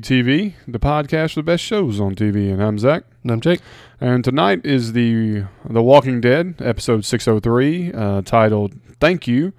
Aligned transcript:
TV, 0.00 0.54
the 0.66 0.78
podcast 0.78 1.34
for 1.34 1.40
the 1.40 1.44
best 1.44 1.62
shows 1.64 2.00
on 2.00 2.14
TV. 2.14 2.52
And 2.52 2.62
I'm 2.62 2.78
Zach. 2.78 3.04
And 3.22 3.30
I'm 3.30 3.40
Jake. 3.40 3.60
And 4.00 4.22
tonight 4.24 4.64
is 4.64 4.92
the 4.92 5.44
The 5.68 5.82
Walking 5.82 6.20
Dead, 6.20 6.54
episode 6.60 7.04
603, 7.04 7.92
uh, 7.92 8.22
titled 8.22 8.74
Thank 9.00 9.26
You. 9.26 9.52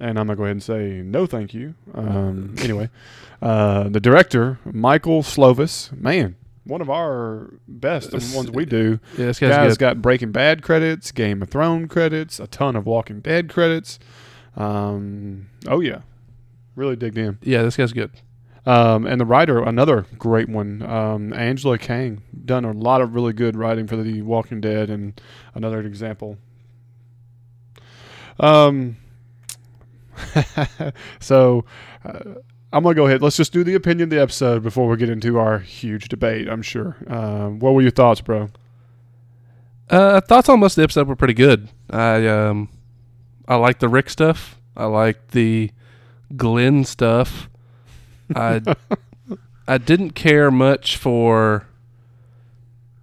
And 0.00 0.18
I'm 0.18 0.26
going 0.26 0.28
to 0.28 0.34
go 0.36 0.44
ahead 0.44 0.52
and 0.52 0.62
say 0.62 1.02
no 1.02 1.26
thank 1.26 1.54
you. 1.54 1.74
Um, 1.94 2.54
anyway, 2.60 2.88
uh, 3.42 3.88
the 3.88 4.00
director, 4.00 4.58
Michael 4.64 5.22
Slovis. 5.22 5.92
Man, 5.98 6.36
one 6.64 6.80
of 6.80 6.88
our 6.90 7.50
best 7.66 8.12
and 8.12 8.22
ones 8.34 8.50
we 8.50 8.64
do. 8.64 9.00
Yeah, 9.16 9.26
this 9.26 9.40
Guy's 9.40 9.50
guy's 9.50 9.72
good. 9.72 9.80
got 9.80 10.02
Breaking 10.02 10.32
Bad 10.32 10.62
credits, 10.62 11.10
Game 11.12 11.42
of 11.42 11.50
Thrones 11.50 11.90
credits, 11.90 12.38
a 12.38 12.46
ton 12.46 12.76
of 12.76 12.86
Walking 12.86 13.20
Dead 13.20 13.48
credits. 13.48 13.98
Um, 14.56 15.48
oh, 15.66 15.80
yeah. 15.80 16.00
Really 16.76 16.94
digged 16.96 17.16
him. 17.16 17.38
Yeah, 17.42 17.62
this 17.62 17.76
guy's 17.76 17.92
good. 17.92 18.10
Um, 18.68 19.06
and 19.06 19.18
the 19.18 19.24
writer, 19.24 19.62
another 19.62 20.04
great 20.18 20.46
one, 20.46 20.82
um, 20.82 21.32
Angela 21.32 21.78
Kang, 21.78 22.20
done 22.44 22.66
a 22.66 22.72
lot 22.72 23.00
of 23.00 23.14
really 23.14 23.32
good 23.32 23.56
writing 23.56 23.86
for 23.86 23.96
The 23.96 24.20
Walking 24.20 24.60
Dead, 24.60 24.90
and 24.90 25.18
another 25.54 25.80
example. 25.80 26.36
Um, 28.38 28.98
so 31.18 31.64
uh, 32.04 32.18
I'm 32.70 32.82
gonna 32.82 32.94
go 32.94 33.06
ahead. 33.06 33.22
Let's 33.22 33.38
just 33.38 33.54
do 33.54 33.64
the 33.64 33.74
opinion 33.74 34.02
of 34.02 34.10
the 34.10 34.20
episode 34.20 34.62
before 34.62 34.86
we 34.86 34.98
get 34.98 35.08
into 35.08 35.38
our 35.38 35.60
huge 35.60 36.10
debate. 36.10 36.46
I'm 36.46 36.60
sure. 36.60 36.94
Um, 37.06 37.60
what 37.60 37.72
were 37.72 37.80
your 37.80 37.90
thoughts, 37.90 38.20
bro? 38.20 38.50
Uh, 39.88 40.20
thoughts 40.20 40.50
on 40.50 40.60
most 40.60 40.72
of 40.72 40.76
the 40.76 40.82
episode 40.82 41.08
were 41.08 41.16
pretty 41.16 41.32
good. 41.32 41.70
I 41.88 42.26
um, 42.26 42.68
I 43.48 43.56
like 43.56 43.78
the 43.78 43.88
Rick 43.88 44.10
stuff. 44.10 44.60
I 44.76 44.84
like 44.84 45.28
the 45.28 45.70
Glenn 46.36 46.84
stuff. 46.84 47.47
I 48.34 48.62
I 49.66 49.78
didn't 49.78 50.10
care 50.10 50.50
much 50.50 50.96
for 50.96 51.66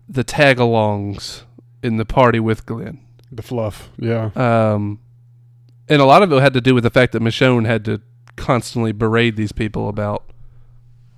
the 0.10 0.24
tag-alongs 0.24 1.44
in 1.84 1.98
the 1.98 2.06
party 2.06 2.40
with 2.40 2.66
Glenn. 2.66 3.00
The 3.32 3.44
fluff, 3.44 3.90
yeah. 3.98 4.32
Um, 4.36 5.00
and 5.90 6.02
a 6.02 6.06
lot 6.06 6.24
of 6.24 6.32
it 6.32 6.42
had 6.42 6.54
to 6.54 6.62
do 6.62 6.74
with 6.74 6.84
the 6.84 6.90
fact 6.90 7.12
that 7.14 7.22
Michonne 7.22 7.66
had 7.66 7.86
to 7.86 8.02
constantly 8.36 8.92
berate 8.92 9.36
these 9.36 9.52
people 9.52 9.90
about, 9.90 10.24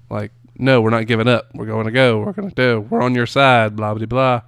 like, 0.10 0.32
no, 0.58 0.82
we're 0.82 0.90
not 0.90 1.08
giving 1.08 1.28
up. 1.28 1.50
We're 1.54 1.66
going 1.66 1.86
to 1.86 1.92
go. 1.92 2.20
We're 2.20 2.34
going 2.34 2.50
to 2.50 2.56
do. 2.56 2.82
We're 2.90 3.02
on 3.02 3.16
your 3.16 3.28
side. 3.28 3.76
Blah 3.76 3.94
blah 3.94 4.06
blah. 4.06 4.42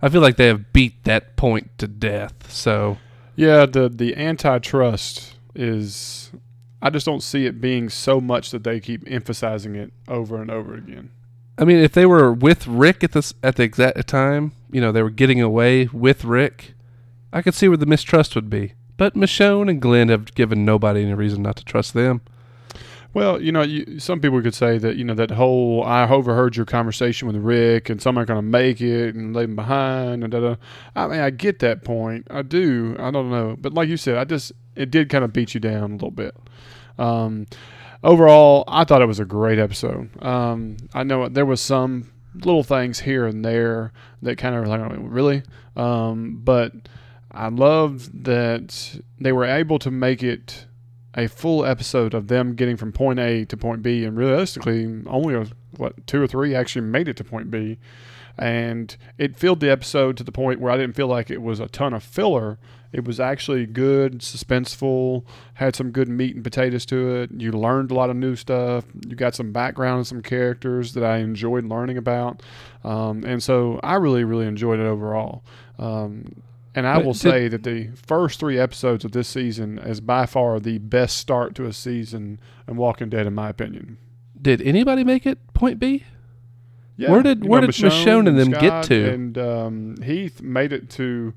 I 0.00 0.08
feel 0.08 0.20
like 0.20 0.36
they 0.36 0.46
have 0.46 0.72
beat 0.72 1.04
that 1.04 1.36
point 1.36 1.70
to 1.78 1.86
death. 1.86 2.50
So 2.50 2.98
Yeah, 3.36 3.66
the 3.66 3.88
the 3.88 4.16
antitrust 4.16 5.36
is. 5.54 6.30
I 6.82 6.90
just 6.90 7.06
don't 7.06 7.22
see 7.22 7.46
it 7.46 7.60
being 7.60 7.88
so 7.88 8.20
much 8.20 8.50
that 8.50 8.64
they 8.64 8.80
keep 8.80 9.04
emphasizing 9.06 9.76
it 9.76 9.92
over 10.08 10.42
and 10.42 10.50
over 10.50 10.74
again. 10.74 11.10
I 11.56 11.64
mean, 11.64 11.78
if 11.78 11.92
they 11.92 12.06
were 12.06 12.32
with 12.32 12.66
Rick 12.66 13.04
at 13.04 13.12
this 13.12 13.32
at 13.42 13.54
the 13.54 13.62
exact 13.62 14.08
time, 14.08 14.52
you 14.72 14.80
know, 14.80 14.90
they 14.90 15.02
were 15.02 15.10
getting 15.10 15.40
away 15.40 15.86
with 15.86 16.24
Rick, 16.24 16.74
I 17.32 17.40
could 17.40 17.54
see 17.54 17.68
where 17.68 17.76
the 17.76 17.86
mistrust 17.86 18.34
would 18.34 18.50
be. 18.50 18.72
But 18.96 19.14
Michonne 19.14 19.70
and 19.70 19.80
Glenn 19.80 20.08
have 20.08 20.34
given 20.34 20.64
nobody 20.64 21.02
any 21.02 21.14
reason 21.14 21.42
not 21.42 21.56
to 21.56 21.64
trust 21.64 21.94
them. 21.94 22.20
Well, 23.14 23.42
you 23.42 23.52
know, 23.52 23.62
you, 23.62 24.00
some 24.00 24.20
people 24.20 24.40
could 24.40 24.54
say 24.54 24.78
that 24.78 24.96
you 24.96 25.04
know 25.04 25.14
that 25.14 25.30
whole 25.30 25.84
I 25.84 26.08
overheard 26.08 26.56
your 26.56 26.64
conversation 26.64 27.28
with 27.28 27.36
Rick, 27.36 27.90
and 27.90 28.00
some 28.00 28.18
are 28.18 28.24
going 28.24 28.38
to 28.38 28.42
make 28.42 28.80
it 28.80 29.14
and 29.14 29.36
leave 29.36 29.50
him 29.50 29.56
behind, 29.56 30.24
and 30.24 30.32
da 30.32 30.40
da. 30.40 30.56
I 30.96 31.06
mean, 31.06 31.20
I 31.20 31.28
get 31.30 31.58
that 31.58 31.84
point. 31.84 32.26
I 32.30 32.40
do. 32.40 32.96
I 32.98 33.10
don't 33.10 33.30
know, 33.30 33.56
but 33.60 33.74
like 33.74 33.88
you 33.88 33.98
said, 33.98 34.16
I 34.16 34.24
just 34.24 34.52
it 34.74 34.90
did 34.90 35.10
kind 35.10 35.24
of 35.24 35.32
beat 35.32 35.52
you 35.52 35.60
down 35.60 35.90
a 35.90 35.94
little 35.94 36.10
bit. 36.10 36.34
Um, 36.98 37.46
overall, 38.02 38.64
I 38.68 38.84
thought 38.84 39.02
it 39.02 39.06
was 39.06 39.20
a 39.20 39.24
great 39.24 39.58
episode. 39.58 40.10
Um, 40.22 40.76
I 40.94 41.02
know 41.02 41.28
there 41.28 41.46
was 41.46 41.60
some 41.60 42.12
little 42.34 42.62
things 42.62 43.00
here 43.00 43.26
and 43.26 43.44
there 43.44 43.92
that 44.22 44.38
kind 44.38 44.54
of 44.54 44.66
like 44.66 44.80
really, 44.98 45.42
um, 45.76 46.40
but 46.42 46.72
I 47.30 47.48
loved 47.48 48.24
that 48.24 49.00
they 49.20 49.32
were 49.32 49.44
able 49.44 49.78
to 49.80 49.90
make 49.90 50.22
it 50.22 50.66
a 51.14 51.28
full 51.28 51.64
episode 51.64 52.14
of 52.14 52.28
them 52.28 52.54
getting 52.54 52.76
from 52.76 52.92
point 52.92 53.18
A 53.18 53.44
to 53.46 53.56
point 53.56 53.82
B, 53.82 54.04
and 54.04 54.16
realistically, 54.16 55.02
only 55.06 55.50
what 55.76 56.06
two 56.06 56.22
or 56.22 56.26
three 56.26 56.54
actually 56.54 56.82
made 56.82 57.08
it 57.08 57.16
to 57.18 57.24
point 57.24 57.50
B, 57.50 57.78
and 58.38 58.96
it 59.18 59.36
filled 59.36 59.60
the 59.60 59.70
episode 59.70 60.16
to 60.16 60.24
the 60.24 60.32
point 60.32 60.60
where 60.60 60.72
I 60.72 60.76
didn't 60.76 60.96
feel 60.96 61.08
like 61.08 61.30
it 61.30 61.42
was 61.42 61.60
a 61.60 61.68
ton 61.68 61.92
of 61.92 62.02
filler. 62.02 62.58
It 62.92 63.06
was 63.06 63.18
actually 63.18 63.64
good, 63.66 64.18
suspenseful, 64.18 65.24
had 65.54 65.74
some 65.74 65.90
good 65.92 66.08
meat 66.08 66.34
and 66.34 66.44
potatoes 66.44 66.84
to 66.86 67.16
it. 67.22 67.30
You 67.32 67.52
learned 67.52 67.90
a 67.90 67.94
lot 67.94 68.10
of 68.10 68.16
new 68.16 68.36
stuff. 68.36 68.84
You 69.08 69.16
got 69.16 69.34
some 69.34 69.50
background 69.52 69.98
and 69.98 70.06
some 70.06 70.22
characters 70.22 70.92
that 70.94 71.02
I 71.04 71.18
enjoyed 71.18 71.64
learning 71.64 71.96
about, 71.96 72.42
um, 72.84 73.24
and 73.24 73.42
so 73.42 73.80
I 73.82 73.94
really, 73.94 74.24
really 74.24 74.46
enjoyed 74.46 74.78
it 74.78 74.84
overall. 74.86 75.42
Um, 75.78 76.42
and 76.74 76.86
I 76.86 76.96
But 76.96 77.04
will 77.06 77.12
did- 77.12 77.18
say 77.20 77.48
that 77.48 77.62
the 77.64 77.88
first 78.06 78.38
three 78.40 78.58
episodes 78.58 79.04
of 79.04 79.12
this 79.12 79.28
season 79.28 79.78
is 79.78 80.00
by 80.00 80.26
far 80.26 80.58
the 80.60 80.78
best 80.78 81.16
start 81.18 81.54
to 81.56 81.66
a 81.66 81.72
season 81.72 82.38
in 82.68 82.76
Walking 82.76 83.08
Dead, 83.08 83.26
in 83.26 83.34
my 83.34 83.48
opinion. 83.48 83.98
Did 84.40 84.60
anybody 84.62 85.04
make 85.04 85.24
it 85.26 85.38
point 85.54 85.78
B? 85.78 86.04
Yeah, 86.96 87.10
Where 87.10 87.22
did- 87.22 87.44
you 87.44 87.50
where 87.50 87.60
did 87.62 87.70
Michonne 87.70 88.28
and 88.28 88.38
them 88.38 88.50
get 88.50 88.84
to? 88.84 89.10
And 89.12 89.38
um, 89.38 89.96
Heath 90.02 90.42
made 90.42 90.72
it 90.72 90.90
to 90.90 91.32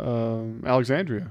um, 0.00 0.62
Alexandria. 0.66 1.30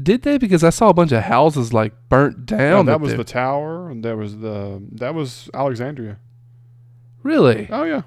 Did 0.00 0.22
they? 0.22 0.38
Because 0.38 0.64
I 0.64 0.70
saw 0.70 0.88
a 0.88 0.94
bunch 0.94 1.12
of 1.12 1.22
houses 1.22 1.72
like 1.72 1.92
burnt 2.08 2.50
Yeah, 2.50 2.58
down. 2.58 2.86
that 2.86 3.00
was 3.00 3.12
they- 3.12 3.16
the 3.18 3.24
tower, 3.24 3.88
and 3.90 4.04
there 4.04 4.16
was 4.16 4.38
the 4.38 4.82
that 4.92 5.14
was 5.14 5.48
Alexandria. 5.54 6.18
really. 7.22 7.68
Oh 7.70 7.84
yeah, 7.84 8.02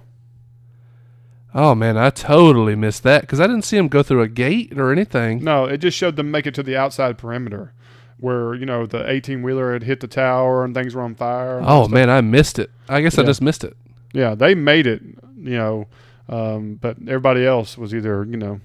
Oh 1.56 1.74
man, 1.74 1.98
I 1.98 2.10
totally 2.10 2.76
missed 2.76 3.04
that 3.04 3.22
because 3.22 3.40
I 3.40 3.48
didn't 3.48 3.64
see 3.64 3.78
him 3.78 3.88
go 3.88 4.04
through 4.04 4.22
a 4.22 4.28
gate 4.28 4.78
or 4.78 4.92
anything. 4.92 5.44
no, 5.44 5.66
it 5.66 5.78
just 5.78 5.98
showed 5.98 6.16
them 6.18 6.30
make 6.30 6.46
it 6.46 6.54
to 6.56 6.64
the 6.64 6.76
outside 6.76 7.18
perimeter, 7.18 7.74
where 8.18 8.54
you 8.54 8.66
know 8.66 8.86
the 8.86 9.10
eighteen 9.10 9.42
wheeler 9.42 9.72
had 9.74 9.84
hit 9.84 10.02
the 10.02 10.08
tower 10.08 10.64
and 10.66 10.76
things 10.76 10.94
were 10.94 11.02
on 11.02 11.16
fire. 11.16 11.62
Oh 11.64 11.88
man, 11.88 12.10
I 12.10 12.22
missed 12.22 12.60
it. 12.60 12.70
I 12.90 13.02
guess 13.02 13.18
I 13.18 13.24
just 13.24 13.42
missed 13.42 13.64
it. 13.64 13.76
Yeah, 14.14 14.36
they 14.36 14.56
made 14.56 14.88
it, 14.88 15.02
you 15.38 15.58
know, 15.58 15.88
um, 16.30 16.76
but 16.82 16.98
everybody 17.08 17.46
else 17.46 17.78
was 17.78 17.94
either, 17.96 18.24
you 18.26 18.38
know, 18.38 18.60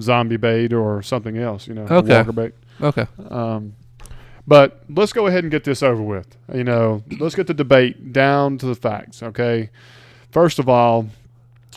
zombie 0.00 0.36
bait 0.36 0.72
or 0.72 1.02
something 1.02 1.36
else, 1.38 1.66
you 1.66 1.74
know, 1.74 1.86
Okay. 1.90 2.16
walker 2.18 2.32
bait. 2.32 2.52
Okay. 2.80 3.06
Um, 3.30 3.74
but 4.46 4.82
let's 4.88 5.12
go 5.12 5.26
ahead 5.26 5.42
and 5.44 5.50
get 5.50 5.64
this 5.64 5.82
over 5.82 6.02
with. 6.02 6.36
You 6.54 6.64
know, 6.64 7.02
let's 7.18 7.34
get 7.34 7.46
the 7.46 7.54
debate 7.54 8.12
down 8.12 8.58
to 8.58 8.66
the 8.66 8.74
facts, 8.76 9.22
okay? 9.22 9.70
First 10.30 10.58
of 10.58 10.68
all, 10.68 11.08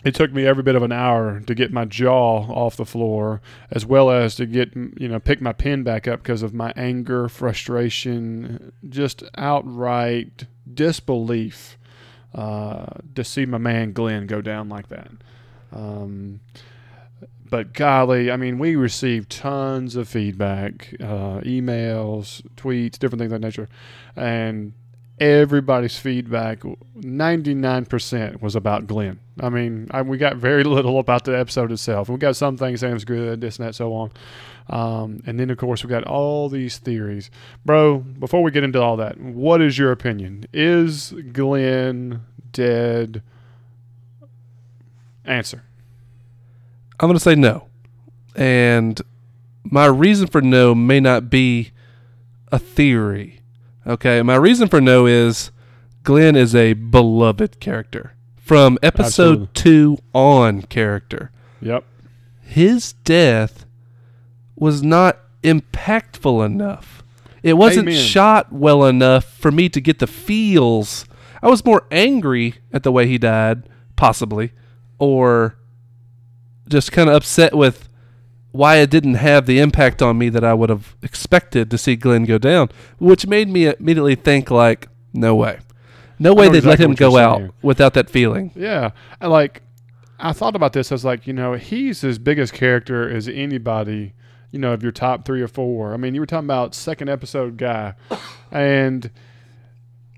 it 0.06 0.14
took 0.16 0.32
me 0.32 0.46
every 0.46 0.64
bit 0.64 0.76
of 0.76 0.84
an 0.84 0.92
hour 0.92 1.40
to 1.42 1.56
get 1.56 1.74
my 1.74 1.84
jaw 1.86 2.44
off 2.52 2.78
the 2.78 2.86
floor, 2.86 3.42
as 3.72 3.86
well 3.86 4.10
as 4.12 4.36
to 4.36 4.46
get, 4.46 4.74
you 4.76 5.08
know, 5.10 5.20
pick 5.20 5.42
my 5.42 5.52
pen 5.52 5.84
back 5.84 6.08
up 6.08 6.22
because 6.22 6.42
of 6.44 6.54
my 6.54 6.72
anger, 6.76 7.28
frustration, 7.28 8.72
just 8.88 9.24
outright 9.38 10.46
disbelief 10.72 11.78
uh, 12.34 12.86
to 13.16 13.24
see 13.24 13.46
my 13.46 13.58
man 13.58 13.94
Glenn 13.94 14.28
go 14.28 14.42
down 14.42 14.70
like 14.70 14.90
that. 14.90 15.12
Um, 15.72 16.40
but 17.50 17.74
golly, 17.74 18.30
I 18.32 18.38
mean, 18.38 18.60
we 18.60 18.76
received 18.76 19.32
tons 19.32 19.96
of 19.96 20.08
feedback, 20.08 20.94
uh, 21.00 21.42
emails, 21.42 22.44
tweets, 22.56 23.00
different 23.00 23.20
things 23.20 23.32
of 23.32 23.42
that 23.42 23.46
nature, 23.46 23.68
and 24.16 24.74
everybody's 25.20 25.98
feedback, 25.98 26.64
ninety 26.96 27.54
nine 27.54 27.86
percent, 27.86 28.42
was 28.42 28.56
about 28.56 28.88
Glenn. 28.88 29.20
I 29.40 29.50
mean, 29.50 29.88
I, 29.92 30.02
we 30.02 30.18
got 30.18 30.38
very 30.38 30.64
little 30.66 31.00
about 31.00 31.26
the 31.26 31.38
episode 31.38 31.72
itself. 31.72 32.10
We 32.10 32.18
got 32.18 32.36
some 32.36 32.58
things 32.58 32.82
saying 32.82 32.96
it's 32.96 33.04
good, 33.06 33.42
this 33.42 33.58
and 33.58 33.68
that, 33.68 33.76
so 33.76 33.94
on. 33.94 34.12
Um, 34.70 35.22
and 35.26 35.40
then, 35.40 35.50
of 35.50 35.58
course, 35.58 35.84
we 35.84 35.90
got 35.90 36.04
all 36.04 36.48
these 36.48 36.78
theories. 36.78 37.32
Bro, 37.66 38.00
before 38.00 38.44
we 38.44 38.52
get 38.52 38.64
into 38.64 38.82
all 38.82 38.98
that, 38.98 39.20
what 39.20 39.62
is 39.62 39.78
your 39.78 39.92
opinion? 39.92 40.46
Is 40.54 41.14
Glenn 41.34 42.22
dead? 42.52 43.24
Answer. 45.26 45.64
I'm 47.00 47.08
going 47.08 47.18
to 47.18 47.24
say 47.24 47.36
no. 47.36 47.68
And 48.36 49.02
my 49.64 49.86
reason 49.86 50.28
for 50.28 50.42
no 50.42 50.76
may 50.76 51.00
not 51.00 51.30
be 51.30 51.72
a 52.52 52.60
theory. 52.60 53.39
Okay. 53.90 54.22
My 54.22 54.36
reason 54.36 54.68
for 54.68 54.80
no 54.80 55.08
is 55.08 55.50
Glenn 56.04 56.36
is 56.36 56.54
a 56.54 56.74
beloved 56.74 57.60
character 57.60 58.14
from 58.38 58.78
episode 58.84 59.50
Absolutely. 59.50 59.50
two 59.54 59.98
on 60.14 60.62
character. 60.62 61.32
Yep. 61.60 61.84
His 62.42 62.94
death 63.04 63.66
was 64.56 64.84
not 64.84 65.18
impactful 65.42 66.46
enough. 66.46 67.04
It 67.42 67.54
wasn't 67.54 67.88
Amen. 67.88 68.00
shot 68.00 68.54
well 68.54 68.86
enough 68.86 69.26
for 69.26 69.52
me 69.52 69.70
to 69.70 69.82
get 69.82 69.98
the 69.98 70.08
feels. 70.08 71.06
I 71.42 71.48
was 71.48 71.66
more 71.66 71.88
angry 71.90 72.56
at 72.72 72.84
the 72.84 72.92
way 72.92 73.08
he 73.08 73.18
died, 73.18 73.68
possibly, 73.96 74.52
or 75.00 75.58
just 76.68 76.92
kind 76.92 77.10
of 77.10 77.16
upset 77.16 77.56
with 77.56 77.89
why 78.52 78.78
it 78.78 78.90
didn't 78.90 79.16
have 79.16 79.46
the 79.46 79.60
impact 79.60 80.02
on 80.02 80.18
me 80.18 80.30
that 80.30 80.44
I 80.44 80.54
would 80.54 80.70
have 80.70 80.96
expected 81.04 81.70
to 81.72 81.78
see 81.78 81.96
Glenn 81.96 82.26
go 82.26 82.38
down, 82.38 82.70
which 82.98 83.28
made 83.28 83.50
me 83.50 83.68
immediately 83.68 84.16
think 84.16 84.50
like, 84.50 84.88
no 85.14 85.36
way. 85.36 85.60
No 86.18 86.34
way 86.34 86.50
they'd 86.50 86.66
let 86.66 86.80
him 86.80 86.96
go 86.96 87.18
out 87.18 87.38
saying. 87.38 87.52
without 87.62 87.94
that 87.94 88.10
feeling. 88.10 88.52
Yeah, 88.56 88.92
and 89.22 89.32
like 89.32 89.62
I 90.20 90.34
thought 90.34 90.56
about 90.56 90.74
this 90.74 90.92
as 90.92 91.06
like 91.06 91.26
you 91.26 91.34
know 91.34 91.54
he's 91.54 92.04
as 92.04 92.20
big 92.20 92.40
as 92.40 92.52
character 92.52 93.10
as 93.10 93.28
anybody. 93.28 94.14
You 94.52 94.58
know, 94.58 94.74
of 94.74 94.82
your 94.82 94.92
top 94.92 95.26
three 95.26 95.44
or 95.44 95.48
four. 95.48 95.94
I 95.94 95.98
mean, 95.98 96.16
you 96.16 96.22
were 96.22 96.26
talking 96.26 96.48
about 96.48 96.74
second 96.74 97.08
episode 97.08 97.56
guy, 97.56 97.94
and 98.52 99.12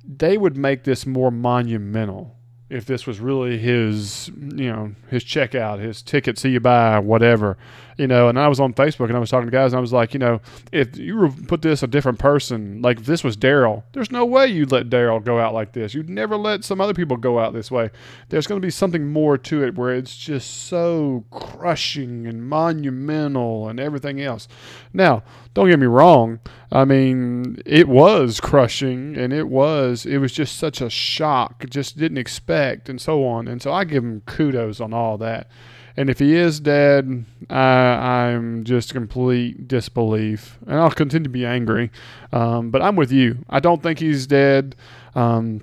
they 0.07 0.37
would 0.37 0.55
make 0.55 0.85
this 0.85 1.05
more 1.05 1.31
monumental 1.31 2.37
if 2.71 2.85
this 2.85 3.05
was 3.05 3.19
really 3.19 3.57
his, 3.57 4.29
you 4.29 4.71
know, 4.71 4.95
his 5.09 5.25
checkout, 5.25 5.79
his 5.79 6.01
ticket, 6.01 6.37
see 6.37 6.51
you 6.51 6.61
buy, 6.61 6.97
whatever, 6.99 7.57
you 8.01 8.07
know. 8.07 8.27
And 8.27 8.39
I 8.39 8.47
was 8.47 8.59
on 8.59 8.73
Facebook 8.73 9.07
and 9.07 9.15
I 9.15 9.19
was 9.19 9.29
talking 9.29 9.45
to 9.45 9.51
guys 9.51 9.73
and 9.73 9.77
I 9.77 9.81
was 9.81 9.93
like, 9.93 10.13
you 10.13 10.19
know, 10.19 10.41
if 10.71 10.97
you 10.97 11.33
put 11.47 11.61
this 11.61 11.83
a 11.83 11.87
different 11.87 12.17
person, 12.17 12.81
like 12.81 12.99
if 12.99 13.05
this 13.05 13.23
was 13.23 13.37
Daryl, 13.37 13.83
there's 13.93 14.09
no 14.09 14.25
way 14.25 14.47
you'd 14.47 14.71
let 14.71 14.89
Daryl 14.89 15.23
go 15.23 15.39
out 15.39 15.53
like 15.53 15.73
this. 15.73 15.93
You'd 15.93 16.09
never 16.09 16.35
let 16.35 16.63
some 16.63 16.81
other 16.81 16.95
people 16.95 17.15
go 17.15 17.37
out 17.39 17.53
this 17.53 17.69
way. 17.69 17.91
There's 18.29 18.47
going 18.47 18.59
to 18.59 18.65
be 18.65 18.71
something 18.71 19.07
more 19.07 19.37
to 19.37 19.63
it 19.63 19.75
where 19.75 19.95
it's 19.95 20.17
just 20.17 20.65
so 20.65 21.25
crushing 21.29 22.25
and 22.25 22.43
monumental 22.43 23.69
and 23.69 23.79
everything 23.79 24.19
else. 24.19 24.47
Now, 24.93 25.21
don't 25.53 25.69
get 25.69 25.79
me 25.79 25.85
wrong. 25.85 26.39
I 26.71 26.85
mean, 26.85 27.61
it 27.67 27.87
was 27.87 28.39
crushing 28.39 29.15
and 29.15 29.31
it 29.31 29.47
was 29.47 30.05
it 30.07 30.17
was 30.17 30.31
just 30.31 30.57
such 30.57 30.81
a 30.81 30.89
shock. 30.89 31.65
Just 31.69 31.97
didn't 31.97 32.17
expect 32.17 32.89
and 32.89 32.99
so 32.99 33.25
on. 33.27 33.47
And 33.47 33.61
so 33.61 33.71
I 33.71 33.83
give 33.83 34.03
him 34.03 34.21
kudos 34.21 34.81
on 34.81 34.91
all 34.91 35.19
that. 35.19 35.51
And 35.97 36.09
if 36.09 36.19
he 36.19 36.35
is 36.35 36.59
dead, 36.59 37.25
I'm 37.49 38.63
just 38.63 38.93
complete 38.93 39.67
disbelief, 39.67 40.57
and 40.65 40.79
I'll 40.79 40.91
continue 40.91 41.25
to 41.25 41.29
be 41.29 41.45
angry. 41.45 41.91
Um, 42.31 42.71
but 42.71 42.81
I'm 42.81 42.95
with 42.95 43.11
you. 43.11 43.43
I 43.49 43.59
don't 43.59 43.83
think 43.83 43.99
he's 43.99 44.25
dead. 44.25 44.75
Um, 45.15 45.61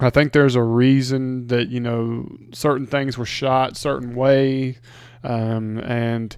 I 0.00 0.10
think 0.10 0.32
there's 0.32 0.56
a 0.56 0.62
reason 0.62 1.46
that 1.46 1.68
you 1.68 1.80
know 1.80 2.28
certain 2.52 2.86
things 2.86 3.16
were 3.16 3.24
shot 3.24 3.76
certain 3.76 4.14
way, 4.14 4.78
um, 5.22 5.78
and 5.78 6.36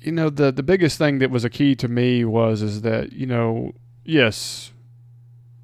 you 0.00 0.12
know 0.12 0.30
the 0.30 0.50
the 0.50 0.62
biggest 0.62 0.98
thing 0.98 1.18
that 1.20 1.30
was 1.30 1.44
a 1.44 1.50
key 1.50 1.74
to 1.76 1.88
me 1.88 2.24
was 2.24 2.60
is 2.60 2.82
that 2.82 3.12
you 3.12 3.26
know 3.26 3.72
yes, 4.04 4.72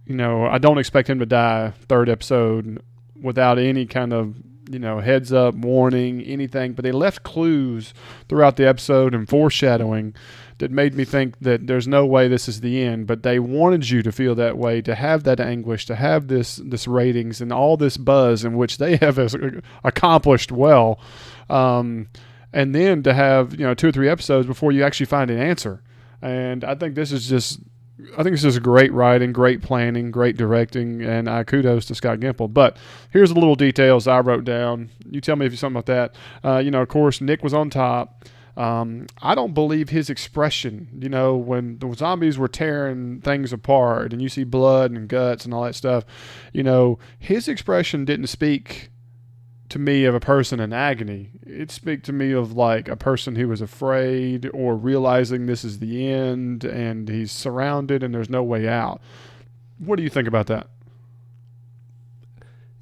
you 0.07 0.15
know 0.15 0.47
I 0.47 0.59
don't 0.59 0.79
expect 0.79 1.11
him 1.11 1.19
to 1.19 1.27
die 1.27 1.73
third 1.89 2.09
episode 2.09 2.83
without 3.21 3.59
any 3.59 3.87
kind 3.87 4.13
of 4.13 4.37
you 4.71 4.79
know 4.79 5.01
heads 5.01 5.33
up 5.33 5.55
warning 5.55 6.23
anything, 6.23 6.73
but 6.73 6.83
they 6.83 6.93
left 6.93 7.23
clues 7.23 7.95
throughout 8.29 8.57
the 8.57 8.67
episode 8.67 9.15
and 9.15 9.29
foreshadowing 9.29 10.15
that 10.59 10.71
made 10.71 10.95
me 10.95 11.05
think 11.05 11.39
that 11.41 11.67
there's 11.67 11.87
no 11.87 12.07
way 12.07 12.29
this 12.29 12.49
is 12.49 12.63
the 12.63 12.83
end 12.83 13.07
but 13.07 13.23
they 13.23 13.39
wanted 13.39 13.91
you 13.91 14.03
to 14.03 14.11
feel 14.11 14.35
that 14.35 14.57
way 14.57 14.81
to 14.81 14.95
have 14.95 15.23
that 15.25 15.39
anguish 15.39 15.85
to 15.85 15.95
have 15.95 16.29
this 16.29 16.57
this 16.65 16.89
ratings 16.89 17.43
and 17.43 17.53
all 17.53 17.77
this 17.77 17.99
buzz 17.99 18.43
in 18.43 18.57
which 18.57 18.79
they 18.79 18.97
have 19.03 19.19
accomplished 19.85 20.51
well 20.51 20.99
um, 21.51 22.09
and 22.53 22.75
then 22.75 23.03
to 23.03 23.13
have 23.13 23.53
you 23.53 23.67
know 23.67 23.75
two 23.75 23.89
or 23.89 23.93
three 23.93 24.09
episodes 24.09 24.47
before 24.47 24.73
you 24.73 24.83
actually 24.83 25.07
find 25.07 25.31
an 25.31 25.39
answer. 25.39 25.83
And 26.23 26.65
i 26.65 26.75
think 26.75 26.95
this 26.95 27.13
is 27.13 27.29
just 27.29 27.61
I 28.19 28.23
think 28.23 28.35
this 28.35 28.45
is 28.45 28.59
great 28.59 28.93
writing, 28.93 29.33
great 29.33 29.63
planning, 29.63 30.11
great 30.11 30.37
directing, 30.37 31.03
and 31.03 31.29
uh, 31.29 31.45
kudos 31.45 31.87
to 31.87 31.95
Scott 31.95 32.21
Gimple. 32.21 32.53
But 32.53 32.77
here's 33.11 33.31
the 33.31 33.41
little 33.41 33.55
details 33.55 34.07
I 34.07 34.21
wrote 34.21 34.45
down. 34.45 34.91
You 35.11 35.21
tell 35.21 35.37
me 35.37 35.47
if 35.47 35.53
you 35.53 35.57
something 35.57 35.79
about 35.79 35.87
that. 35.87 36.15
Uh, 36.45 36.59
you 36.59 36.71
know, 36.71 36.83
of 36.83 36.89
course, 36.89 37.21
Nick 37.21 37.43
was 37.43 37.55
on 37.55 37.71
top. 37.71 38.27
Um, 38.57 39.07
I 39.23 39.35
don't 39.35 39.55
believe 39.55 39.91
his 39.91 40.11
expression. 40.11 40.89
You 40.99 41.09
know, 41.09 41.37
when 41.37 41.79
the 41.79 41.93
zombies 41.95 42.39
were 42.39 42.49
tearing 42.49 43.21
things 43.23 43.53
apart, 43.53 44.13
and 44.13 44.21
you 44.21 44.29
see 44.29 44.45
blood 44.45 44.91
and 44.91 45.09
guts 45.09 45.47
and 45.47 45.55
all 45.55 45.65
that 45.65 45.75
stuff. 45.75 46.05
You 46.53 46.63
know, 46.63 46.99
his 47.19 47.49
expression 47.49 48.05
didn't 48.05 48.27
speak 48.27 48.91
to 49.69 49.79
me 49.79 50.05
of 50.05 50.15
a 50.15 50.21
person 50.21 50.61
in 50.61 50.73
agony. 50.73 51.31
It 51.45 51.71
speak 51.71 52.03
to 52.05 52.13
me 52.13 52.33
of 52.33 52.53
like 52.53 52.89
a 52.89 52.97
person 52.97 53.37
who 53.37 53.49
was 53.49 53.61
afraid 53.61 54.49
or 54.53 54.77
realizing 54.77 55.47
this 55.47 55.65
is 55.65 55.79
the 55.79 56.11
end 56.11 56.65
and 56.65 57.09
he's 57.09 57.33
surrounded 57.33 58.03
and 58.03 58.15
there's 58.15 58.31
no 58.31 58.43
way 58.43 58.69
out. 58.69 59.01
What 59.79 59.97
do 59.97 60.03
you 60.03 60.11
think 60.11 60.29
about 60.29 60.47
that? 60.47 60.69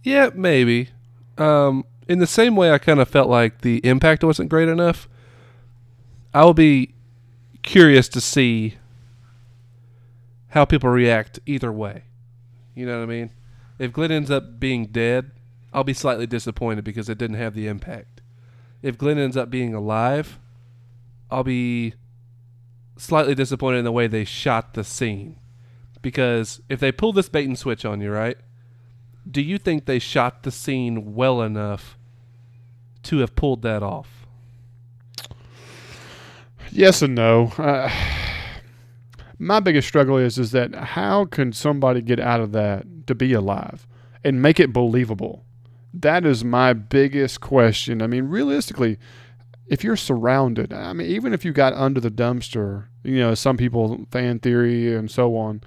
Yeah, 0.03 0.31
maybe. 0.35 0.91
Um, 1.39 1.85
in 2.09 2.19
the 2.19 2.27
same 2.27 2.57
way, 2.57 2.71
I 2.71 2.79
kind 2.79 3.01
of 3.01 3.09
felt 3.09 3.29
like 3.29 3.63
the 3.63 3.79
impact 3.87 4.23
wasn't 4.23 4.51
great 4.51 4.69
enough. 4.69 5.09
I 6.35 6.45
will 6.45 6.55
be 6.55 6.95
curious 7.63 8.09
to 8.11 8.21
see 8.21 8.75
how 10.49 10.65
people 10.65 10.91
react 10.91 11.41
either 11.47 11.73
way. 11.73 12.05
You 12.75 12.87
know 12.87 12.99
what 12.99 13.05
I 13.05 13.07
mean? 13.07 13.31
If 13.79 13.93
Glenn 13.93 14.13
ends 14.13 14.31
up 14.31 14.61
being 14.61 14.87
dead, 14.87 15.31
I'll 15.75 15.85
be 15.85 15.93
slightly 15.93 16.26
disappointed 16.26 16.85
because 16.85 17.09
it 17.09 17.19
didn't 17.19 17.37
have 17.37 17.55
the 17.55 17.67
impact. 17.67 18.23
If 18.81 18.97
Glenn 18.97 19.19
ends 19.19 19.37
up 19.37 19.50
being 19.50 19.75
alive, 19.75 20.38
I'll 21.31 21.44
be 21.44 21.94
slightly 22.97 23.35
disappointed 23.35 23.79
in 23.79 23.85
the 23.85 23.93
way 23.93 24.06
they 24.06 24.25
shot 24.25 24.75
the 24.75 24.85
scene. 24.85 25.37
Because 26.00 26.62
if 26.69 26.81
they 26.81 26.93
pull 26.93 27.12
this 27.12 27.29
bait 27.29 27.47
and 27.47 27.59
switch 27.59 27.85
on 27.85 28.00
you, 28.00 28.11
right? 28.11 28.38
do 29.31 29.41
you 29.41 29.59
think 29.59 29.87
they 29.87 29.99
shot 29.99 30.43
the 30.43 30.50
scene 30.50 31.15
well 31.15 31.43
enough 31.43 31.97
to 33.05 33.19
have 33.19 33.35
pulled 33.35 33.62
that 33.62 33.82
off? 33.82 34.27
Yes 36.70 37.03
and 37.03 37.15
no. 37.15 37.53
Uh, 37.56 37.91
my 39.38 39.61
biggest 39.61 39.88
struggle 39.88 40.17
is 40.17 40.38
is 40.38 40.50
that 40.53 40.75
how 40.75 41.25
can 41.25 41.53
somebody 41.53 42.00
get 42.00 42.20
out 42.20 42.41
of 42.41 42.53
that 42.53 43.06
to 43.06 43.15
be 43.15 43.32
alive 43.32 43.87
and 44.23 44.43
make 44.43 44.59
it 44.59 44.73
believable? 44.73 45.44
That 45.96 46.26
is 46.26 46.44
my 46.44 46.73
biggest 46.73 47.41
question. 47.41 48.02
I 48.02 48.08
mean, 48.08 48.25
realistically, 48.25 48.99
if 49.69 49.84
you're 49.84 49.96
surrounded, 49.96 50.72
I 50.72 50.93
mean, 50.93 51.06
even 51.06 51.32
if 51.32 51.44
you 51.44 51.53
got 51.53 51.72
under 51.72 52.01
the 52.01 52.10
dumpster, 52.10 52.86
you 53.05 53.19
know, 53.19 53.34
some 53.34 53.56
people 53.56 54.05
fan 54.10 54.41
theory 54.41 54.94
and 54.94 55.08
so 55.08 55.36
on, 55.36 55.63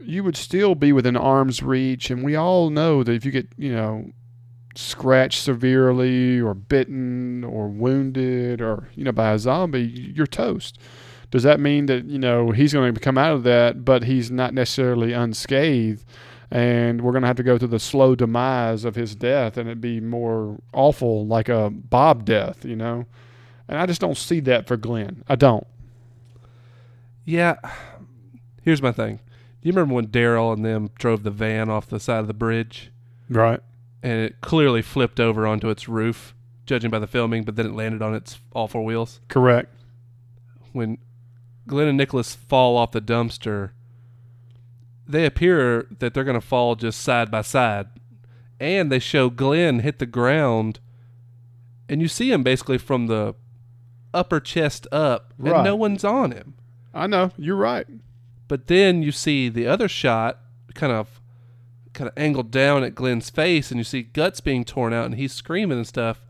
you 0.00 0.24
would 0.24 0.36
still 0.36 0.74
be 0.74 0.92
within 0.92 1.16
arm's 1.16 1.62
reach. 1.62 2.10
And 2.10 2.24
we 2.24 2.34
all 2.34 2.70
know 2.70 3.04
that 3.04 3.12
if 3.12 3.24
you 3.24 3.30
get, 3.30 3.48
you 3.56 3.72
know, 3.72 4.10
scratched 4.74 5.40
severely 5.40 6.40
or 6.40 6.52
bitten 6.52 7.44
or 7.44 7.68
wounded 7.68 8.60
or, 8.60 8.88
you 8.94 9.04
know, 9.04 9.12
by 9.12 9.32
a 9.32 9.38
zombie, 9.38 10.12
you're 10.14 10.26
toast. 10.26 10.78
Does 11.30 11.44
that 11.44 11.60
mean 11.60 11.86
that, 11.86 12.04
you 12.04 12.18
know, 12.18 12.50
he's 12.50 12.72
going 12.72 12.94
to 12.94 13.00
come 13.00 13.16
out 13.16 13.34
of 13.34 13.44
that, 13.44 13.84
but 13.84 14.04
he's 14.04 14.30
not 14.30 14.52
necessarily 14.52 15.12
unscathed? 15.12 16.04
And 16.50 17.00
we're 17.00 17.12
going 17.12 17.22
to 17.22 17.26
have 17.28 17.36
to 17.36 17.42
go 17.42 17.58
through 17.58 17.68
the 17.68 17.80
slow 17.80 18.14
demise 18.14 18.84
of 18.84 18.94
his 18.94 19.14
death 19.14 19.56
and 19.56 19.68
it'd 19.68 19.80
be 19.80 20.00
more 20.00 20.58
awful, 20.72 21.26
like 21.26 21.48
a 21.48 21.70
Bob 21.70 22.24
death, 22.24 22.64
you 22.64 22.76
know? 22.76 23.06
And 23.66 23.78
I 23.78 23.86
just 23.86 24.00
don't 24.00 24.16
see 24.16 24.40
that 24.40 24.66
for 24.66 24.76
Glenn. 24.76 25.24
I 25.28 25.36
don't. 25.36 25.66
Yeah. 27.24 27.56
Here's 28.62 28.82
my 28.82 28.92
thing. 28.92 29.20
You 29.62 29.72
remember 29.72 29.94
when 29.94 30.08
Daryl 30.08 30.52
and 30.52 30.64
them 30.64 30.90
drove 30.98 31.22
the 31.22 31.30
van 31.30 31.70
off 31.70 31.88
the 31.88 31.98
side 31.98 32.18
of 32.20 32.26
the 32.26 32.34
bridge 32.34 32.92
Right. 33.30 33.60
and 34.02 34.20
it 34.20 34.40
clearly 34.42 34.82
flipped 34.82 35.18
over 35.18 35.46
onto 35.46 35.70
its 35.70 35.88
roof, 35.88 36.34
judging 36.66 36.90
by 36.90 36.98
the 36.98 37.06
filming, 37.06 37.44
but 37.44 37.56
then 37.56 37.66
it 37.66 37.72
landed 37.74 38.02
on 38.02 38.14
its 38.14 38.38
all 38.52 38.68
four 38.68 38.84
wheels? 38.84 39.20
Correct. 39.28 39.74
When 40.72 40.98
Glenn 41.66 41.88
and 41.88 41.96
Nicholas 41.96 42.34
fall 42.34 42.76
off 42.76 42.92
the 42.92 43.00
dumpster, 43.00 43.70
they 45.06 45.24
appear 45.26 45.86
that 45.98 46.14
they're 46.14 46.24
going 46.24 46.40
to 46.40 46.46
fall 46.46 46.74
just 46.76 47.00
side 47.00 47.30
by 47.30 47.42
side. 47.42 47.86
And 48.60 48.90
they 48.90 48.98
show 48.98 49.30
Glenn 49.30 49.80
hit 49.80 49.98
the 49.98 50.06
ground, 50.06 50.78
and 51.88 52.00
you 52.00 52.08
see 52.08 52.30
him 52.30 52.42
basically 52.42 52.78
from 52.78 53.08
the 53.08 53.34
upper 54.14 54.40
chest 54.40 54.86
up, 54.92 55.34
Right. 55.36 55.56
and 55.56 55.64
no 55.64 55.74
one's 55.76 56.04
on 56.04 56.30
him. 56.30 56.54
I 56.94 57.06
know. 57.08 57.32
You're 57.36 57.56
right. 57.56 57.86
But 58.46 58.68
then 58.68 59.02
you 59.02 59.10
see 59.12 59.48
the 59.48 59.66
other 59.66 59.88
shot 59.88 60.38
kind 60.74 60.92
of 60.92 61.20
kind 61.92 62.08
of 62.08 62.14
angled 62.16 62.50
down 62.50 62.82
at 62.82 62.94
Glenn's 62.94 63.30
face 63.30 63.70
and 63.70 63.78
you 63.78 63.84
see 63.84 64.02
guts 64.02 64.40
being 64.40 64.64
torn 64.64 64.92
out 64.92 65.04
and 65.06 65.14
he's 65.14 65.32
screaming 65.32 65.78
and 65.78 65.86
stuff. 65.86 66.20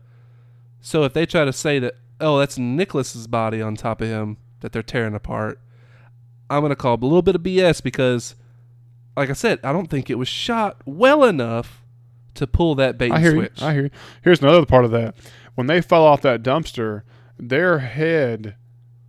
So 0.79 1.03
if 1.03 1.13
they 1.13 1.25
try 1.25 1.43
to 1.45 1.53
say 1.53 1.79
that 1.79 1.95
oh 2.21 2.37
that's 2.39 2.57
Nicholas's 2.57 3.25
body 3.27 3.61
on 3.61 3.75
top 3.75 4.01
of 4.01 4.07
him 4.07 4.37
that 4.59 4.71
they're 4.71 4.83
tearing 4.83 5.15
apart, 5.15 5.59
I'm 6.49 6.61
going 6.61 6.69
to 6.69 6.75
call 6.75 6.93
a 6.95 7.01
little 7.01 7.21
bit 7.23 7.35
of 7.35 7.41
BS 7.41 7.81
because 7.81 8.35
like 9.17 9.29
I 9.29 9.33
said, 9.33 9.59
I 9.63 9.71
don't 9.73 9.89
think 9.89 10.09
it 10.09 10.15
was 10.15 10.27
shot 10.27 10.77
well 10.85 11.23
enough 11.23 11.81
to 12.35 12.45
pull 12.47 12.75
that 12.75 12.97
bait 12.97 13.11
I 13.11 13.19
hear 13.19 13.31
switch. 13.31 13.61
you. 13.61 13.67
I 13.67 13.73
hear 13.73 13.83
you. 13.83 13.89
Here's 14.23 14.41
another 14.41 14.65
part 14.65 14.85
of 14.85 14.91
that. 14.91 15.15
When 15.55 15.67
they 15.67 15.81
fell 15.81 16.03
off 16.03 16.21
that 16.21 16.43
dumpster, 16.43 17.03
their 17.39 17.79
head 17.79 18.55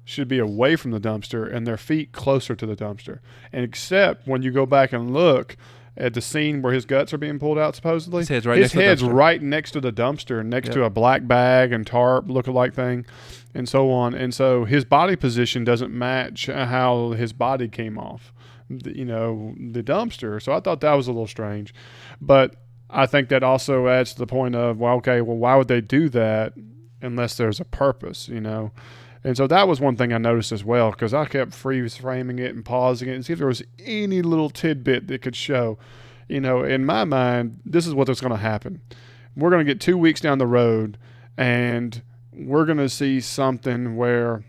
should 0.05 0.29
be 0.29 0.39
away 0.39 0.77
from 0.77 0.93
the 0.93 1.01
dumpster 1.01 1.53
and 1.53 1.67
their 1.67 1.77
feet 1.77 2.13
closer 2.13 2.55
to 2.55 2.65
the 2.67 2.77
dumpster. 2.77 3.19
And 3.53 3.65
except 3.65 4.29
when 4.29 4.43
you 4.43 4.53
go 4.53 4.65
back 4.65 4.93
and 4.93 5.13
look 5.13 5.57
at 5.97 6.15
the 6.15 6.21
scene 6.21 6.63
where 6.63 6.73
his 6.73 6.85
guts 6.85 7.13
are 7.13 7.19
being 7.19 7.41
pulled 7.41 7.59
out, 7.59 7.75
supposedly, 7.75 8.21
His 8.21 8.29
head's 8.29 8.47
right 8.47 8.59
his 8.59 8.65
next 8.67 8.73
to 8.73 8.79
the 8.79 8.85
head's 8.85 9.03
dumpster. 9.03 9.13
right 9.15 9.43
next 9.43 9.71
to 9.73 9.81
the 9.81 9.93
dumpster, 9.93 10.45
next 10.47 10.67
Yep. 10.69 10.75
to 10.77 10.85
a 10.85 10.91
black 10.91 11.27
bag 11.27 11.73
and 11.73 11.85
tarp 11.87 12.29
look-alike 12.31 12.75
thing, 12.75 13.05
and 13.55 13.69
so 13.69 13.91
on. 13.91 14.15
And 14.15 14.33
so 14.33 14.65
his 14.67 14.85
body 14.85 15.17
position 15.17 15.65
doesn't 15.65 15.93
match 15.93 16.47
how 16.47 17.13
his 17.13 17.33
body 17.33 17.67
came 17.69 17.99
off. 17.99 18.33
The, 18.70 18.96
you 18.96 19.04
know, 19.04 19.54
the 19.58 19.82
dumpster. 19.82 20.42
So 20.42 20.52
I 20.52 20.61
thought 20.61 20.80
that 20.80 20.94
was 20.94 21.08
a 21.08 21.12
little 21.12 21.26
strange, 21.26 21.75
but 22.20 22.56
I 22.88 23.06
think 23.06 23.28
that 23.28 23.42
also 23.42 23.88
adds 23.88 24.12
to 24.12 24.18
the 24.18 24.26
point 24.26 24.54
of 24.54 24.78
well, 24.78 24.94
okay, 24.96 25.20
well, 25.20 25.37
why 25.37 25.56
would 25.56 25.68
they 25.68 25.80
do 25.80 26.08
that 26.11 26.54
unless 27.02 27.37
there's 27.37 27.61
a 27.61 27.64
purpose, 27.64 28.28
you 28.28 28.40
know? 28.40 28.73
And 29.25 29.37
so 29.37 29.49
that 29.49 29.66
was 29.66 29.80
one 29.80 29.96
thing 29.96 30.12
I 30.12 30.18
noticed 30.18 30.52
as 30.52 30.64
well 30.64 30.92
because 30.92 31.12
I 31.12 31.25
kept 31.25 31.52
freeze 31.52 31.96
framing 31.96 32.38
it 32.38 32.54
and 32.54 32.64
pausing 32.64 33.08
it 33.08 33.14
and 33.14 33.26
see 33.26 33.32
if 33.32 33.40
there 33.40 33.49
was 33.49 33.62
any 33.78 34.23
little 34.23 34.50
tidbit 34.50 35.08
that 35.08 35.23
could 35.23 35.35
show. 35.35 35.78
You 36.28 36.40
know, 36.40 36.62
in 36.62 36.85
my 36.85 37.04
mind, 37.04 37.61
this 37.64 37.87
is 37.87 37.94
what's 37.94 38.20
going 38.20 38.30
to 38.32 38.37
happen. 38.37 38.82
We're 39.37 39.50
going 39.50 39.66
to 39.66 39.73
get 39.73 39.80
two 39.80 39.99
weeks 39.99 40.20
down 40.20 40.38
the 40.38 40.46
road 40.46 40.96
and 41.37 42.00
we're 42.32 42.66
going 42.66 42.78
to 42.78 42.88
see 42.88 43.20
something 43.20 43.96
where 43.96 44.44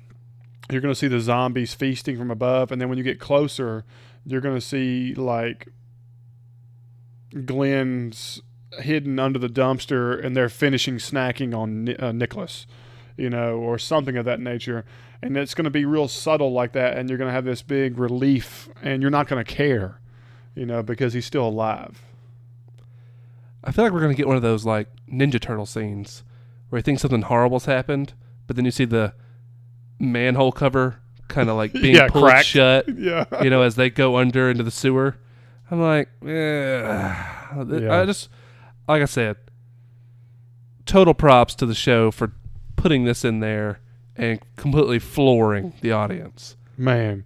you're 0.69 0.81
going 0.81 0.93
to 0.93 0.99
see 0.99 1.07
the 1.07 1.19
zombies 1.19 1.73
feasting 1.73 2.17
from 2.17 2.29
above. 2.29 2.71
And 2.71 2.79
then 2.79 2.89
when 2.89 2.97
you 2.97 3.03
get 3.03 3.19
closer, 3.19 3.83
you're 4.27 4.41
going 4.41 4.55
to 4.55 4.61
see 4.61 5.13
like 5.15 5.69
Glenn's 7.45 8.41
hidden 8.79 9.17
under 9.19 9.39
the 9.39 9.47
dumpster 9.47 10.23
and 10.23 10.35
they're 10.35 10.49
finishing 10.49 10.97
snacking 10.97 11.55
on 11.55 11.95
uh, 11.97 12.11
Nicholas, 12.11 12.67
you 13.15 13.29
know, 13.29 13.57
or 13.57 13.79
something 13.79 14.17
of 14.17 14.25
that 14.25 14.39
nature. 14.39 14.85
And 15.21 15.35
it's 15.37 15.53
going 15.53 15.65
to 15.65 15.71
be 15.71 15.85
real 15.85 16.07
subtle 16.07 16.51
like 16.51 16.73
that. 16.73 16.97
And 16.97 17.09
you're 17.09 17.17
going 17.17 17.29
to 17.29 17.33
have 17.33 17.45
this 17.45 17.61
big 17.61 17.97
relief 17.97 18.69
and 18.83 19.01
you're 19.01 19.09
not 19.09 19.27
going 19.27 19.43
to 19.43 19.49
care, 19.51 19.99
you 20.55 20.65
know, 20.65 20.83
because 20.83 21.13
he's 21.13 21.25
still 21.25 21.47
alive. 21.47 22.03
I 23.63 23.71
feel 23.71 23.83
like 23.83 23.91
we're 23.91 23.99
gonna 23.99 24.13
get 24.13 24.27
one 24.27 24.37
of 24.37 24.41
those 24.41 24.65
like 24.65 24.87
Ninja 25.11 25.41
Turtle 25.41 25.65
scenes 25.65 26.23
where 26.69 26.79
you 26.79 26.83
think 26.83 26.99
something 26.99 27.23
horrible's 27.23 27.65
happened, 27.65 28.13
but 28.45 28.55
then 28.55 28.63
you 28.63 28.71
see 28.71 28.85
the 28.85 29.13
manhole 29.99 30.53
cover 30.53 31.01
kind 31.37 31.49
of 31.51 31.55
like 31.55 31.71
being 31.81 31.95
Yeah, 31.95 32.07
pulled 32.07 32.23
cracked. 32.25 32.45
shut. 32.47 32.85
Yeah. 32.97 33.25
You 33.43 33.49
know, 33.51 33.61
as 33.61 33.75
they 33.75 33.89
go 33.91 34.17
under 34.17 34.49
into 34.49 34.63
the 34.63 34.71
sewer. 34.71 35.15
I'm 35.69 35.81
like, 35.81 36.09
eh. 36.25 36.27
Yeah. 36.27 38.01
I 38.01 38.05
just, 38.05 38.29
like 38.87 39.01
I 39.01 39.05
said, 39.05 39.35
total 40.85 41.13
props 41.13 41.53
to 41.55 41.65
the 41.65 41.75
show 41.75 42.09
for 42.11 42.31
putting 42.77 43.03
this 43.05 43.23
in 43.25 43.39
there 43.41 43.79
and 44.15 44.39
completely 44.55 44.97
flooring 44.99 45.73
the 45.81 45.91
audience. 45.91 46.55
Man, 46.77 47.25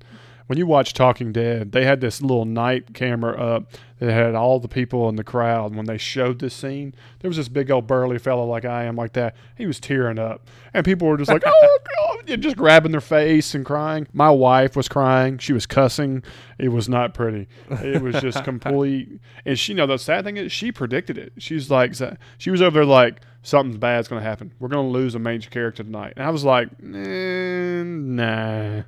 when 0.51 0.57
you 0.57 0.67
watch 0.67 0.91
Talking 0.91 1.31
Dead, 1.31 1.71
they 1.71 1.85
had 1.85 2.01
this 2.01 2.21
little 2.21 2.43
night 2.43 2.93
camera 2.93 3.39
up 3.41 3.71
that 3.99 4.11
had 4.11 4.35
all 4.35 4.59
the 4.59 4.67
people 4.67 5.07
in 5.07 5.15
the 5.15 5.23
crowd. 5.23 5.73
When 5.73 5.85
they 5.85 5.97
showed 5.97 6.39
this 6.39 6.53
scene, 6.53 6.93
there 7.21 7.29
was 7.29 7.37
this 7.37 7.47
big 7.47 7.71
old 7.71 7.87
burly 7.87 8.19
fellow 8.19 8.43
like 8.45 8.65
I 8.65 8.83
am, 8.83 8.97
like 8.97 9.13
that. 9.13 9.37
He 9.55 9.65
was 9.65 9.79
tearing 9.79 10.19
up, 10.19 10.49
and 10.73 10.83
people 10.83 11.07
were 11.07 11.15
just 11.15 11.31
like, 11.31 11.43
"Oh 11.45 11.79
God!" 12.27 12.41
just 12.41 12.57
grabbing 12.57 12.91
their 12.91 12.99
face 12.99 13.55
and 13.55 13.65
crying. 13.65 14.09
My 14.11 14.29
wife 14.29 14.75
was 14.75 14.89
crying. 14.89 15.37
She 15.37 15.53
was 15.53 15.65
cussing. 15.65 16.21
It 16.59 16.67
was 16.67 16.89
not 16.89 17.13
pretty. 17.13 17.47
It 17.69 18.01
was 18.01 18.19
just 18.19 18.43
complete. 18.43 19.21
And 19.45 19.57
she, 19.57 19.71
you 19.71 19.77
know, 19.77 19.87
the 19.87 19.97
sad 19.97 20.25
thing 20.25 20.35
is, 20.35 20.51
she 20.51 20.73
predicted 20.73 21.17
it. 21.17 21.31
She's 21.37 21.71
like, 21.71 21.95
she 22.37 22.51
was 22.51 22.61
over 22.61 22.79
there 22.79 22.85
like. 22.85 23.21
Something 23.43 23.79
bad's 23.79 24.07
going 24.07 24.21
to 24.21 24.29
happen. 24.29 24.53
We're 24.59 24.67
going 24.67 24.85
to 24.85 24.91
lose 24.91 25.15
a 25.15 25.19
major 25.19 25.49
character 25.49 25.81
tonight. 25.81 26.13
And 26.15 26.23
I 26.23 26.29
was 26.29 26.43
like, 26.43 26.69
eh, 26.93 27.81
nah. 27.83 28.83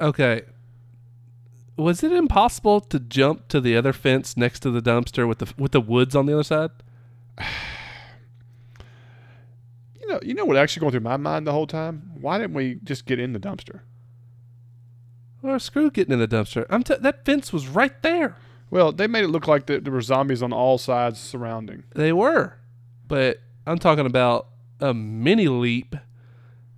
Okay. 0.00 0.40
Was 1.80 2.02
it 2.02 2.12
impossible 2.12 2.80
to 2.82 2.98
jump 3.00 3.48
to 3.48 3.60
the 3.60 3.76
other 3.76 3.92
fence 3.92 4.36
next 4.36 4.60
to 4.60 4.70
the 4.70 4.82
dumpster 4.82 5.26
with 5.26 5.38
the 5.38 5.52
with 5.56 5.72
the 5.72 5.80
woods 5.80 6.14
on 6.14 6.26
the 6.26 6.34
other 6.34 6.42
side? 6.44 6.70
You 10.00 10.08
know, 10.08 10.20
you 10.24 10.34
know 10.34 10.44
what 10.44 10.56
actually 10.56 10.80
going 10.80 10.90
through 10.90 11.00
my 11.02 11.16
mind 11.16 11.46
the 11.46 11.52
whole 11.52 11.68
time? 11.68 12.10
Why 12.20 12.38
didn't 12.38 12.54
we 12.54 12.80
just 12.82 13.06
get 13.06 13.20
in 13.20 13.32
the 13.32 13.38
dumpster? 13.38 13.80
Or 15.42 15.58
screw 15.60 15.88
getting 15.90 16.12
in 16.12 16.18
the 16.18 16.26
dumpster. 16.26 16.66
I'm 16.68 16.82
t- 16.82 16.96
that 17.00 17.24
fence 17.24 17.52
was 17.52 17.68
right 17.68 18.00
there. 18.02 18.34
Well, 18.70 18.90
they 18.90 19.06
made 19.06 19.22
it 19.24 19.28
look 19.28 19.46
like 19.46 19.66
there 19.66 19.80
were 19.80 20.00
zombies 20.00 20.42
on 20.42 20.52
all 20.52 20.78
sides 20.78 21.20
surrounding. 21.20 21.84
They 21.94 22.12
were, 22.12 22.54
but 23.06 23.38
I'm 23.66 23.78
talking 23.78 24.04
about 24.06 24.48
a 24.80 24.92
mini 24.92 25.46
leap, 25.46 25.94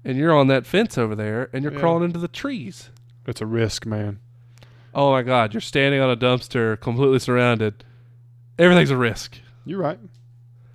and 0.04 0.18
you're 0.18 0.36
on 0.36 0.48
that 0.48 0.66
fence 0.66 0.98
over 0.98 1.14
there, 1.14 1.48
and 1.54 1.62
you're 1.62 1.72
Yeah. 1.72 1.80
crawling 1.80 2.04
into 2.04 2.18
the 2.18 2.28
trees. 2.28 2.90
It's 3.26 3.40
a 3.40 3.46
risk, 3.46 3.86
man. 3.86 4.18
Oh 4.94 5.10
my 5.10 5.22
God! 5.22 5.54
You're 5.54 5.60
standing 5.60 6.00
on 6.00 6.10
a 6.10 6.16
dumpster, 6.16 6.78
completely 6.80 7.18
surrounded. 7.18 7.84
Everything's 8.58 8.90
a 8.90 8.96
risk. 8.96 9.38
You're 9.64 9.78
right. 9.78 9.98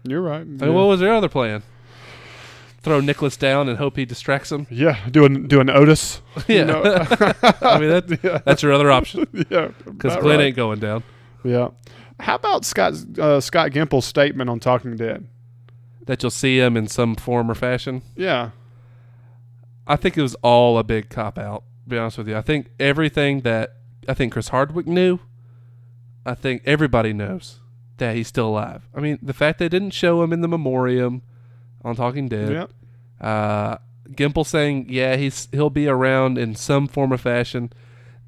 You're 0.04 0.22
right. 0.22 0.46
Mean, 0.46 0.74
what 0.74 0.86
was 0.86 1.00
their 1.00 1.14
other 1.14 1.30
plan? 1.30 1.64
Throw 2.82 3.00
Nicholas 3.00 3.36
down 3.36 3.68
and 3.68 3.78
hope 3.78 3.98
he 3.98 4.06
distracts 4.06 4.52
him. 4.52 4.66
yeah, 4.70 5.08
doing 5.10 5.48
doing 5.48 5.70
Otis. 5.70 6.22
yeah, 6.48 6.64
know? 6.64 6.82
I 6.84 7.80
mean 7.80 7.90
that, 7.90 8.20
yeah, 8.24 8.40
that's 8.46 8.64
your 8.64 8.72
other 8.72 8.90
option 8.90 9.28
yeah, 9.50 9.70
because 9.86 10.16
Glenn 10.18 10.38
right. 10.38 10.46
ain't 10.46 10.56
going 10.56 10.80
down. 10.80 11.04
Yeah. 11.44 11.70
How 12.20 12.36
about 12.36 12.66
Scott 12.66 12.94
uh, 13.20 13.40
Scott 13.42 13.72
Gimple's 13.72 14.06
statement 14.06 14.50
on 14.50 14.60
Talking 14.60 14.96
Dead? 14.96 15.28
That 16.06 16.24
you'll 16.24 16.30
see 16.30 16.60
him 16.60 16.78
in 16.78 16.88
some 16.88 17.16
form 17.16 17.52
or 17.52 17.56
fashion. 17.56 18.02
Yeah. 18.16 18.52
I 19.86 19.98
think 19.98 20.18
it 20.18 20.22
was 20.22 20.36
all 20.36 20.78
a 20.78 20.84
big 20.84 21.10
cop 21.10 21.38
out. 21.38 21.64
Be 21.88 21.98
honest 21.98 22.18
with 22.18 22.28
you, 22.28 22.38
I 22.38 22.42
think 22.42 22.70
everything 22.80 23.42
that 23.42 23.77
I 24.08 24.14
think 24.14 24.34
Chris 24.34 24.50
Hardwick 24.50 24.88
knew, 24.88 25.20
I 26.26 26.34
think 26.34 26.62
everybody 26.66 27.14
knows 27.14 27.60
that 27.98 28.16
he's 28.16 28.28
still 28.28 28.48
alive. 28.50 28.88
I 28.96 29.00
mean, 29.02 29.18
the 29.22 29.34
fact 29.34 29.60
they 29.60 29.70
didn't 29.70 29.92
show 29.92 30.22
him 30.24 30.32
in 30.34 30.42
the 30.42 30.48
memoriam 30.48 31.22
on 31.84 31.96
Talking 31.96 32.28
Dead, 32.28 32.52
Yeah. 32.52 33.28
uh, 33.28 33.78
Gimple 34.12 34.46
saying, 34.46 34.86
yeah, 34.90 35.16
he's 35.18 35.50
he'll 35.52 35.70
be 35.70 35.88
around 35.88 36.38
in 36.38 36.56
some 36.56 36.88
form 36.88 37.12
or 37.12 37.18
fashion. 37.18 37.72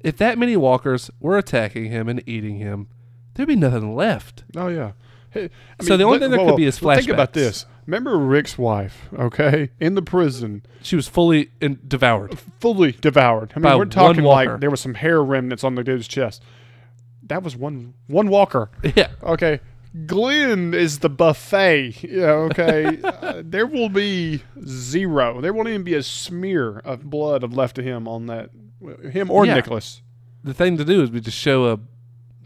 If 0.00 0.16
that 0.18 0.38
many 0.38 0.56
walkers 0.56 1.10
were 1.20 1.38
attacking 1.38 1.86
him 1.86 2.08
and 2.08 2.22
eating 2.28 2.56
him, 2.56 2.88
there'd 3.34 3.48
be 3.48 3.56
nothing 3.56 3.94
left. 3.94 4.44
Oh 4.56 4.68
yeah. 4.68 4.92
Hey, 5.30 5.50
I 5.80 5.84
So 5.84 5.96
the 5.96 6.04
only 6.04 6.18
thing 6.18 6.30
that 6.30 6.40
whoa, 6.40 6.46
could 6.50 6.56
be 6.56 6.64
is 6.66 6.80
Well, 6.80 6.96
Think 6.96 7.08
about 7.10 7.32
this. 7.32 7.66
Remember 7.86 8.16
Rick's 8.18 8.56
wife, 8.56 9.08
okay, 9.18 9.70
in 9.80 9.94
the 9.96 10.02
prison, 10.02 10.64
She 10.82 10.94
was 10.96 11.08
fully 11.08 11.50
in, 11.60 11.80
devoured. 11.88 12.38
fully 12.60 12.92
devoured. 12.92 13.52
I 13.56 13.58
mean, 13.58 13.62
By 13.64 13.76
we're 13.76 13.84
talking 13.86 14.22
like 14.22 14.60
there 14.60 14.70
was 14.70 14.80
some 14.80 14.94
hair 14.94 15.22
remnants 15.22 15.64
on 15.64 15.74
the 15.74 15.82
dude's 15.82 16.06
chest. 16.06 16.42
That 17.24 17.42
was 17.42 17.56
one 17.56 17.94
one 18.06 18.28
walker. 18.28 18.70
yeah. 18.96 19.08
Okay. 19.22 19.60
Glenn 20.06 20.72
is 20.72 21.00
the 21.00 21.08
buffet. 21.10 22.04
Yeah, 22.04 22.30
okay. 22.50 23.00
uh, 23.04 23.42
there 23.44 23.66
will 23.66 23.88
be 23.88 24.42
zero. 24.64 25.40
There 25.40 25.52
won't 25.52 25.68
even 25.68 25.82
be 25.82 25.94
a 25.94 26.02
smear 26.02 26.78
of 26.78 27.10
blood 27.10 27.42
of 27.42 27.54
left 27.54 27.74
to 27.76 27.82
him 27.82 28.06
on 28.06 28.26
that 28.26 28.50
him 29.10 29.30
or 29.32 29.46
Yeah. 29.46 29.54
Nicholas. 29.54 30.00
The 30.44 30.54
thing 30.54 30.76
to 30.76 30.84
do 30.84 31.02
is 31.02 31.10
we 31.10 31.20
just 31.20 31.36
show 31.36 31.64
a 31.66 31.78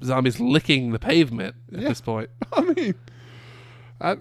zombies 0.02 0.40
licking 0.40 0.92
the 0.92 0.98
pavement 0.98 1.54
at 1.72 1.80
Yeah. 1.80 1.88
this 1.88 2.00
point. 2.00 2.30
I 2.52 2.60
mean, 2.62 2.94
I, 4.00 4.16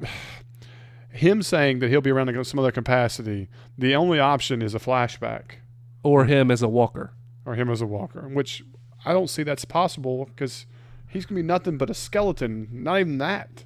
him 1.10 1.42
saying 1.42 1.80
that 1.80 1.89
he'll 1.89 2.01
be 2.01 2.12
around 2.12 2.30
in 2.30 2.44
some 2.44 2.60
other 2.60 2.72
capacity. 2.72 3.50
The 3.77 3.96
only 3.96 4.20
option 4.20 4.62
is 4.62 4.74
a 4.75 4.80
flashback 4.80 5.56
Or 6.03 6.25
him 6.25 6.50
as 6.51 6.62
a 6.62 6.68
walker. 6.68 7.13
or 7.46 7.56
him 7.56 7.70
as 7.70 7.82
a 7.82 7.86
walker, 7.88 8.27
which 8.30 8.63
I 9.06 9.13
don't 9.13 9.30
see 9.30 9.44
that's 9.44 9.65
possible 9.65 10.25
because 10.25 10.65
he's 11.10 11.25
gonna 11.25 11.39
be 11.42 11.46
nothing 11.48 11.77
but 11.77 11.89
a 11.89 11.94
skeleton. 11.94 12.68
Not 12.72 13.00
even 13.01 13.18
that. 13.20 13.65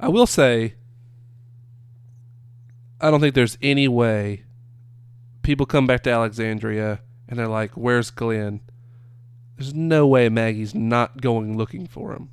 I 0.00 0.08
will 0.08 0.26
say, 0.26 0.74
I 3.00 3.10
don't 3.10 3.20
think 3.20 3.34
there's 3.34 3.58
any 3.60 3.88
way 3.88 4.44
people 5.42 5.66
come 5.66 5.86
back 5.86 6.02
to 6.04 6.10
Alexandria 6.10 7.00
and 7.28 7.38
they're 7.38 7.48
like, 7.48 7.72
"Where's 7.72 8.10
Glenn?" 8.10 8.60
There's 9.62 9.74
no 9.74 10.08
way 10.08 10.28
Maggie's 10.28 10.74
not 10.74 11.20
going 11.20 11.56
looking 11.56 11.86
for 11.86 12.12
him. 12.12 12.30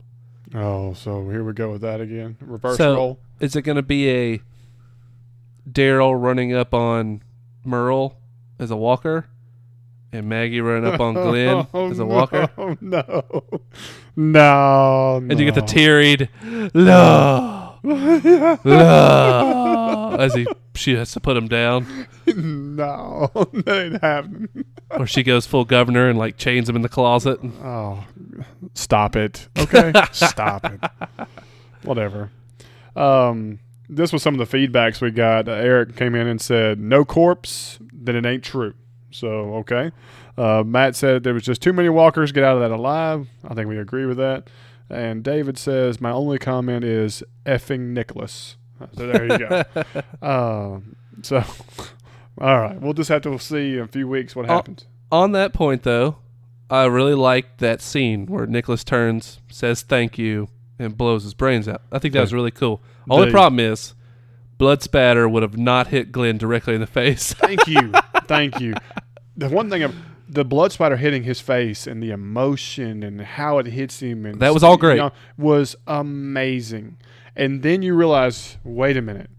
Oh, 0.56 0.94
so 0.96 1.30
here 1.30 1.44
we 1.44 1.54
go 1.54 1.72
with 1.72 1.82
that 1.82 2.02
again. 2.02 2.38
Reverse 2.42 2.78
So- 2.78 2.96
roll. 2.96 3.20
Is 3.40 3.56
it 3.56 3.62
going 3.62 3.76
to 3.76 3.84
be 3.84 4.10
a 4.10 4.42
Daryl 5.70 6.20
running 6.20 6.54
up 6.56 6.74
on 6.74 7.22
Merle 7.64 8.18
as 8.58 8.72
a 8.72 8.76
walker, 8.76 9.28
and 10.12 10.28
Maggie 10.28 10.60
running 10.60 10.92
up 10.92 11.00
on 11.00 11.14
Glenn 11.14 11.68
Oh, 11.74 11.92
as 11.92 12.00
a 12.00 12.06
walker? 12.06 12.50
No, 12.58 12.76
no, 12.82 13.44
no. 14.16 15.16
And 15.18 15.40
you 15.40 15.46
get 15.46 15.54
the 15.54 15.62
no. 15.62 15.68
tearied 15.68 16.30
love, 16.74 17.80
as 20.20 20.34
he 20.34 20.48
she 20.76 20.96
has 20.96 21.12
to 21.12 21.20
put 21.20 21.36
him 21.36 21.48
down, 21.48 22.08
no, 22.28 23.30
that 23.54 23.68
ain't 23.94 24.02
happening. 24.02 24.66
or 24.92 25.06
she 25.08 25.24
goes 25.24 25.46
full 25.46 25.66
governor 25.66 26.10
and 26.10 26.18
like 26.18 26.38
chains 26.38 26.70
him 26.70 26.76
in 26.76 26.82
the 26.82 26.90
closet. 26.90 27.42
And, 27.42 27.54
Oh, 27.64 28.04
stop 28.74 29.16
it. 29.16 29.48
Okay, 29.58 29.92
stop 30.12 30.66
it. 30.66 30.80
Whatever. 31.84 32.32
Um, 32.96 33.60
this 33.88 34.14
was 34.14 34.22
some 34.22 34.40
of 34.40 34.50
the 34.50 34.58
feedbacks 34.58 35.02
we 35.02 35.12
got. 35.12 35.48
Uh, 35.48 35.54
Eric 35.54 35.96
came 35.96 36.16
in 36.16 36.28
and 36.28 36.40
said, 36.42 36.80
"No 36.80 37.04
corpse, 37.06 37.80
then 37.94 38.16
it 38.16 38.26
ain't 38.26 38.44
true." 38.44 38.74
So 39.12 39.28
okay. 39.56 39.92
Uh, 40.38 40.64
Matt 40.66 40.96
said 40.96 41.24
there 41.24 41.34
was 41.34 41.44
just 41.44 41.62
too 41.62 41.74
many 41.74 41.90
walkers. 41.90 42.32
Get 42.32 42.44
out 42.44 42.56
of 42.56 42.62
that 42.62 42.72
alive. 42.72 43.28
I 43.44 43.54
think 43.54 43.68
we 43.68 43.78
agree 43.78 44.06
with 44.06 44.18
that. 44.18 44.50
And 44.90 45.24
David 45.24 45.58
says, 45.58 46.00
"My 46.00 46.12
only 46.12 46.38
comment 46.40 46.84
is 46.86 47.24
effing 47.46 47.90
Nicholas." 47.94 48.56
So 48.96 49.08
there 49.08 49.26
you 49.26 49.38
go. 49.38 49.64
um, 50.28 50.96
so, 51.22 51.38
all 52.40 52.60
right, 52.60 52.80
we'll 52.80 52.94
just 52.94 53.10
have 53.10 53.22
to 53.24 53.38
see 53.40 53.74
in 53.74 53.80
a 53.80 53.88
few 53.88 54.08
weeks 54.08 54.36
what 54.36 54.50
Oh, 54.50 54.54
happens. 54.54 54.86
on 55.12 55.32
that 55.34 55.54
point, 55.54 55.84
though, 55.84 56.18
I 56.70 56.86
really 56.86 57.16
liked 57.16 57.60
that 57.60 57.82
scene 57.82 58.26
where 58.28 58.46
Nicholas 58.46 58.84
turns, 58.84 59.40
says 59.50 59.82
thank 59.82 60.18
you, 60.18 60.50
and 60.78 60.96
blows 60.98 61.24
his 61.24 61.34
brains 61.34 61.68
out. 61.68 61.82
I 61.92 62.00
think 62.00 62.14
that 62.14 62.22
was 62.22 62.34
really 62.34 62.52
cool. 62.52 62.82
Only 63.10 63.26
The- 63.26 63.32
problem 63.32 63.60
is, 63.60 63.96
blood 64.58 64.82
spatter 64.84 65.28
would 65.28 65.44
have 65.44 65.58
not 65.58 65.88
hit 65.88 66.12
Glenn 66.12 66.38
directly 66.38 66.76
in 66.76 66.82
the 66.82 66.88
face. 66.88 67.34
Thank 67.40 67.66
you, 67.68 67.92
thank 68.26 68.60
you. 68.60 68.74
The 69.38 69.48
one 69.50 69.70
thing, 69.70 69.84
of, 69.84 69.96
the 70.28 70.44
blood 70.46 70.72
spatter 70.74 70.98
hitting 70.98 71.24
his 71.24 71.40
face 71.40 71.88
and 71.88 72.04
the 72.04 72.12
emotion 72.12 73.02
and 73.04 73.20
how 73.22 73.58
it 73.58 73.66
hits 73.68 74.00
him, 74.02 74.26
and 74.26 74.40
That 74.42 74.54
was 74.54 74.64
all 74.64 74.78
great. 74.78 74.96
you 74.96 75.02
know, 75.04 75.12
was 75.38 75.76
amazing. 75.88 76.98
And 77.40 77.64
then 77.64 77.82
you 77.82 77.94
realize, 77.96 78.58
wait 78.64 78.98
a 78.98 79.02
minute, 79.02 79.30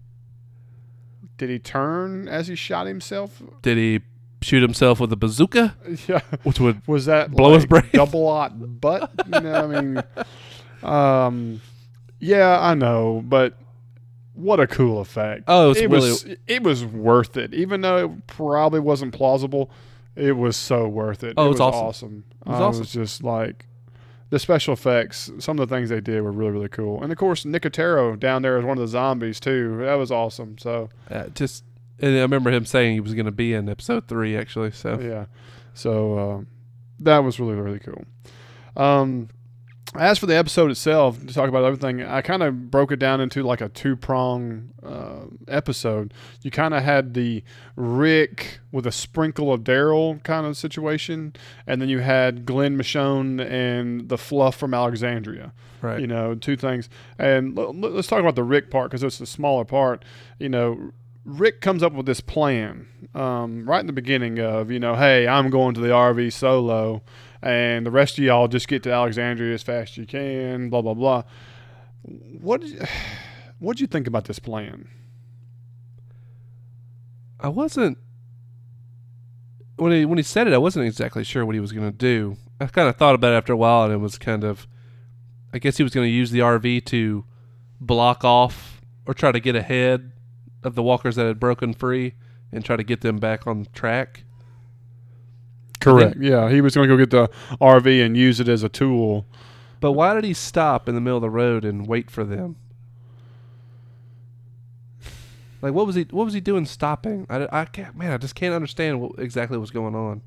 did 1.37 1.49
he 1.49 1.59
turn 1.59 2.27
as 2.27 2.47
he 2.47 2.55
shot 2.55 2.87
himself? 2.87 3.41
Did 3.61 3.77
he 3.77 4.01
shoot 4.41 4.61
himself 4.61 4.99
with 4.99 5.11
a 5.13 5.15
bazooka, 5.15 5.75
Yeah. 6.07 6.21
which 6.43 6.59
would 6.59 6.81
Was 6.87 7.05
that 7.05 7.31
Blow 7.31 7.53
his 7.53 7.65
brain? 7.65 7.83
double 7.93 8.27
aught 8.27 8.81
buck? 8.81 9.11
You 9.31 9.39
know, 9.39 9.53
I 9.53 9.67
mean, 9.81 10.03
um, 10.83 11.61
yeah, 12.19 12.59
I 12.59 12.73
know, 12.73 13.21
but 13.25 13.57
what 14.33 14.59
a 14.59 14.65
cool 14.67 14.99
effect! 14.99 15.43
Oh, 15.47 15.65
it 15.65 15.67
was 15.69 15.77
it 15.77 15.89
really- 15.89 16.09
was 16.09 16.25
it 16.47 16.63
was 16.63 16.85
worth 16.85 17.37
it, 17.37 17.53
even 17.53 17.81
though 17.81 17.97
it 17.97 18.27
probably 18.27 18.79
wasn't 18.79 19.13
plausible. 19.13 19.69
It 20.15 20.33
was 20.33 20.57
so 20.57 20.87
worth 20.87 21.23
it. 21.23 21.35
Oh, 21.37 21.45
it 21.45 21.49
was 21.49 21.59
awesome. 21.61 21.85
awesome. 21.87 22.23
It 22.45 22.49
was 22.49 22.59
I 22.59 22.63
awesome. 22.63 22.79
was 22.81 22.91
just 22.91 23.23
like 23.23 23.65
the 24.31 24.39
special 24.39 24.73
effects. 24.73 25.31
Some 25.37 25.59
of 25.59 25.69
the 25.69 25.75
things 25.75 25.89
they 25.89 26.01
did 26.01 26.21
were 26.23 26.31
really 26.31 26.51
really 26.51 26.69
cool, 26.69 27.03
and 27.03 27.11
of 27.11 27.17
course 27.19 27.43
Nicotero 27.45 28.19
down 28.19 28.41
there 28.41 28.57
as 28.57 28.65
one 28.65 28.77
of 28.77 28.81
the 28.81 28.87
zombies 28.87 29.39
too. 29.39 29.77
That 29.77 29.95
was 29.95 30.11
awesome. 30.11 30.57
So 30.57 30.89
uh, 31.11 31.27
just. 31.35 31.63
And 32.03 32.17
I 32.17 32.21
remember 32.21 32.49
him 32.49 32.65
saying 32.65 32.93
he 32.93 32.99
was 32.99 33.13
going 33.13 33.27
to 33.27 33.31
be 33.31 33.53
in 33.53 33.69
episode 33.69 34.07
three, 34.07 34.35
actually. 34.35 34.71
So 34.71 34.99
Yeah. 34.99 35.25
So 35.75 36.17
uh, 36.17 36.41
that 37.01 37.19
was 37.19 37.39
really, 37.39 37.53
really 37.53 37.77
cool. 37.77 38.03
Um, 38.75 39.29
as 39.95 40.17
for 40.17 40.25
the 40.25 40.37
episode 40.37 40.71
itself, 40.71 41.19
to 41.25 41.33
talk 41.33 41.49
about 41.49 41.65
everything, 41.65 42.01
I 42.01 42.21
kind 42.21 42.43
of 42.43 42.71
broke 42.71 42.93
it 42.93 42.95
down 42.99 43.19
into 43.19 43.43
like 43.43 43.59
a 43.59 43.67
two 43.67 43.97
prong 43.97 44.69
uh, 44.81 45.25
episode. 45.49 46.13
You 46.41 46.49
kind 46.51 46.73
of 46.73 46.81
had 46.81 47.13
the 47.13 47.43
Rick 47.75 48.59
with 48.71 48.87
a 48.87 48.91
sprinkle 48.91 49.51
of 49.51 49.61
Daryl 49.65 50.23
kind 50.23 50.45
of 50.45 50.55
situation, 50.55 51.33
and 51.67 51.81
then 51.81 51.89
you 51.89 51.99
had 51.99 52.45
Glenn 52.45 52.77
Michonne 52.77 53.45
and 53.45 54.07
the 54.07 54.17
fluff 54.17 54.55
from 54.55 54.73
Alexandria. 54.73 55.51
right, 55.81 55.99
You 55.99 56.07
know, 56.07 56.35
two 56.35 56.55
things. 56.55 56.87
And 57.19 57.57
l- 57.59 57.73
let's 57.73 58.07
talk 58.07 58.21
about 58.21 58.35
the 58.35 58.43
Rick 58.43 58.71
part 58.71 58.91
because 58.91 59.03
it's 59.03 59.17
the 59.17 59.25
smaller 59.25 59.65
part. 59.65 60.05
You 60.39 60.47
know, 60.47 60.91
Rick 61.25 61.59
comes 61.59 61.83
up 61.83 61.91
with 61.91 62.05
this 62.05 62.21
plan 62.21 62.87
um, 63.13 63.67
right 63.69 63.81
in 63.81 63.87
the 63.87 63.93
beginning 63.93 64.39
of, 64.39 64.71
you 64.71 64.79
know, 64.79 64.95
hey, 64.95 65.27
I'm 65.27 65.49
going 65.49 65.73
to 65.75 65.81
the 65.81 65.89
RV 65.89 66.31
solo, 66.33 67.03
and 67.41 67.85
the 67.85 67.91
rest 67.91 68.17
of 68.17 68.23
y'all 68.23 68.47
just 68.47 68.67
get 68.67 68.83
to 68.83 68.91
Alexandria 68.91 69.53
as 69.53 69.63
fast 69.63 69.93
as 69.93 69.97
you 69.97 70.05
can, 70.05 70.69
blah, 70.69 70.81
blah, 70.81 70.93
blah. 70.93 71.23
What 72.03 72.61
you, 72.63 72.79
what'd 73.59 73.81
you 73.81 73.87
think 73.87 74.07
about 74.07 74.25
this 74.25 74.39
plan? 74.39 74.87
I 77.39 77.47
wasn't 77.47 77.97
when 79.77 79.91
he 79.91 80.05
when 80.05 80.19
he 80.19 80.23
said 80.23 80.47
it. 80.47 80.53
I 80.53 80.59
wasn't 80.59 80.85
exactly 80.85 81.23
sure 81.23 81.45
what 81.45 81.55
he 81.55 81.61
was 81.61 81.71
going 81.71 81.89
to 81.89 81.97
do. 81.97 82.37
I 82.59 82.67
kind 82.67 82.87
of 82.87 82.97
thought 82.97 83.15
about 83.15 83.33
it 83.33 83.37
after 83.37 83.53
a 83.53 83.57
while, 83.57 83.85
and 83.85 83.93
it 83.93 83.97
was 83.97 84.17
kind 84.17 84.43
of. 84.43 84.67
I 85.53 85.59
guess 85.59 85.75
he 85.75 85.83
was 85.83 85.93
going 85.93 86.07
to 86.07 86.11
use 86.11 86.31
the 86.31 86.39
RV 86.39 86.85
to 86.85 87.25
block 87.81 88.23
off 88.23 88.81
or 89.05 89.13
try 89.13 89.33
to 89.33 89.39
get 89.39 89.55
ahead 89.55 90.13
of 90.63 90.75
the 90.75 90.83
walkers 90.83 91.17
that 91.17 91.25
had 91.25 91.41
broken 91.41 91.73
free 91.73 92.13
and 92.53 92.63
try 92.63 92.77
to 92.77 92.83
get 92.83 93.01
them 93.01 93.17
back 93.17 93.45
on 93.47 93.67
track. 93.73 94.23
Correct. 95.81 96.17
Yeah, 96.19 96.49
he 96.49 96.61
was 96.61 96.75
going 96.75 96.87
to 96.87 96.95
go 96.95 96.97
get 96.97 97.09
the 97.09 97.29
RV 97.59 98.05
and 98.05 98.15
use 98.15 98.39
it 98.39 98.47
as 98.47 98.63
a 98.63 98.69
tool. 98.69 99.25
But 99.79 99.93
why 99.93 100.13
did 100.13 100.23
he 100.23 100.33
stop 100.33 100.87
in 100.87 100.95
the 100.95 101.01
middle 101.01 101.17
of 101.17 101.21
the 101.21 101.29
road 101.29 101.65
and 101.65 101.87
wait 101.87 102.11
for 102.11 102.23
them? 102.23 102.55
Like 105.61 105.73
what 105.73 105.85
was 105.85 105.95
he 105.95 106.07
what 106.09 106.25
was 106.25 106.33
he 106.33 106.41
doing 106.41 106.65
stopping? 106.65 107.27
I, 107.29 107.47
I 107.51 107.65
can't 107.65 107.95
man, 107.95 108.11
I 108.11 108.17
just 108.17 108.35
can't 108.35 108.53
understand 108.53 108.99
what 108.99 109.19
exactly 109.19 109.57
was 109.57 109.71
going 109.71 109.95
on. 109.95 110.21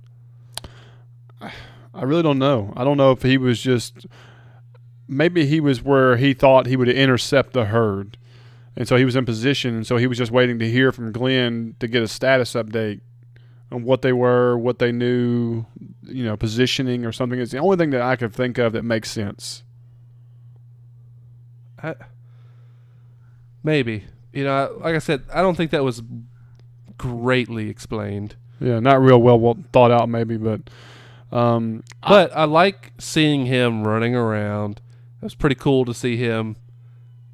I 1.95 2.03
really 2.03 2.23
don't 2.23 2.38
know. 2.38 2.73
I 2.77 2.85
don't 2.85 2.97
know 2.97 3.12
if 3.12 3.23
he 3.23 3.38
was 3.38 3.61
just 3.61 4.07
maybe 5.09 5.47
he 5.47 5.61
was 5.61 5.83
where 5.83 6.17
he 6.17 6.35
thought 6.35 6.67
he 6.67 6.77
would 6.77 6.88
intercept 6.88 7.53
the 7.53 7.67
herd. 7.67 8.17
And 8.77 8.88
so 8.88 8.97
he 8.97 9.05
was 9.05 9.14
in 9.14 9.25
position 9.25 9.75
and 9.77 9.87
so 9.87 9.97
he 9.97 10.07
was 10.07 10.19
just 10.19 10.33
waiting 10.33 10.59
to 10.59 10.69
hear 10.69 10.93
from 10.93 11.12
Glenn 11.12 11.77
to 11.79 11.88
get 11.88 12.03
a 12.03 12.09
status 12.09 12.55
update 12.55 13.01
on 13.70 13.85
what 13.85 14.03
they 14.03 14.12
were, 14.12 14.57
what 14.57 14.79
they 14.79 14.92
knew, 14.92 15.64
you 16.03 16.24
know, 16.24 16.37
positioning 16.37 17.05
or 17.05 17.12
something. 17.12 17.38
It's 17.40 17.53
the 17.53 17.59
only 17.59 17.77
thing 17.77 17.90
that 17.90 18.03
I 18.03 18.16
could 18.16 18.33
think 18.33 18.59
of 18.59 18.72
that 18.72 18.85
makes 18.85 19.11
sense. 19.11 19.62
I, 21.83 21.94
maybe. 23.62 24.05
You 24.33 24.44
know, 24.44 24.77
like 24.81 24.94
I 24.94 24.98
said, 24.98 25.22
I 25.33 25.42
don't 25.42 25.57
think 25.57 25.70
that 25.70 25.85
was 25.85 26.03
greatly 26.98 27.68
explained. 27.68 28.37
Yeah, 28.61 28.81
not 28.81 29.00
real 29.00 29.20
well, 29.20 29.38
well 29.38 29.59
thought 29.72 29.90
out 29.90 30.09
maybe, 30.09 30.37
but 30.37 30.62
um 31.33 31.83
But 32.07 32.35
I 32.37 32.44
like 32.44 32.92
seeing 32.98 33.46
him 33.46 33.87
running 33.87 34.14
around. 34.14 34.81
It 35.20 35.24
was 35.24 35.35
pretty 35.35 35.57
cool 35.57 35.85
to 35.85 35.94
see 35.94 36.16
him, 36.16 36.57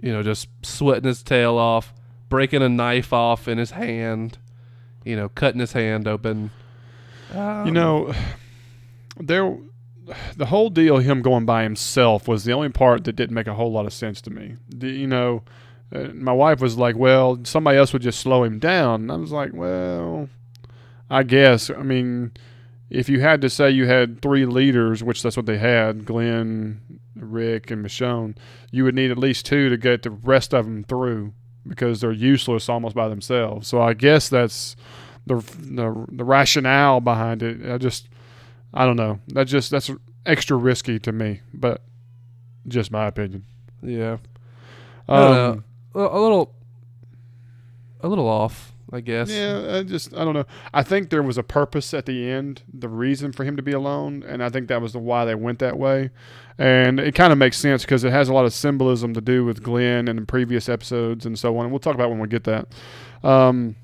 you 0.01 0.13
know, 0.13 0.23
just 0.23 0.49
sweating 0.63 1.09
his 1.09 1.23
tail 1.23 1.59
off, 1.59 1.93
breaking 2.29 2.63
a 2.63 2.69
knife 2.69 3.13
off 3.13 3.49
in 3.49 3.59
his 3.59 3.73
hand, 3.73 4.39
you 5.05 5.17
know, 5.17 5.29
cutting 5.31 5.61
his 5.61 5.73
hand 5.73 6.07
open. 6.07 6.51
Um, 7.35 7.67
You 7.67 7.73
know, 7.73 8.15
there, 9.19 9.57
the 10.37 10.47
whole 10.47 10.71
deal, 10.71 10.99
him 10.99 11.23
going 11.23 11.47
by 11.47 11.63
himself, 11.63 12.27
was 12.29 12.45
the 12.45 12.53
only 12.53 12.71
part 12.71 13.05
that 13.05 13.17
didn't 13.17 13.35
make 13.35 13.47
a 13.47 13.55
whole 13.55 13.73
lot 13.73 13.87
of 13.87 13.93
sense 13.93 14.21
to 14.23 14.31
me. 14.31 14.57
The, 14.69 14.89
you 14.89 15.07
know, 15.07 15.43
uh, 15.95 16.09
my 16.15 16.33
wife 16.33 16.61
was 16.61 16.77
like, 16.77 16.97
"Well, 16.97 17.41
somebody 17.45 17.79
else 17.79 17.93
would 17.93 18.03
just 18.03 18.21
slow 18.21 18.45
him 18.45 18.59
down." 18.59 19.03
And 19.03 19.13
I 19.13 19.17
was 19.17 19.33
like, 19.33 19.53
"Well, 19.53 20.29
I 21.09 21.23
guess. 21.25 21.71
I 21.71 21.83
mean, 21.83 22.33
if 22.89 23.09
you 23.09 23.21
had 23.21 23.41
to 23.43 23.51
say 23.51 23.71
you 23.71 23.87
had 23.87 24.21
three 24.23 24.47
leaders, 24.47 25.03
which 25.03 25.23
that's 25.23 25.37
what 25.37 25.47
they 25.47 25.59
had, 25.59 26.05
Glenn, 26.05 26.81
Rick, 27.17 27.71
and 27.71 27.85
Michonne, 27.85 28.37
you 28.71 28.85
would 28.85 28.95
need 28.95 29.11
at 29.11 29.19
least 29.19 29.47
two 29.47 29.69
to 29.69 29.77
get 29.77 30.03
the 30.03 30.11
rest 30.11 30.55
of 30.55 30.65
them 30.65 30.85
through 30.85 31.33
because 31.67 32.01
they're 32.01 32.13
useless 32.13 32.69
almost 32.69 32.95
by 32.95 33.09
themselves. 33.09 33.69
So 33.69 33.81
I 33.81 33.95
guess 33.95 34.29
that's 34.29 34.77
the 35.27 35.37
the, 35.37 36.07
the 36.11 36.25
rationale 36.25 37.01
behind 37.01 37.43
it. 37.43 37.71
I 37.71 37.79
just 37.79 38.09
I 38.73 38.87
don't 38.87 38.97
know. 38.97 39.21
That 39.29 39.45
just 39.45 39.71
that's 39.71 39.91
extra 40.27 40.57
risky 40.57 40.99
to 41.01 41.13
me, 41.13 41.41
but 41.53 41.83
just 42.69 42.91
my 42.91 43.07
opinion. 43.07 43.45
yeah. 43.83 44.19
I 45.09 45.19
don't 45.21 45.35
know. 45.35 45.51
Um, 45.51 45.65
a 45.95 45.99
a 45.99 46.21
little, 46.21 46.55
a 48.01 48.09
little 48.09 48.29
off, 48.29 48.73
I 48.93 49.01
guess. 49.01 49.31
yeah, 49.31 49.79
I 49.79 49.83
just 49.83 50.15
I 50.15 50.25
don't 50.25 50.35
know. 50.35 50.47
I 50.75 50.83
think 50.83 51.11
there 51.11 51.23
was 51.23 51.39
a 51.39 51.43
purpose 51.43 51.95
at 51.95 52.07
the 52.07 52.29
end, 52.29 52.63
the 52.73 52.89
reason 52.89 53.33
for 53.33 53.45
him 53.45 53.57
to 53.57 53.63
be 53.63 53.73
alone, 53.73 54.25
and 54.27 54.43
I 54.43 54.49
think 54.49 54.69
that 54.69 54.83
was 54.83 54.93
the 54.93 54.99
why 54.99 55.25
they 55.25 55.35
went 55.35 55.61
that 55.61 55.79
way. 55.79 56.11
And 56.59 57.01
it 57.01 57.15
kind 57.15 57.33
of 57.33 57.39
makes 57.39 57.57
sense 57.57 57.85
because 57.85 58.05
it 58.05 58.11
has 58.11 58.29
a 58.29 58.35
lot 58.35 58.45
of 58.45 58.53
symbolism 58.53 59.15
to 59.15 59.21
do 59.21 59.45
with 59.45 59.63
Glenn 59.63 60.09
and 60.09 60.19
in 60.19 60.27
previous 60.27 60.69
episodes 60.69 61.25
and 61.25 61.39
so 61.39 61.57
on. 61.57 61.65
And 61.65 61.73
we'll 61.73 61.79
talk 61.79 61.95
about 61.95 62.11
when 62.11 62.19
we 62.19 62.29
get 62.29 62.45
that. 62.45 62.69
Um, 63.23 63.77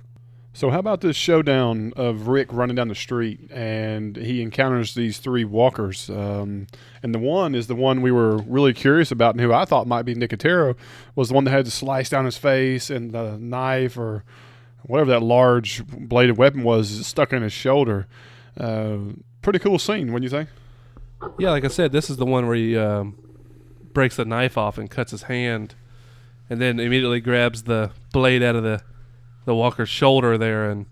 so 0.57 0.71
how 0.71 0.79
about 0.79 1.03
this 1.03 1.17
showdown 1.17 1.93
of 1.97 2.29
Rick 2.29 2.49
running 2.51 2.77
down 2.77 2.89
the 2.89 2.95
street 2.95 3.51
and 3.51 4.17
he 4.17 4.41
encounters 4.41 4.95
these 4.95 5.19
three 5.19 5.45
walkers? 5.45 6.09
Um, 6.09 6.67
and 7.03 7.15
the 7.15 7.19
one 7.19 7.55
is 7.55 7.67
the 7.67 7.75
one 7.75 8.01
we 8.01 8.11
were 8.11 8.39
really 8.39 8.73
curious 8.73 9.11
about 9.11 9.35
and 9.35 9.41
who 9.43 9.53
I 9.53 9.67
thought 9.67 9.87
might 9.87 10.05
be 10.05 10.15
Nicotero 10.15 10.75
was 11.15 11.29
the 11.29 11.35
one 11.35 11.45
that 11.45 11.51
had 11.51 11.67
the 11.67 11.71
slice 11.71 12.09
down 12.09 12.25
his 12.25 12.39
face 12.39 12.89
and 12.89 13.13
the 13.13 13.37
knife 13.39 13.99
or 13.99 14.25
whatever 14.87 15.11
that 15.11 15.23
large 15.23 15.87
bladed 15.87 16.37
weapon 16.37 16.63
was 16.63 17.07
stuck 17.07 17.33
in 17.33 17.43
his 17.43 17.53
shoulder. 17.53 18.07
Uh, 18.59 18.99
pretty 19.43 19.59
cool 19.59 19.79
scene, 19.79 20.13
wouldn't 20.13 20.25
you 20.25 20.37
think? 20.37 20.49
Yeah, 21.39 21.51
like 21.51 21.65
I 21.65 21.69
said, 21.69 21.93
this 21.93 22.11
is 22.11 22.17
the 22.17 22.27
one 22.27 22.47
where 22.47 22.57
he 22.57 22.77
um, 22.77 23.19
breaks 23.93 24.17
the 24.17 24.25
knife 24.25 24.59
off 24.59 24.79
and 24.79 24.91
cuts 24.91 25.11
his 25.11 25.23
hand, 25.25 25.75
and 26.49 26.61
then 26.61 26.79
immediately 26.79 27.21
grabs 27.21 27.65
the 27.65 27.91
blade 28.13 28.43
out 28.43 28.57
of 28.57 28.63
the 28.63 28.83
the 29.45 29.55
walker's 29.55 29.89
shoulder 29.89 30.37
there, 30.37 30.71
and 30.71 30.87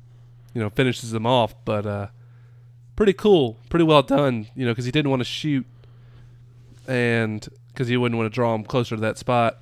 you 0.54 0.60
know 0.60 0.70
finishes 0.70 1.12
him 1.12 1.26
off. 1.26 1.54
But 1.64 1.86
uh, 1.86 2.06
pretty 2.96 3.12
cool, 3.12 3.58
pretty 3.68 3.84
well 3.84 4.02
done. 4.02 4.48
You 4.54 4.64
know, 4.64 4.72
because 4.72 4.86
he 4.86 4.90
didn't 4.90 5.10
want 5.10 5.20
to 5.20 5.24
shoot, 5.24 5.66
and 6.88 7.46
because 7.68 7.88
he 7.88 7.96
wouldn't 7.96 8.18
want 8.18 8.30
to 8.30 8.34
draw 8.34 8.54
him 8.54 8.64
closer 8.64 8.94
to 8.96 9.00
that 9.02 9.18
spot. 9.18 9.58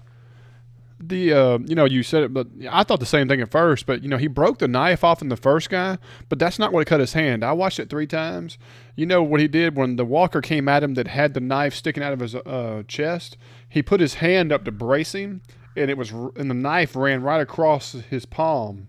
The 1.05 1.33
uh, 1.33 1.59
you 1.67 1.75
know 1.75 1.85
you 1.85 2.03
said 2.03 2.23
it, 2.23 2.33
but 2.33 2.47
I 2.71 2.85
thought 2.85 3.01
the 3.01 3.07
same 3.07 3.29
thing 3.29 3.41
at 3.41 3.51
first. 3.51 3.87
But 3.87 4.03
you 4.03 4.09
know 4.09 4.19
he 4.19 4.29
broke 4.29 4.59
the 4.59 4.69
knife 4.69 5.03
off 5.03 5.21
in 5.21 5.29
the 5.29 5.37
first 5.37 5.69
guy, 5.71 5.99
but 6.29 6.39
that's 6.39 6.59
not 6.59 6.73
what 6.73 6.81
it 6.81 6.87
cut 6.87 7.01
his 7.01 7.13
hand. 7.13 7.45
I 7.45 7.53
watched 7.53 7.81
it 7.81 7.91
three 7.91 8.07
times. 8.07 8.59
You 8.95 9.07
know 9.07 9.23
what 9.23 9.41
he 9.41 9.49
did 9.49 9.77
when 9.77 9.97
the 9.97 10.05
walker 10.05 10.41
came 10.41 10.69
at 10.69 10.83
him 10.83 10.95
that 10.95 11.09
had 11.09 11.35
the 11.35 11.41
knife 11.41 11.75
sticking 11.75 12.03
out 12.03 12.13
of 12.13 12.21
his 12.21 12.35
uh, 12.35 12.85
chest. 12.87 13.37
He 13.69 13.83
put 13.83 14.01
his 14.01 14.15
hand 14.15 14.53
up 14.53 14.65
to 14.65 14.73
brace 14.73 15.13
him, 15.13 15.43
and 15.77 15.91
it 15.91 15.99
was 15.99 16.11
and 16.11 16.51
the 16.51 16.55
knife 16.55 16.95
ran 16.95 17.23
right 17.23 17.41
across 17.41 17.93
his 17.93 18.25
palm, 18.25 18.89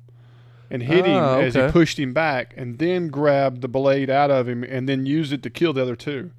and 0.69 0.83
hit 0.83 1.05
him 1.05 1.23
Ah, 1.23 1.39
as 1.39 1.55
he 1.55 1.67
pushed 1.69 1.97
him 1.97 2.13
back, 2.13 2.53
and 2.55 2.77
then 2.77 3.07
grabbed 3.07 3.61
the 3.61 3.67
blade 3.67 4.09
out 4.09 4.29
of 4.29 4.47
him, 4.47 4.63
and 4.63 4.87
then 4.87 5.05
used 5.05 5.33
it 5.33 5.41
to 5.43 5.49
kill 5.49 5.73
the 5.73 5.81
other 5.81 5.95
two. 5.95 6.31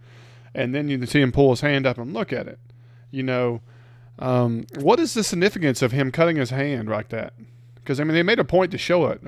And 0.55 0.73
then 0.73 0.89
you 0.89 0.99
can 0.99 1.09
see 1.09 1.21
him 1.21 1.33
pull 1.33 1.51
his 1.51 1.63
hand 1.63 1.85
up 1.85 1.99
and 1.99 2.15
look 2.15 2.33
at 2.33 2.47
it. 2.47 2.61
You 3.11 3.25
know, 3.25 3.61
um, 4.19 4.67
what 4.77 5.01
is 5.01 5.15
the 5.15 5.25
significance 5.25 5.83
of 5.83 5.93
him 5.93 6.13
cutting 6.13 6.37
his 6.37 6.51
hand 6.51 6.89
like 6.89 7.09
that? 7.09 7.35
Because 7.75 8.01
I 8.01 8.05
mean, 8.05 8.15
they 8.15 8.23
made 8.23 8.39
a 8.39 8.45
point 8.45 8.71
to 8.73 8.79
show 8.79 9.07
it. 9.07 9.21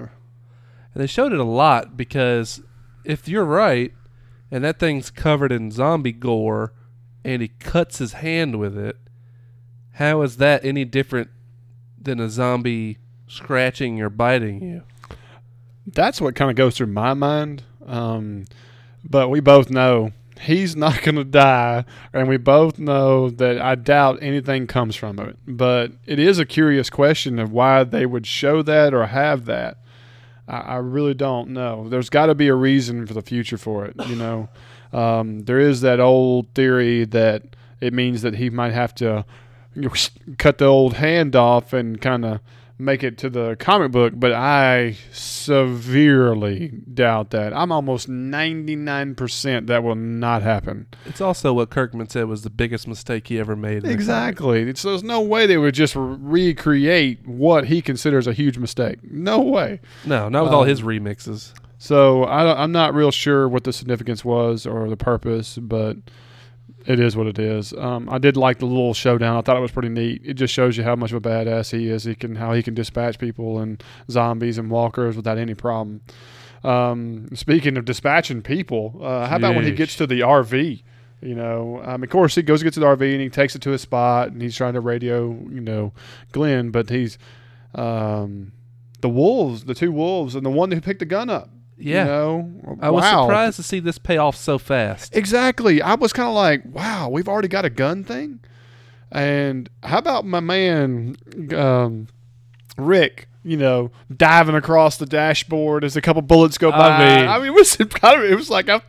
They 0.95 1.07
showed 1.07 1.33
it 1.33 1.41
a 1.41 1.45
lot 1.45 1.97
because 1.97 2.63
if 3.05 3.29
you're 3.29 3.45
right, 3.45 3.93
and 4.51 4.65
that 4.65 4.79
thing's 4.79 5.11
covered 5.11 5.53
in 5.53 5.71
zombie 5.71 6.13
gore, 6.13 6.73
and 7.25 7.43
he 7.43 7.49
cuts 7.49 7.99
his 7.99 8.15
hand 8.15 8.59
with 8.59 8.79
it, 8.79 8.97
how 9.93 10.23
is 10.23 10.37
that 10.39 10.65
any 10.65 10.85
different 10.85 11.31
than 12.01 12.21
a 12.21 12.31
zombie 12.31 12.99
scratching 13.27 14.01
or 14.01 14.09
biting 14.09 14.63
you? 14.63 14.83
That's 15.87 16.21
what 16.21 16.35
kind 16.35 16.51
of 16.51 16.57
goes 16.57 16.77
through 16.77 16.89
my 16.89 17.15
mind. 17.15 17.65
Um, 17.85 18.47
but 19.05 19.29
we 19.29 19.41
both 19.41 19.71
know 19.71 20.13
he's 20.41 20.77
not 20.77 21.03
going 21.03 21.17
to 21.17 21.25
die, 21.25 21.85
and 22.13 22.29
we 22.29 22.37
both 22.37 22.79
know 22.79 23.31
that 23.31 23.61
I 23.61 23.75
doubt 23.75 24.19
anything 24.21 24.67
comes 24.67 24.97
from 24.97 25.19
it. 25.19 25.37
But 25.47 25.93
it 26.07 26.19
is 26.19 26.39
a 26.39 26.47
curious 26.47 26.91
question 26.91 27.39
of 27.39 27.53
why 27.53 27.85
they 27.85 28.07
would 28.07 28.27
show 28.27 28.63
that 28.63 28.95
or 28.95 29.07
have 29.07 29.47
that. 29.47 29.79
I, 30.49 30.59
I 30.59 30.77
really 30.77 31.15
don't 31.15 31.51
know. 31.51 31.89
There's 31.89 32.11
got 32.11 32.27
to 32.27 32.35
be 32.35 32.49
a 32.49 32.55
reason 32.55 33.07
for 33.07 33.15
the 33.15 33.23
future 33.23 33.59
for 33.59 33.85
it. 33.85 33.95
You 34.07 34.17
know, 34.17 34.49
um, 34.93 35.41
there 35.41 35.61
is 35.61 35.81
that 35.81 36.01
old 36.01 36.55
theory 36.55 37.05
that 37.07 37.43
it 37.81 37.93
means 37.93 38.23
that 38.23 38.37
he 38.37 38.51
might 38.51 38.73
have 38.73 38.95
to 38.97 39.25
cut 40.39 40.59
the 40.59 40.67
old 40.67 40.95
hand 40.95 41.37
off 41.37 41.73
and 41.73 42.01
kind 42.01 42.25
of 42.25 42.41
make 42.79 43.03
it 43.03 43.17
to 43.19 43.31
the 43.31 43.57
comic 43.59 43.91
book, 43.93 44.13
but 44.17 44.33
I 44.33 44.97
severely 45.13 46.69
doubt 46.93 47.31
that. 47.31 47.53
I'm 47.55 47.73
almost 47.73 48.09
99% 48.09 49.67
that 49.67 49.83
will 49.83 49.95
not 49.95 50.43
happen. 50.43 50.87
It's 51.07 51.21
also 51.21 51.53
what 51.55 51.71
Kirkman 51.71 52.09
said 52.09 52.27
was 52.27 52.43
the 52.43 52.51
biggest 52.51 52.87
mistake 52.87 53.29
he 53.29 53.39
ever 53.39 53.57
made. 53.57 53.85
Exactly. 53.85 54.63
It's, 54.69 54.83
there's 54.83 55.03
no 55.03 55.21
way 55.21 55.47
they 55.47 55.57
would 55.57 55.75
just 55.75 55.95
recreate 55.97 57.27
what 57.27 57.67
he 57.67 57.81
considers 57.81 58.27
a 58.27 58.33
huge 58.33 58.59
mistake. 58.59 58.99
No 59.03 59.41
way. 59.41 59.81
No, 60.05 60.29
not 60.29 60.45
with 60.45 60.53
all 60.53 60.63
Um, 60.63 60.69
his 60.69 60.83
remixes. 60.83 61.53
So 61.79 62.25
I, 62.25 62.63
I'm 62.63 62.73
not 62.73 62.95
real 62.95 63.11
sure 63.11 63.49
what 63.49 63.65
the 63.65 63.73
significance 63.73 64.25
was 64.25 64.67
or 64.67 64.89
the 64.89 64.97
purpose, 64.97 65.59
but 65.59 65.97
it 66.87 67.01
is 67.01 67.17
what 67.17 67.27
it 67.27 67.39
is. 67.39 67.73
Um, 67.73 68.09
I 68.09 68.19
did 68.19 68.37
like 68.37 68.59
the 68.59 68.67
little 68.67 68.95
showdown. 68.95 69.37
I 69.37 69.41
thought 69.41 69.57
it 69.57 69.61
was 69.61 69.73
pretty 69.73 69.89
neat. 69.89 70.23
It 70.25 70.35
just 70.35 70.55
shows 70.55 70.77
you 70.77 70.85
how 70.85 70.95
much 70.95 71.13
of 71.13 71.25
a 71.25 71.29
badass 71.29 71.77
he 71.77 71.89
is. 71.89 72.05
He 72.05 72.15
can 72.15 72.37
how 72.37 72.53
he 72.53 72.63
can 72.63 72.75
dispatch 72.75 73.19
people 73.19 73.59
and 73.59 73.83
zombies 74.11 74.57
and 74.57 74.71
walkers 74.71 75.17
without 75.17 75.37
any 75.37 75.55
problem. 75.55 76.01
Um, 76.63 77.29
speaking 77.35 77.77
of 77.77 77.85
dispatching 77.85 78.43
people, 78.43 78.99
uh, 79.03 79.27
how 79.27 79.37
about 79.37 79.55
when 79.55 79.65
he 79.65 79.73
gets 79.73 79.97
to 79.97 80.07
the 80.07 80.21
RV? 80.21 80.83
You 81.23 81.35
know, 81.35 81.81
um, 81.85 82.03
of 82.03 82.11
course 82.11 82.35
he 82.35 82.43
goes 82.43 82.63
gets 82.63 82.75
to 82.75 82.81
the 82.81 82.87
RV 82.87 83.13
and 83.13 83.21
he 83.21 83.31
takes 83.31 83.57
it 83.57 83.63
to 83.63 83.73
a 83.73 83.79
spot 83.79 84.29
and 84.29 84.41
he's 84.41 84.57
trying 84.57 84.75
to 84.75 84.81
radio, 84.81 85.31
you 85.51 85.61
know, 85.61 85.93
Glenn, 86.33 86.71
but 86.71 86.91
he's 86.91 87.19
um, 87.75 88.53
the 89.01 89.09
wolves, 89.09 89.65
the 89.65 89.75
two 89.75 89.93
wolves, 89.93 90.35
and 90.35 90.45
the 90.45 90.51
one 90.51 90.71
who 90.71 90.81
picked 90.81 91.01
the 91.01 91.07
gun 91.07 91.31
up. 91.31 91.51
Yeah. 91.79 92.05
You 92.05 92.11
know, 92.11 92.79
I 92.81 92.91
was 92.91 93.05
surprised 93.05 93.57
to 93.57 93.63
see 93.63 93.81
this 93.81 93.99
pay 93.99 94.17
off 94.17 94.37
so 94.37 94.59
fast. 94.59 95.15
Exactly. 95.17 95.83
I 95.83 95.95
was 95.95 96.13
kind 96.13 96.29
of 96.29 96.35
like, 96.35 96.63
wow, 96.65 97.09
we've 97.09 97.29
already 97.29 97.49
got 97.49 97.65
a 97.65 97.71
gun 97.71 98.03
thing. 98.05 98.41
And 99.13 99.69
how 99.83 99.99
about 99.99 100.25
my 100.25 100.41
man, 100.41 101.17
um, 101.55 102.09
Rick? 102.77 103.29
You 103.45 103.57
know, 103.57 103.93
diving 104.15 104.57
across 104.57 104.97
the 104.97 105.07
dashboard 105.07 105.85
as 105.85 105.97
a 105.97 106.01
couple 106.01 106.21
bullets 106.21 106.59
go 106.59 106.73
by. 106.73 106.99
me. 106.99 107.27
I 107.29 107.39
mean, 107.39 107.47
it 107.47 107.55
was 107.55 107.77
kind 107.91 108.19
of, 108.21 108.29
it 108.29 108.35
was 108.35 108.51
like, 108.51 108.69
I, 108.69 108.81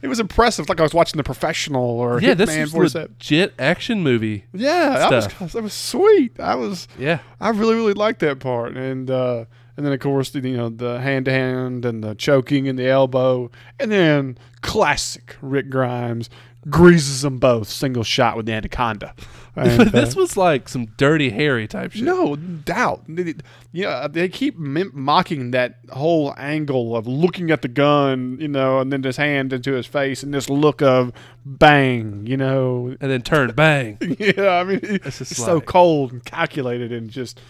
it 0.00 0.08
was 0.08 0.18
impressive. 0.20 0.70
Like 0.70 0.80
I 0.80 0.84
was 0.84 0.94
watching 0.94 1.18
The 1.18 1.22
Professional 1.22 1.82
or 1.84 2.18
yeah, 2.22 2.32
this 2.32 2.48
Hitman 2.48 2.62
is 2.62 2.72
47. 2.72 3.08
legit 3.10 3.52
action 3.58 4.02
movie. 4.02 4.46
Yeah, 4.54 5.10
that 5.10 5.10
was, 5.38 5.52
that 5.52 5.62
was 5.62 5.74
sweet. 5.74 6.40
I 6.40 6.54
was, 6.54 6.88
Yeah. 6.98 7.18
I 7.38 7.50
really, 7.50 7.74
really 7.74 7.92
liked 7.92 8.20
that 8.20 8.40
part. 8.40 8.74
And 8.74 9.10
uh, 9.10 9.44
and 9.76 9.84
then 9.84 9.92
of 9.92 10.00
course 10.00 10.30
the 10.30 10.40
you 10.40 10.56
know 10.56 10.68
the 10.68 11.00
hand 11.00 11.24
to 11.26 11.30
hand 11.32 11.84
and 11.84 12.02
the 12.02 12.14
choking 12.14 12.68
and 12.68 12.78
the 12.78 12.88
elbow, 12.88 13.50
and 13.78 13.90
then 13.90 14.38
classic 14.62 15.36
Rick 15.40 15.70
Grimes 15.70 16.28
greases 16.68 17.22
them 17.22 17.38
both 17.38 17.68
single 17.68 18.02
shot 18.02 18.36
with 18.36 18.46
the 18.46 18.52
anaconda. 18.52 19.14
And, 19.58 19.78
But 19.78 19.92
this 19.92 20.14
uh, 20.14 20.20
was 20.20 20.36
like 20.36 20.68
some 20.68 20.84
dirty 20.98 21.30
Harry 21.30 21.66
type 21.66 21.92
shit. 21.92 22.02
no 22.04 22.36
doubt. 22.36 23.04
You 23.08 23.84
know, 23.84 24.06
they 24.06 24.28
keep 24.28 24.58
mocking 24.58 25.52
that 25.52 25.78
whole 25.88 26.34
angle 26.36 26.94
of 26.94 27.06
looking 27.06 27.50
at 27.50 27.62
the 27.62 27.68
gun, 27.68 28.36
you 28.38 28.48
know, 28.48 28.80
and 28.80 28.92
then 28.92 29.02
his 29.02 29.16
hand 29.16 29.54
into 29.54 29.72
his 29.72 29.86
face 29.86 30.22
and 30.22 30.34
this 30.34 30.50
look 30.50 30.82
of 30.82 31.10
bang, 31.46 32.26
you 32.26 32.36
know, 32.36 32.94
And 33.00 33.10
then 33.10 33.22
turn 33.22 33.50
bang. 33.52 33.96
yeah, 34.18 34.58
I 34.60 34.64
mean, 34.64 34.80
It's 34.82 35.34
so 35.34 35.62
cold 35.62 36.12
and 36.12 36.22
calculated 36.22 36.92
and 36.92 37.08
just 37.08 37.40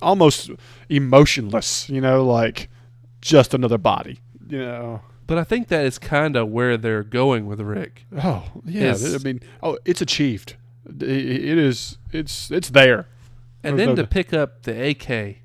almost 0.00 0.50
emotionless, 0.88 1.88
you 1.88 2.00
know, 2.00 2.24
like 2.24 2.68
just 3.20 3.54
another 3.54 3.78
body, 3.78 4.20
you 4.48 4.58
know. 4.58 5.00
But 5.26 5.38
I 5.38 5.44
think 5.44 5.68
that 5.68 5.84
is 5.84 5.98
kind 5.98 6.36
of 6.36 6.48
where 6.48 6.76
they're 6.76 7.04
going 7.04 7.46
with 7.46 7.60
Rick. 7.60 8.04
Oh, 8.22 8.44
yeah. 8.64 8.94
I 9.00 9.18
mean, 9.18 9.40
oh, 9.62 9.78
it's 9.84 10.00
achieved. 10.00 10.56
It 10.86 11.02
it 11.02 11.58
is. 11.58 11.98
It's 12.12 12.50
it's 12.50 12.70
there. 12.70 13.08
And 13.62 13.78
There's 13.78 13.86
then 13.86 13.96
no- 13.96 14.02
to 14.02 14.08
pick 14.08 14.32
up 14.32 14.62
the 14.64 14.90
AK 14.90 15.38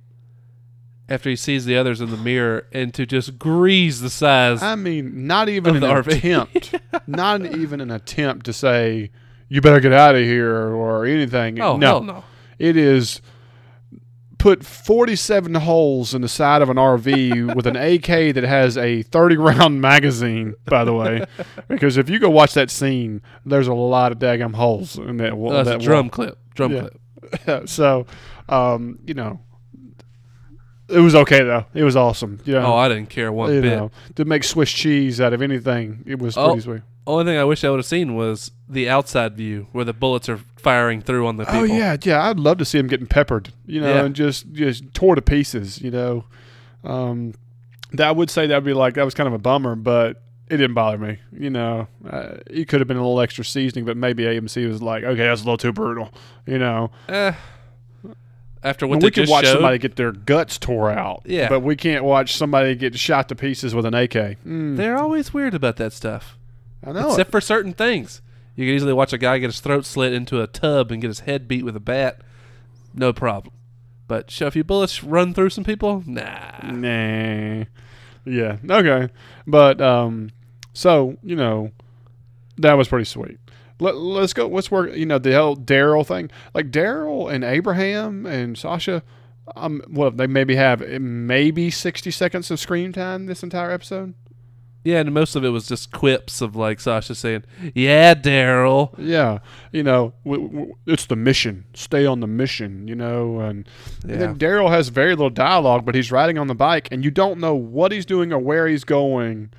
after 1.09 1.29
he 1.29 1.35
sees 1.35 1.65
the 1.65 1.77
others 1.77 2.01
in 2.01 2.09
the 2.11 2.17
mirror 2.17 2.67
and 2.73 2.93
to 2.95 3.05
just 3.05 3.39
grease 3.39 3.99
the 4.01 4.09
size. 4.09 4.61
I 4.61 4.75
mean, 4.75 5.27
not 5.27 5.47
even 5.47 5.77
an 5.77 5.83
RV. 5.83 6.17
attempt. 6.17 6.75
not 7.07 7.45
even 7.45 7.79
an 7.79 7.91
attempt 7.91 8.45
to 8.47 8.53
say 8.53 9.11
you 9.47 9.61
better 9.61 9.79
get 9.79 9.93
out 9.93 10.15
of 10.15 10.21
here 10.21 10.53
or 10.53 11.05
anything. 11.05 11.61
oh, 11.61 11.77
no, 11.77 11.99
no. 11.99 12.23
It 12.59 12.75
is 12.75 13.21
put 14.37 14.63
47 14.65 15.55
holes 15.55 16.13
in 16.13 16.21
the 16.21 16.27
side 16.27 16.61
of 16.61 16.69
an 16.69 16.77
RV 16.77 17.55
with 17.55 17.65
an 17.67 17.75
AK 17.75 18.33
that 18.35 18.43
has 18.43 18.77
a 18.77 19.01
30 19.03 19.37
round 19.37 19.81
magazine, 19.81 20.53
by 20.65 20.83
the 20.83 20.93
way. 20.93 21.25
because 21.67 21.97
if 21.97 22.09
you 22.09 22.19
go 22.19 22.29
watch 22.29 22.53
that 22.53 22.69
scene, 22.69 23.21
there's 23.45 23.67
a 23.67 23.73
lot 23.73 24.11
of 24.11 24.19
daggum 24.19 24.53
holes 24.55 24.97
in 24.97 25.17
that, 25.17 25.33
Oh, 25.33 25.63
that 25.63 25.75
a 25.75 25.79
drum 25.79 26.09
clip. 26.09 26.37
Drum 26.55 26.71
Yeah. 26.71 26.87
clip. 27.45 27.67
so, 27.69 28.05
um, 28.47 28.99
you 29.05 29.13
know, 29.13 29.39
it 30.89 30.99
was 30.99 31.15
okay, 31.15 31.43
though. 31.43 31.65
It 31.73 31.83
was 31.83 31.95
awesome. 31.97 32.39
You 32.45 32.53
know, 32.53 32.67
Oh, 32.67 32.75
I 32.75 32.87
didn't 32.87 33.09
care 33.09 33.31
one 33.31 33.53
you 33.53 33.61
bit. 33.61 33.75
know, 33.75 33.91
to 34.15 34.23
make 34.23 34.43
Swiss 34.45 34.71
cheese 34.71 35.19
out 35.19 35.33
of 35.33 35.41
anything, 35.41 36.03
it 36.05 36.19
was 36.19 36.37
Oh, 36.37 36.47
pretty 36.49 36.61
sweet. 36.61 36.81
Only 37.07 37.23
thing 37.25 37.37
I 37.37 37.43
wish 37.45 37.63
I 37.63 37.69
would 37.69 37.79
have 37.79 37.85
seen 37.85 38.15
was 38.15 38.51
the 38.69 38.89
outside 38.89 39.35
view 39.37 39.67
where 39.71 39.85
the 39.85 39.93
bullets 39.93 40.27
are 40.27 40.41
firing 40.57 41.01
through 41.01 41.25
on 41.25 41.37
the 41.37 41.45
people. 41.45 41.59
Oh 41.61 41.63
yeah, 41.63 41.95
yeah. 42.03 42.27
I'd 42.29 42.37
love 42.39 42.57
to 42.57 42.65
see 42.65 42.77
him 42.77 42.87
getting 42.87 43.07
peppered, 43.07 43.53
you 43.65 43.79
know, 43.81 43.87
Yeah. 43.93 44.03
and 44.05 44.13
just 44.15 44.51
just 44.51 44.93
tore 44.93 45.15
to 45.15 45.21
pieces, 45.21 45.81
you 45.81 45.89
know. 45.89 46.25
Um, 46.83 47.33
that 47.93 48.07
I 48.07 48.11
would 48.11 48.29
say 48.29 48.45
that 48.47 48.55
would 48.55 48.65
be 48.65 48.73
like 48.73 48.95
that 48.95 49.05
was 49.05 49.13
kind 49.13 49.27
of 49.27 49.33
a 49.33 49.37
bummer, 49.39 49.75
but 49.75 50.21
it 50.49 50.57
didn't 50.57 50.73
bother 50.73 50.97
me. 50.97 51.19
You 51.31 51.49
know, 51.49 51.87
uh, 52.09 52.37
it 52.45 52.67
could 52.67 52.81
have 52.81 52.87
been 52.87 52.97
a 52.97 53.01
little 53.01 53.21
extra 53.21 53.45
seasoning, 53.45 53.85
but 53.85 53.95
maybe 53.97 54.23
AMC 54.23 54.67
was 54.67 54.81
like, 54.81 55.03
okay, 55.05 55.25
that's 55.27 55.41
a 55.41 55.45
little 55.45 55.57
too 55.57 55.71
brutal, 55.73 56.11
you 56.45 56.57
know. 56.59 56.91
Eh, 57.07 57.31
after 58.63 58.87
what 58.87 59.01
we 59.01 59.09
just 59.11 59.31
watch 59.31 59.45
showed, 59.45 59.53
somebody 59.53 59.77
get 59.77 59.95
their 59.95 60.11
guts 60.11 60.57
tore 60.57 60.89
out, 60.91 61.21
Yeah. 61.25 61.47
but 61.47 61.61
we 61.61 61.75
can't 61.75 62.03
watch 62.03 62.35
somebody 62.35 62.75
get 62.75 62.97
shot 62.97 63.29
to 63.29 63.35
pieces 63.35 63.73
with 63.75 63.85
an 63.85 63.93
AK. 63.93 64.37
Mm, 64.45 64.75
they're 64.77 64.97
always 64.97 65.33
weird 65.33 65.53
about 65.53 65.77
that 65.77 65.93
stuff. 65.93 66.36
I 66.83 66.91
know. 66.91 67.09
Except 67.09 67.29
it. 67.29 67.31
for 67.31 67.41
certain 67.41 67.73
things. 67.73 68.21
You 68.55 68.65
can 68.65 68.73
easily 68.73 68.93
watch 68.93 69.13
a 69.13 69.17
guy 69.17 69.37
get 69.37 69.47
his 69.47 69.59
throat 69.59 69.85
slit 69.85 70.13
into 70.13 70.41
a 70.41 70.47
tub 70.47 70.91
and 70.91 71.01
get 71.01 71.09
his 71.09 71.21
head 71.21 71.47
beat 71.47 71.63
with 71.63 71.75
a 71.75 71.79
bat. 71.79 72.21
No 72.93 73.13
problem. 73.13 73.53
But 74.07 74.31
shove 74.31 74.47
a 74.47 74.51
few 74.51 74.63
bullets 74.63 75.03
run 75.03 75.33
through 75.33 75.51
some 75.51 75.63
people? 75.63 76.03
Nah. 76.05 76.71
Nah. 76.71 77.65
Yeah. 78.25 78.57
Okay. 78.69 79.09
But 79.45 79.81
um, 79.81 80.31
so 80.73 81.17
you 81.21 81.35
know, 81.35 81.71
that 82.57 82.73
was 82.73 82.87
pretty 82.87 83.05
sweet. 83.05 83.37
Let, 83.79 83.95
let's 83.95 84.33
go. 84.33 84.47
Let's 84.47 84.71
work. 84.71 84.95
You 84.95 85.05
know, 85.05 85.19
the 85.19 85.33
whole 85.33 85.55
Daryl 85.55 86.05
thing. 86.05 86.31
Like 86.53 86.71
Daryl 86.71 87.31
and 87.31 87.43
Abraham 87.43 88.25
and 88.25 88.57
Sasha. 88.57 89.03
Um, 89.55 89.81
well, 89.87 90.11
they 90.11 90.27
maybe 90.27 90.55
have 90.55 90.81
uh, 90.81 90.99
maybe 90.99 91.69
sixty 91.69 92.11
seconds 92.11 92.49
of 92.49 92.59
screen 92.59 92.91
time 92.91 93.27
this 93.27 93.43
entire 93.43 93.71
episode. 93.71 94.13
Yeah, 94.87 94.99
and 95.01 95.13
most 95.13 95.35
of 95.35 95.43
it 95.43 95.49
was 95.49 95.67
just 95.67 95.91
quips 95.91 96.39
of 96.39 96.55
like 96.55 96.79
Sasha 96.79 97.13
saying, 97.13 97.43
"Yeah, 97.75 98.13
Daryl." 98.13 98.93
Yeah, 98.97 99.39
you 99.73 99.83
know, 99.83 100.13
w- 100.23 100.47
w- 100.47 100.73
it's 100.85 101.05
the 101.07 101.17
mission. 101.17 101.65
Stay 101.73 102.05
on 102.05 102.21
the 102.21 102.27
mission. 102.27 102.87
You 102.87 102.95
know, 102.95 103.39
and, 103.41 103.67
and 104.03 104.21
then 104.21 104.35
Daryl 104.37 104.69
has 104.69 104.87
very 104.87 105.11
little 105.13 105.29
dialogue, 105.29 105.85
but 105.85 105.93
he's 105.93 106.09
riding 106.09 106.37
on 106.37 106.47
the 106.47 106.55
bike, 106.55 106.87
and 106.89 107.03
you 107.03 107.11
don't 107.11 107.39
know 107.39 107.53
what 107.53 107.91
he's 107.91 108.05
doing 108.05 108.31
or 108.31 108.39
where 108.39 108.65
he's 108.67 108.85
going 108.85 109.49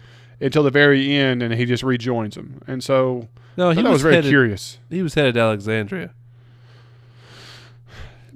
until 0.40 0.62
the 0.62 0.70
very 0.70 1.14
end, 1.14 1.42
and 1.42 1.52
he 1.52 1.66
just 1.66 1.82
rejoins 1.82 2.34
him. 2.36 2.62
And 2.66 2.82
so 2.82 3.28
No, 3.58 3.70
he 3.70 3.82
was, 3.82 3.92
was 3.92 4.02
very 4.02 4.14
headed. 4.14 4.30
curious. 4.30 4.78
He 4.88 5.02
was 5.02 5.12
headed 5.12 5.34
to 5.34 5.40
Alexandria. 5.40 6.14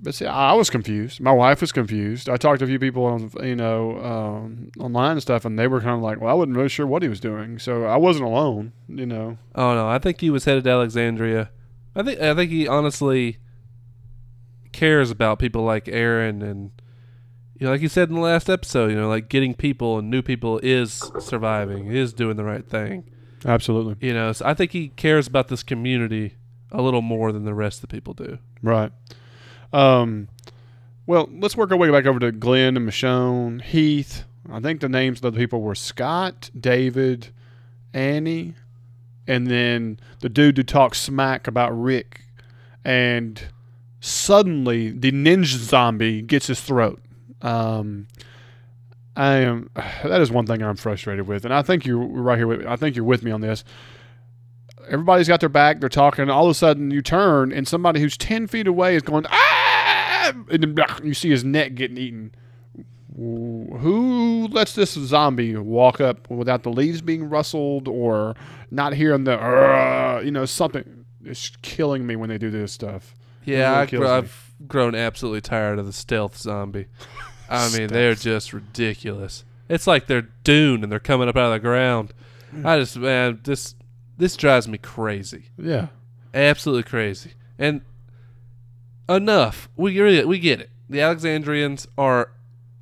But 0.02 0.16
see, 0.16 0.26
I 0.26 0.52
was 0.54 0.68
confused. 0.68 1.20
My 1.20 1.30
wife 1.30 1.60
was 1.60 1.70
confused. 1.70 2.28
I 2.28 2.36
talked 2.36 2.58
to 2.58 2.64
a 2.64 2.68
few 2.68 2.80
people 2.80 3.04
on, 3.04 3.30
you 3.40 3.54
know, 3.54 4.02
um, 4.02 4.72
online 4.80 5.12
and 5.12 5.22
stuff, 5.22 5.44
and 5.44 5.56
they 5.56 5.68
were 5.68 5.80
kind 5.80 5.94
of 5.94 6.02
like, 6.02 6.20
"Well, 6.20 6.28
I 6.28 6.34
wasn't 6.34 6.56
really 6.56 6.68
sure 6.68 6.88
what 6.88 7.02
he 7.02 7.08
was 7.08 7.20
doing." 7.20 7.60
So 7.60 7.84
I 7.84 7.96
wasn't 7.96 8.26
alone, 8.26 8.72
you 8.88 9.06
know. 9.06 9.38
Oh 9.54 9.74
no, 9.74 9.88
I 9.88 9.98
think 9.98 10.20
he 10.20 10.28
was 10.28 10.44
headed 10.44 10.64
to 10.64 10.70
Alexandria. 10.70 11.50
I 11.94 12.02
think 12.02 12.20
I 12.20 12.34
think 12.34 12.50
he 12.50 12.66
honestly 12.66 13.38
cares 14.72 15.10
about 15.10 15.38
people 15.38 15.62
like 15.62 15.86
Aaron 15.86 16.42
and 16.42 16.72
you 17.62 17.66
know, 17.66 17.72
like 17.72 17.80
you 17.80 17.88
said 17.88 18.08
in 18.08 18.16
the 18.16 18.20
last 18.20 18.50
episode, 18.50 18.90
you 18.90 18.96
know, 18.96 19.08
like 19.08 19.28
getting 19.28 19.54
people 19.54 19.98
and 19.98 20.10
new 20.10 20.20
people 20.20 20.58
is 20.64 21.12
surviving, 21.20 21.86
is 21.86 22.12
doing 22.12 22.36
the 22.36 22.42
right 22.42 22.68
thing. 22.68 23.04
Absolutely. 23.44 24.04
You 24.04 24.14
know, 24.14 24.32
so 24.32 24.44
I 24.46 24.54
think 24.54 24.72
he 24.72 24.88
cares 24.88 25.28
about 25.28 25.46
this 25.46 25.62
community 25.62 26.34
a 26.72 26.82
little 26.82 27.02
more 27.02 27.30
than 27.30 27.44
the 27.44 27.54
rest 27.54 27.78
of 27.78 27.88
the 27.88 27.94
people 27.94 28.14
do. 28.14 28.38
Right. 28.62 28.90
Um, 29.72 30.28
well, 31.06 31.28
let's 31.32 31.56
work 31.56 31.70
our 31.70 31.76
way 31.76 31.90
back 31.90 32.06
over 32.06 32.18
to 32.20 32.32
Glenn 32.32 32.76
and 32.76 32.88
Michonne, 32.88 33.62
Heath. 33.62 34.24
I 34.50 34.60
think 34.60 34.80
the 34.80 34.88
names 34.88 35.22
of 35.22 35.32
the 35.32 35.38
people 35.38 35.62
were 35.62 35.74
Scott, 35.74 36.50
David, 36.58 37.28
Annie, 37.92 38.54
and 39.26 39.46
then 39.46 39.98
the 40.20 40.28
dude 40.28 40.56
who 40.56 40.62
talks 40.62 41.00
smack 41.00 41.46
about 41.46 41.70
Rick. 41.70 42.22
And 42.84 43.42
suddenly, 44.00 44.90
the 44.90 45.12
ninja 45.12 45.56
zombie 45.56 46.22
gets 46.22 46.48
his 46.48 46.60
throat. 46.60 47.00
Um, 47.40 48.08
I 49.16 49.34
am. 49.36 49.70
That 50.04 50.20
is 50.20 50.30
one 50.30 50.46
thing 50.46 50.62
I'm 50.62 50.76
frustrated 50.76 51.26
with, 51.26 51.44
and 51.44 51.54
I 51.54 51.62
think 51.62 51.86
you're 51.86 51.98
right 51.98 52.38
here. 52.38 52.46
With, 52.46 52.66
I 52.66 52.76
think 52.76 52.96
you're 52.96 53.04
with 53.04 53.22
me 53.22 53.30
on 53.30 53.40
this. 53.40 53.64
Everybody's 54.88 55.28
got 55.28 55.40
their 55.40 55.48
back. 55.48 55.80
They're 55.80 55.88
talking. 55.88 56.28
All 56.28 56.46
of 56.46 56.50
a 56.50 56.54
sudden, 56.54 56.90
you 56.90 57.02
turn, 57.02 57.52
and 57.52 57.66
somebody 57.68 58.00
who's 58.00 58.16
ten 58.16 58.46
feet 58.46 58.66
away 58.66 58.96
is 58.96 59.02
going 59.02 59.26
ah, 59.28 59.51
and 60.28 60.46
then 60.76 60.76
you 61.02 61.14
see 61.14 61.30
his 61.30 61.44
neck 61.44 61.74
getting 61.74 61.96
eaten. 61.98 62.34
Who 63.16 64.48
lets 64.50 64.74
this 64.74 64.92
zombie 64.92 65.54
walk 65.56 66.00
up 66.00 66.30
without 66.30 66.62
the 66.62 66.70
leaves 66.70 67.02
being 67.02 67.28
rustled 67.28 67.86
or 67.88 68.34
not 68.70 68.94
hearing 68.94 69.24
the, 69.24 69.38
uh, 69.38 70.20
you 70.24 70.30
know, 70.30 70.44
something? 70.46 71.04
It's 71.24 71.50
killing 71.62 72.06
me 72.06 72.16
when 72.16 72.28
they 72.30 72.38
do 72.38 72.50
this 72.50 72.72
stuff. 72.72 73.14
Yeah, 73.44 73.70
really 73.70 73.82
I, 73.82 73.86
kills 73.86 74.02
me. 74.04 74.08
I've 74.08 74.50
grown 74.66 74.94
absolutely 74.94 75.40
tired 75.42 75.78
of 75.78 75.86
the 75.86 75.92
stealth 75.92 76.36
zombie. 76.38 76.86
I 77.50 77.70
mean, 77.76 77.88
they're 77.88 78.14
just 78.14 78.52
ridiculous. 78.52 79.44
It's 79.68 79.86
like 79.86 80.06
they're 80.06 80.28
Dune 80.44 80.82
and 80.82 80.90
they're 80.90 80.98
coming 81.00 81.28
up 81.28 81.36
out 81.36 81.46
of 81.46 81.52
the 81.52 81.60
ground. 81.60 82.12
I 82.64 82.78
just 82.78 82.96
man, 82.96 83.40
this 83.44 83.74
this 84.18 84.36
drives 84.36 84.68
me 84.68 84.76
crazy, 84.78 85.46
Yeah. 85.58 85.88
absolutely 86.34 86.82
crazy. 86.82 87.32
And 87.58 87.80
enough, 89.14 89.68
we 89.76 89.98
really, 90.00 90.24
we 90.24 90.38
get 90.38 90.60
it. 90.60 90.70
The 90.88 91.00
Alexandrians 91.00 91.86
are 91.96 92.32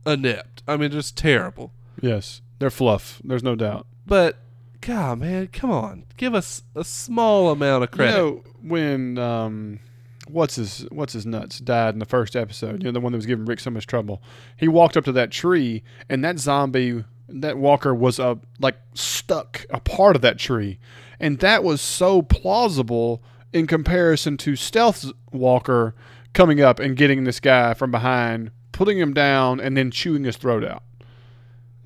inept. 0.07 0.63
I 0.67 0.77
mean, 0.77 0.91
just 0.91 1.17
terrible. 1.17 1.73
Yes. 2.01 2.41
They're 2.59 2.71
fluff. 2.71 3.21
There's 3.25 3.43
no 3.43 3.55
doubt. 3.55 3.87
But 4.07 4.37
God, 4.81 5.21
man, 5.21 5.49
come 5.49 5.71
on, 5.71 6.05
give 6.17 6.35
us 6.35 6.63
a 6.75 6.85
small 6.85 7.51
amount 7.51 7.85
of 7.85 7.91
credit. 7.91 8.13
You 8.13 8.19
know, 8.19 8.43
when 8.63 9.19
um, 9.19 9.81
what's 10.29 10.57
his 10.57 10.87
what's 10.91 11.13
his 11.13 11.27
nuts 11.27 11.59
died 11.59 11.95
in 11.95 11.99
the 11.99 12.07
first 12.07 12.37
episode. 12.37 12.83
You 12.83 12.87
know, 12.87 12.93
the 12.93 13.01
one 13.01 13.13
that 13.13 13.19
was 13.19 13.27
giving 13.27 13.45
Rick 13.45 13.61
so 13.61 13.71
much 13.71 13.87
trouble. 13.87 14.23
He 14.57 14.69
walked 14.69 14.97
up 14.97 15.05
to 15.05 15.13
that 15.13 15.31
tree, 15.31 15.83
and 16.09 16.25
that 16.25 16.39
zombie, 16.39 17.05
that 17.29 17.59
walker, 17.59 17.95
was 17.95 18.19
uh, 18.19 18.37
like 18.59 18.77
stuck 18.95 19.67
a 19.71 19.81
part 19.81 20.17
of 20.17 20.23
that 20.23 20.39
tree, 20.39 20.79
and 21.19 21.39
that 21.41 21.63
was 21.63 21.81
so 21.81 22.23
plausible 22.23 23.23
in 23.53 23.67
comparison 23.67 24.37
to 24.39 24.57
Stealth 24.57 25.11
Walker 25.33 25.95
coming 26.33 26.61
up 26.61 26.79
and 26.81 26.97
getting 26.97 27.25
this 27.25 27.41
guy 27.41 27.75
from 27.75 27.91
behind, 27.91 28.51
putting 28.73 28.99
him 28.99 29.13
down, 29.13 29.61
and 29.61 29.77
then 29.77 29.91
chewing 29.91 30.25
his 30.25 30.37
throat 30.37 30.65
out. 30.65 30.83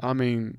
I 0.00 0.12
mean, 0.12 0.58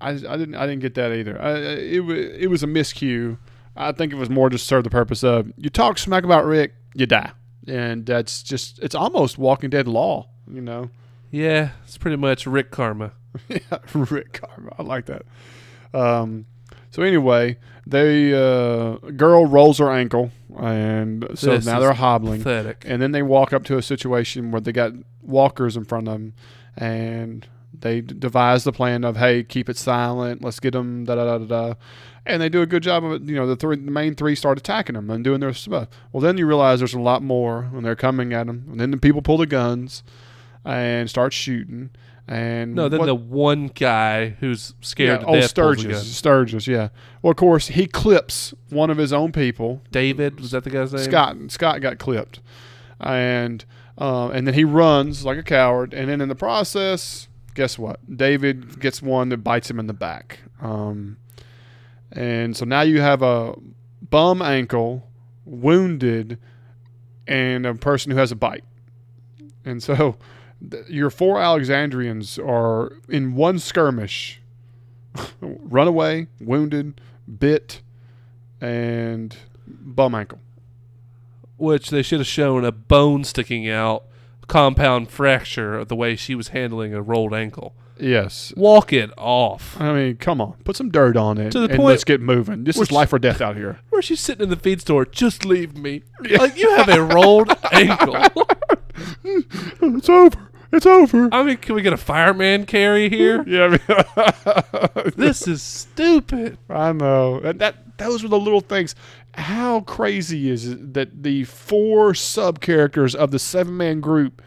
I, 0.00 0.10
I 0.10 0.36
didn't 0.36 0.54
I 0.54 0.66
didn't 0.66 0.80
get 0.80 0.94
that 0.94 1.12
either. 1.12 1.40
I, 1.40 1.52
it 1.58 2.00
it 2.00 2.46
was 2.48 2.62
a 2.62 2.66
miscue. 2.66 3.38
I 3.74 3.92
think 3.92 4.12
it 4.12 4.16
was 4.16 4.30
more 4.30 4.48
just 4.48 4.66
serve 4.66 4.84
the 4.84 4.90
purpose 4.90 5.22
of 5.22 5.52
you 5.56 5.68
talk 5.70 5.98
smack 5.98 6.24
about 6.24 6.44
Rick, 6.44 6.74
you 6.94 7.06
die, 7.06 7.32
and 7.66 8.06
that's 8.06 8.42
just 8.42 8.78
it's 8.80 8.94
almost 8.94 9.38
Walking 9.38 9.70
Dead 9.70 9.88
law, 9.88 10.28
you 10.50 10.60
know. 10.60 10.90
yeah, 11.30 11.70
it's 11.84 11.98
pretty 11.98 12.16
much 12.16 12.46
Rick 12.46 12.70
karma. 12.70 13.12
yeah, 13.48 13.78
Rick 13.92 14.40
Karma, 14.40 14.74
I 14.78 14.82
like 14.82 15.06
that. 15.06 15.22
Um, 15.92 16.46
so 16.90 17.02
anyway, 17.02 17.58
they 17.86 18.32
uh, 18.32 18.96
girl 19.16 19.46
rolls 19.46 19.78
her 19.78 19.90
ankle, 19.90 20.30
and 20.58 21.26
so 21.34 21.50
This 21.50 21.66
now 21.66 21.78
is 21.78 21.84
they're 21.84 21.92
hobbling. 21.92 22.42
Pathetic. 22.42 22.84
And 22.86 23.00
then 23.00 23.12
they 23.12 23.22
walk 23.22 23.52
up 23.52 23.64
to 23.64 23.78
a 23.78 23.82
situation 23.82 24.50
where 24.50 24.60
they 24.60 24.72
got 24.72 24.92
walkers 25.22 25.76
in 25.76 25.84
front 25.84 26.08
of 26.08 26.14
them, 26.14 26.34
and 26.76 27.46
they 27.78 28.00
d- 28.00 28.14
devise 28.18 28.64
the 28.64 28.72
plan 28.72 29.04
of, 29.04 29.16
hey, 29.16 29.42
keep 29.42 29.68
it 29.68 29.76
silent. 29.76 30.42
Let's 30.42 30.60
get 30.60 30.72
them, 30.72 31.04
da 31.04 31.14
da 31.14 31.24
da 31.24 31.38
da 31.38 31.44
da. 31.44 31.74
And 32.24 32.42
they 32.42 32.48
do 32.48 32.62
a 32.62 32.66
good 32.66 32.82
job 32.82 33.04
of 33.04 33.12
it. 33.12 33.22
You 33.22 33.36
know, 33.36 33.46
the, 33.46 33.54
three, 33.54 33.76
the 33.76 33.90
main 33.90 34.14
three 34.14 34.34
start 34.34 34.58
attacking 34.58 34.94
them 34.94 35.10
and 35.10 35.22
doing 35.22 35.40
their 35.40 35.52
stuff. 35.52 35.88
Well, 36.12 36.20
then 36.20 36.38
you 36.38 36.46
realize 36.46 36.80
there's 36.80 36.94
a 36.94 36.98
lot 37.00 37.22
more 37.22 37.68
when 37.70 37.84
they're 37.84 37.94
coming 37.94 38.32
at 38.32 38.46
them. 38.46 38.64
And 38.70 38.80
then 38.80 38.90
the 38.90 38.96
people 38.96 39.22
pull 39.22 39.36
the 39.38 39.46
guns 39.46 40.02
and 40.64 41.08
start 41.08 41.32
shooting. 41.32 41.90
And 42.28 42.74
No, 42.74 42.88
then 42.88 42.98
what- 43.00 43.06
the 43.06 43.14
one 43.14 43.68
guy 43.68 44.30
who's 44.40 44.74
scared 44.80 45.20
yeah, 45.20 45.24
to 45.24 45.26
oh, 45.26 45.34
death 45.34 45.50
Sturgis. 45.50 46.16
Sturgis, 46.16 46.66
yeah. 46.66 46.88
Well, 47.22 47.30
of 47.30 47.36
course, 47.36 47.68
he 47.68 47.86
clips 47.86 48.52
one 48.68 48.90
of 48.90 48.96
his 48.98 49.12
own 49.12 49.30
people, 49.30 49.80
David 49.92 50.40
was 50.40 50.50
that 50.50 50.64
the 50.64 50.70
guy's 50.70 50.92
name? 50.92 51.02
Scott 51.04 51.36
Scott 51.50 51.80
got 51.80 51.98
clipped, 51.98 52.40
and 53.00 53.64
uh, 53.98 54.28
and 54.30 54.44
then 54.46 54.54
he 54.54 54.64
runs 54.64 55.24
like 55.24 55.38
a 55.38 55.42
coward, 55.44 55.94
and 55.94 56.08
then 56.08 56.20
in 56.20 56.28
the 56.28 56.34
process, 56.34 57.28
guess 57.54 57.78
what? 57.78 58.00
David 58.16 58.80
gets 58.80 59.00
one 59.00 59.28
that 59.28 59.38
bites 59.38 59.70
him 59.70 59.78
in 59.78 59.86
the 59.86 59.94
back, 59.94 60.40
um, 60.60 61.18
and 62.10 62.56
so 62.56 62.64
now 62.64 62.80
you 62.82 63.00
have 63.00 63.22
a 63.22 63.54
bum 64.10 64.42
ankle, 64.42 65.08
wounded, 65.44 66.38
and 67.28 67.64
a 67.66 67.74
person 67.74 68.10
who 68.10 68.18
has 68.18 68.32
a 68.32 68.36
bite, 68.36 68.64
and 69.64 69.80
so 69.80 70.16
your 70.88 71.10
four 71.10 71.40
Alexandrians 71.40 72.38
are 72.38 72.92
in 73.08 73.34
one 73.34 73.58
skirmish, 73.58 74.40
runaway, 75.40 76.28
wounded, 76.40 77.00
bit, 77.38 77.82
and 78.60 79.36
bum 79.66 80.14
ankle. 80.14 80.40
Which 81.56 81.90
they 81.90 82.02
should 82.02 82.20
have 82.20 82.26
shown 82.26 82.64
a 82.64 82.72
bone 82.72 83.24
sticking 83.24 83.68
out, 83.68 84.04
compound 84.46 85.10
fracture 85.10 85.76
of 85.78 85.88
the 85.88 85.96
way 85.96 86.16
she 86.16 86.34
was 86.34 86.48
handling 86.48 86.94
a 86.94 87.02
rolled 87.02 87.34
ankle. 87.34 87.74
Yes. 87.98 88.52
Walk 88.56 88.92
it 88.92 89.10
off. 89.16 89.80
I 89.80 89.92
mean, 89.92 90.16
come 90.16 90.40
on. 90.40 90.54
Put 90.64 90.76
some 90.76 90.90
dirt 90.90 91.16
on 91.16 91.38
it 91.38 91.50
To 91.52 91.60
the 91.60 91.64
and 91.66 91.76
point- 91.76 91.88
let's 91.88 92.04
get 92.04 92.20
moving. 92.20 92.64
This 92.64 92.78
is 92.78 92.92
life 92.92 93.12
or 93.12 93.18
death 93.18 93.40
out 93.40 93.56
here. 93.56 93.78
Where 93.90 94.02
she's 94.02 94.20
sitting 94.20 94.42
in 94.44 94.50
the 94.50 94.56
feed 94.56 94.80
store, 94.82 95.04
just 95.06 95.44
leave 95.44 95.76
me. 95.76 96.02
Like 96.20 96.56
you 96.56 96.70
have 96.76 96.88
a 96.88 97.02
rolled 97.02 97.50
ankle. 97.72 98.16
it's 99.24 100.08
over. 100.08 100.48
It's 100.72 100.84
over. 100.86 101.28
I 101.32 101.42
mean, 101.42 101.56
can 101.58 101.74
we 101.74 101.82
get 101.82 101.92
a 101.92 101.96
fireman 101.96 102.66
carry 102.66 103.08
here? 103.08 103.42
Yeah, 103.46 103.78
I 104.16 105.02
mean, 105.04 105.12
This 105.16 105.46
is 105.46 105.62
stupid. 105.62 106.58
I 106.68 106.92
know. 106.92 107.38
And 107.40 107.60
that 107.60 107.98
those 107.98 108.22
were 108.22 108.28
the 108.28 108.38
little 108.38 108.60
things. 108.60 108.94
How 109.34 109.80
crazy 109.82 110.50
is 110.50 110.66
it 110.68 110.94
that 110.94 111.22
the 111.22 111.44
four 111.44 112.14
sub 112.14 112.60
characters 112.60 113.14
of 113.14 113.30
the 113.30 113.38
seven 113.38 113.76
man 113.76 114.00
group, 114.00 114.42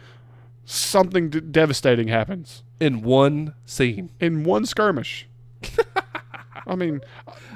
something 0.66 1.30
d- 1.30 1.40
devastating 1.40 2.10
happens 2.10 2.64
In 2.80 3.02
one 3.02 3.54
scene. 3.66 4.10
in 4.20 4.44
one 4.44 4.66
skirmish? 4.66 5.28
I 6.68 6.76
mean, 6.76 7.02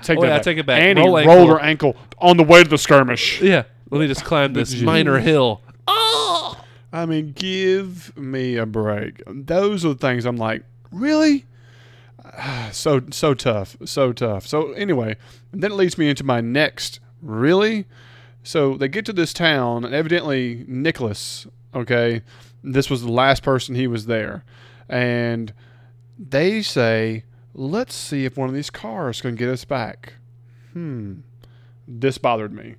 take 0.01 0.17
Oh, 0.17 0.21
that 0.21 0.27
yeah, 0.27 0.33
back. 0.37 0.43
take 0.43 0.57
it 0.57 0.65
back. 0.65 0.81
Annie 0.81 1.01
Roll 1.01 1.13
rolled 1.15 1.27
ankle. 1.27 1.47
her 1.47 1.59
ankle 1.61 1.95
on 2.19 2.37
the 2.37 2.43
way 2.43 2.63
to 2.63 2.69
the 2.69 2.77
skirmish. 2.77 3.41
Yeah. 3.41 3.63
Let 3.89 3.99
me 4.01 4.07
just 4.07 4.25
climb 4.25 4.53
this 4.53 4.73
minor 4.81 5.19
hill. 5.19 5.61
Oh! 5.87 6.59
I 6.91 7.05
mean, 7.05 7.31
give 7.33 8.15
me 8.17 8.57
a 8.57 8.65
break. 8.65 9.21
Those 9.27 9.85
are 9.85 9.89
the 9.89 9.95
things 9.95 10.25
I'm 10.25 10.37
like, 10.37 10.63
really? 10.91 11.45
So 12.71 13.01
so 13.11 13.33
tough, 13.35 13.77
so 13.85 14.11
tough. 14.13 14.47
So 14.47 14.71
anyway, 14.73 15.15
and 15.51 15.61
then 15.61 15.71
it 15.71 15.75
leads 15.75 15.97
me 15.97 16.09
into 16.09 16.23
my 16.23 16.41
next 16.41 16.99
really. 17.21 17.85
So 18.41 18.75
they 18.75 18.87
get 18.87 19.05
to 19.05 19.13
this 19.13 19.31
town, 19.33 19.85
and 19.85 19.93
evidently 19.93 20.65
Nicholas, 20.67 21.45
okay, 21.75 22.21
this 22.63 22.89
was 22.89 23.01
the 23.03 23.11
last 23.11 23.43
person 23.43 23.75
he 23.75 23.85
was 23.87 24.07
there, 24.07 24.43
and 24.89 25.53
they 26.17 26.61
say, 26.61 27.23
let's 27.53 27.95
see 27.95 28.25
if 28.25 28.37
one 28.37 28.49
of 28.49 28.55
these 28.55 28.69
cars 28.69 29.21
can 29.21 29.35
get 29.35 29.49
us 29.49 29.65
back. 29.65 30.13
Hmm, 30.73 31.19
this 31.87 32.17
bothered 32.17 32.53
me 32.53 32.75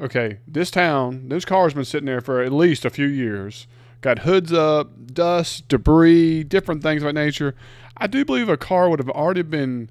okay, 0.00 0.38
this 0.46 0.70
town, 0.70 1.28
those 1.28 1.44
cars 1.44 1.74
been 1.74 1.84
sitting 1.84 2.06
there 2.06 2.20
for 2.20 2.42
at 2.42 2.52
least 2.52 2.84
a 2.84 2.90
few 2.90 3.06
years. 3.06 3.66
Got 4.00 4.20
hoods 4.20 4.52
up, 4.52 5.12
dust, 5.12 5.68
debris, 5.68 6.44
different 6.44 6.82
things 6.82 7.02
of 7.02 7.06
that 7.06 7.20
nature. 7.20 7.54
I 7.96 8.06
do 8.06 8.24
believe 8.24 8.48
a 8.48 8.56
car 8.56 8.88
would 8.88 9.00
have 9.00 9.10
already 9.10 9.42
been 9.42 9.90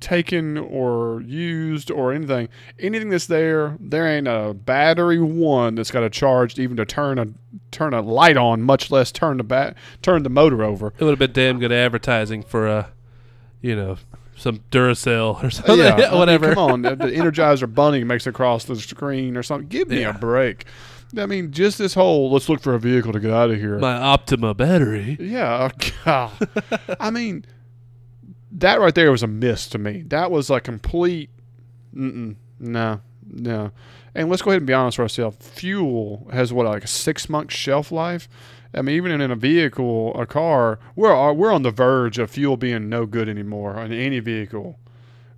taken 0.00 0.56
or 0.58 1.22
used 1.26 1.90
or 1.90 2.12
anything. 2.12 2.48
Anything 2.78 3.10
that's 3.10 3.26
there, 3.26 3.76
there 3.80 4.06
ain't 4.06 4.26
a 4.28 4.54
battery 4.54 5.20
one 5.20 5.74
that's 5.74 5.90
got 5.90 6.02
a 6.02 6.10
charge 6.10 6.58
even 6.58 6.76
to 6.78 6.84
turn 6.84 7.18
a 7.18 7.26
turn 7.70 7.94
a 7.94 8.00
light 8.00 8.36
on, 8.36 8.62
much 8.62 8.90
less 8.90 9.12
turn 9.12 9.36
the 9.36 9.44
bat 9.44 9.76
turn 10.02 10.22
the 10.22 10.30
motor 10.30 10.62
over. 10.64 10.88
It 10.98 11.04
would 11.04 11.10
have 11.10 11.18
been 11.18 11.32
damn 11.32 11.58
good 11.58 11.72
advertising 11.72 12.42
for 12.42 12.66
a, 12.66 12.88
you 13.60 13.76
know, 13.76 13.98
some 14.36 14.60
Duracell 14.70 15.42
or 15.44 15.50
something. 15.50 15.78
yeah, 15.78 15.94
I 15.94 16.10
mean, 16.10 16.18
whatever. 16.18 16.54
come 16.54 16.70
on, 16.72 16.82
the, 16.82 16.96
the 16.96 17.06
Energizer 17.06 17.72
Bunny 17.72 18.04
makes 18.04 18.26
it 18.26 18.30
across 18.30 18.64
the 18.64 18.76
screen 18.76 19.36
or 19.36 19.42
something. 19.42 19.68
Give 19.68 19.88
me 19.88 20.00
Yeah. 20.00 20.16
a 20.16 20.18
break. 20.18 20.64
I 21.18 21.26
mean, 21.26 21.50
just 21.52 21.76
this 21.76 21.94
whole 21.94 22.30
let's 22.30 22.48
look 22.48 22.60
for 22.60 22.72
a 22.74 22.78
vehicle 22.78 23.12
to 23.12 23.18
get 23.20 23.32
out 23.32 23.50
of 23.50 23.58
here. 23.58 23.78
My 23.80 23.94
Optima 23.96 24.54
battery. 24.54 25.16
Yeah, 25.20 25.68
oh, 25.70 25.90
God. 26.04 26.30
I 27.00 27.10
mean, 27.10 27.44
that 28.60 28.80
right 28.80 28.94
there 28.94 29.10
was 29.10 29.22
a 29.22 29.26
miss 29.26 29.68
to 29.70 29.78
me. 29.78 30.02
That 30.08 30.30
was 30.30 30.50
a 30.50 30.60
complete, 30.60 31.30
no, 31.92 32.36
no. 32.58 33.70
And 34.14 34.28
let's 34.28 34.42
go 34.42 34.50
ahead 34.50 34.62
and 34.62 34.66
be 34.66 34.72
honest 34.72 34.98
with 34.98 35.04
ourselves. 35.04 35.36
Fuel 35.40 36.28
has 36.32 36.52
what 36.52 36.66
like 36.66 36.84
a 36.84 36.88
six 36.88 37.28
month 37.28 37.52
shelf 37.52 37.92
life. 37.92 38.28
I 38.74 38.82
mean, 38.82 38.94
even 38.96 39.20
in 39.20 39.30
a 39.30 39.36
vehicle, 39.36 40.14
a 40.20 40.26
car, 40.26 40.78
we're 40.96 41.32
we're 41.32 41.52
on 41.52 41.62
the 41.62 41.70
verge 41.70 42.18
of 42.18 42.30
fuel 42.30 42.56
being 42.56 42.88
no 42.88 43.06
good 43.06 43.28
anymore 43.28 43.76
on 43.76 43.92
any 43.92 44.20
vehicle 44.20 44.78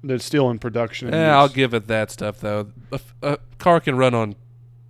that's 0.05 0.25
still 0.25 0.51
in 0.51 0.59
production. 0.59 1.09
Yeah, 1.13 1.39
I'll 1.39 1.49
give 1.49 1.75
it 1.75 1.87
that 1.89 2.11
stuff 2.11 2.41
though. 2.41 2.69
A 3.23 3.39
car 3.59 3.81
can 3.81 3.97
run 3.97 4.15
on, 4.15 4.35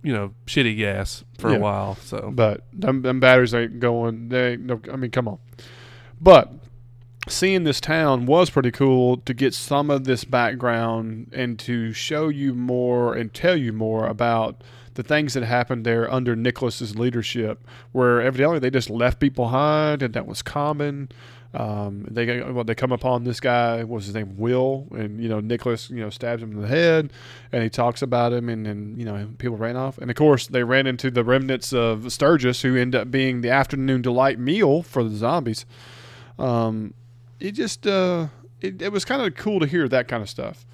you 0.01 0.11
know, 0.13 0.33
shitty 0.45 0.77
gas 0.77 1.23
for 1.37 1.51
Yeah. 1.51 1.57
a 1.57 1.59
while. 1.59 1.95
So 1.95 2.31
But 2.33 2.65
them, 2.73 3.01
them 3.01 3.19
batteries 3.19 3.53
ain't 3.53 3.79
going. 3.79 4.29
They 4.29 4.53
ain't 4.53 4.61
no. 4.63 4.79
I 4.91 4.95
mean, 4.95 5.11
come 5.11 5.27
on. 5.27 5.37
But 6.19 6.51
seeing 7.27 7.63
this 7.63 7.79
town 7.79 8.25
was 8.25 8.49
pretty 8.49 8.71
cool 8.71 9.17
to 9.17 9.33
get 9.33 9.53
some 9.53 9.89
of 9.89 10.03
this 10.03 10.23
background 10.23 11.31
and 11.33 11.57
to 11.59 11.93
show 11.93 12.27
you 12.27 12.53
more 12.53 13.13
and 13.13 13.33
tell 13.33 13.55
you 13.55 13.71
more 13.71 14.07
about 14.07 14.61
the 14.95 15.03
things 15.03 15.33
that 15.33 15.43
happened 15.43 15.85
there 15.85 16.11
under 16.11 16.35
Nicholas's 16.35 16.95
leadership, 16.95 17.65
where 17.91 18.21
evidently 18.21 18.59
they 18.59 18.69
just 18.69 18.89
left 18.89 19.19
people 19.19 19.45
behind 19.45 20.03
and 20.03 20.13
that 20.13 20.27
was 20.27 20.41
common. 20.41 21.09
Um, 21.53 22.07
they 22.09 22.41
well, 22.41 22.63
they 22.63 22.73
come 22.73 22.91
upon 22.91 23.23
this 23.23 23.39
guy. 23.39 23.83
What's 23.83 24.05
his 24.05 24.15
name? 24.15 24.37
Will, 24.37 24.87
and 24.91 25.21
you 25.21 25.29
know 25.29 25.39
Nicholas, 25.39 25.87
you 25.89 25.97
know, 25.97 26.09
stabs 26.09 26.41
him 26.41 26.51
in 26.51 26.61
the 26.61 26.67
head, 26.67 27.13
and 27.51 27.61
he 27.61 27.69
talks 27.69 28.01
about 28.01 28.33
him, 28.33 28.49
and 28.49 28.65
and 28.65 28.97
you 28.97 29.05
know 29.05 29.29
people 29.37 29.57
ran 29.57 29.75
off, 29.75 29.99
and 29.99 30.09
of 30.09 30.15
course 30.15 30.47
they 30.47 30.63
ran 30.63 30.87
into 30.87 31.11
the 31.11 31.23
remnants 31.23 31.71
of 31.71 32.11
Sturgis, 32.11 32.63
who 32.63 32.75
end 32.75 32.95
up 32.95 33.11
being 33.11 33.41
the 33.41 33.51
afternoon 33.51 34.01
delight 34.01 34.39
meal 34.39 34.81
for 34.81 35.03
the 35.03 35.15
zombies. 35.15 35.67
Um, 36.39 36.95
it 37.43 37.51
just 37.51 37.85
uh, 37.85 38.27
it, 38.61 38.81
it 38.81 38.91
was 38.91 39.05
kind 39.05 39.21
of 39.21 39.35
cool 39.35 39.59
to 39.59 39.67
hear 39.67 39.87
that 39.89 40.07
kind 40.07 40.23
of 40.23 40.29
stuff. 40.29 40.65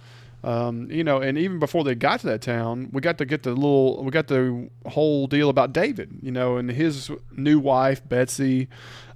Um, 0.41 0.89
you 0.89 1.03
know, 1.03 1.17
and 1.17 1.37
even 1.37 1.59
before 1.59 1.83
they 1.83 1.95
got 1.95 2.21
to 2.21 2.27
that 2.27 2.41
town, 2.41 2.89
we 2.93 3.01
got 3.01 3.17
to 3.17 3.25
get 3.25 3.43
the 3.43 3.49
little, 3.49 4.01
we 4.03 4.11
got 4.11 4.27
the 4.27 4.69
whole 4.85 5.27
deal 5.27 5.49
about 5.49 5.73
David, 5.73 6.17
you 6.21 6.31
know, 6.31 6.55
and 6.55 6.71
his 6.71 7.11
new 7.35 7.59
wife 7.59 8.07
Betsy, 8.07 8.69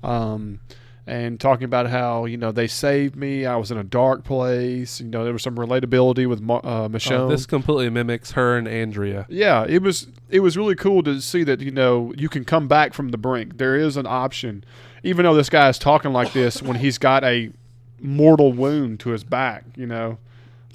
um, 0.04 0.60
and 1.06 1.40
talking 1.40 1.64
about 1.66 1.88
how 1.88 2.26
you 2.26 2.36
know 2.36 2.52
they 2.52 2.68
saved 2.68 3.16
me. 3.16 3.46
I 3.46 3.56
was 3.56 3.72
in 3.72 3.78
a 3.78 3.84
dark 3.84 4.26
place. 4.26 5.00
You 5.00 5.08
know, 5.08 5.24
there 5.24 5.32
was 5.32 5.44
some 5.44 5.56
relatability 5.56 6.28
with 6.28 6.40
uh, 6.42 6.90
Michonne. 6.90 7.20
Oh, 7.20 7.30
this 7.30 7.46
completely 7.46 7.90
mimics 7.90 8.32
her 8.32 8.58
and 8.58 8.68
Andrea. 8.68 9.26
Yeah, 9.30 9.66
it 9.68 9.82
was 9.82 10.08
it 10.30 10.40
was 10.42 10.58
really 10.58 10.76
cool 10.76 11.04
to 11.04 11.22
see 11.22 11.44
that 11.44 11.62
you 11.62 11.72
know 11.72 12.14
you 12.18 12.28
can 12.28 12.44
come 12.44 12.68
back 12.68 12.94
from 12.94 13.10
the 13.10 13.18
brink. 13.18 13.60
There 13.60 13.76
is 13.76 13.96
an 13.96 14.08
option, 14.08 14.66
even 15.04 15.24
though 15.24 15.34
this 15.36 15.50
guy 15.50 15.70
is 15.70 15.78
talking 15.78 16.14
like 16.14 16.34
this 16.34 16.62
when 16.62 16.78
he's 16.78 16.98
got 16.98 17.24
a 17.24 17.52
mortal 18.00 18.52
wound 18.54 19.00
to 19.02 19.10
his 19.10 19.24
back. 19.24 19.64
You 19.76 19.86
know, 19.88 20.18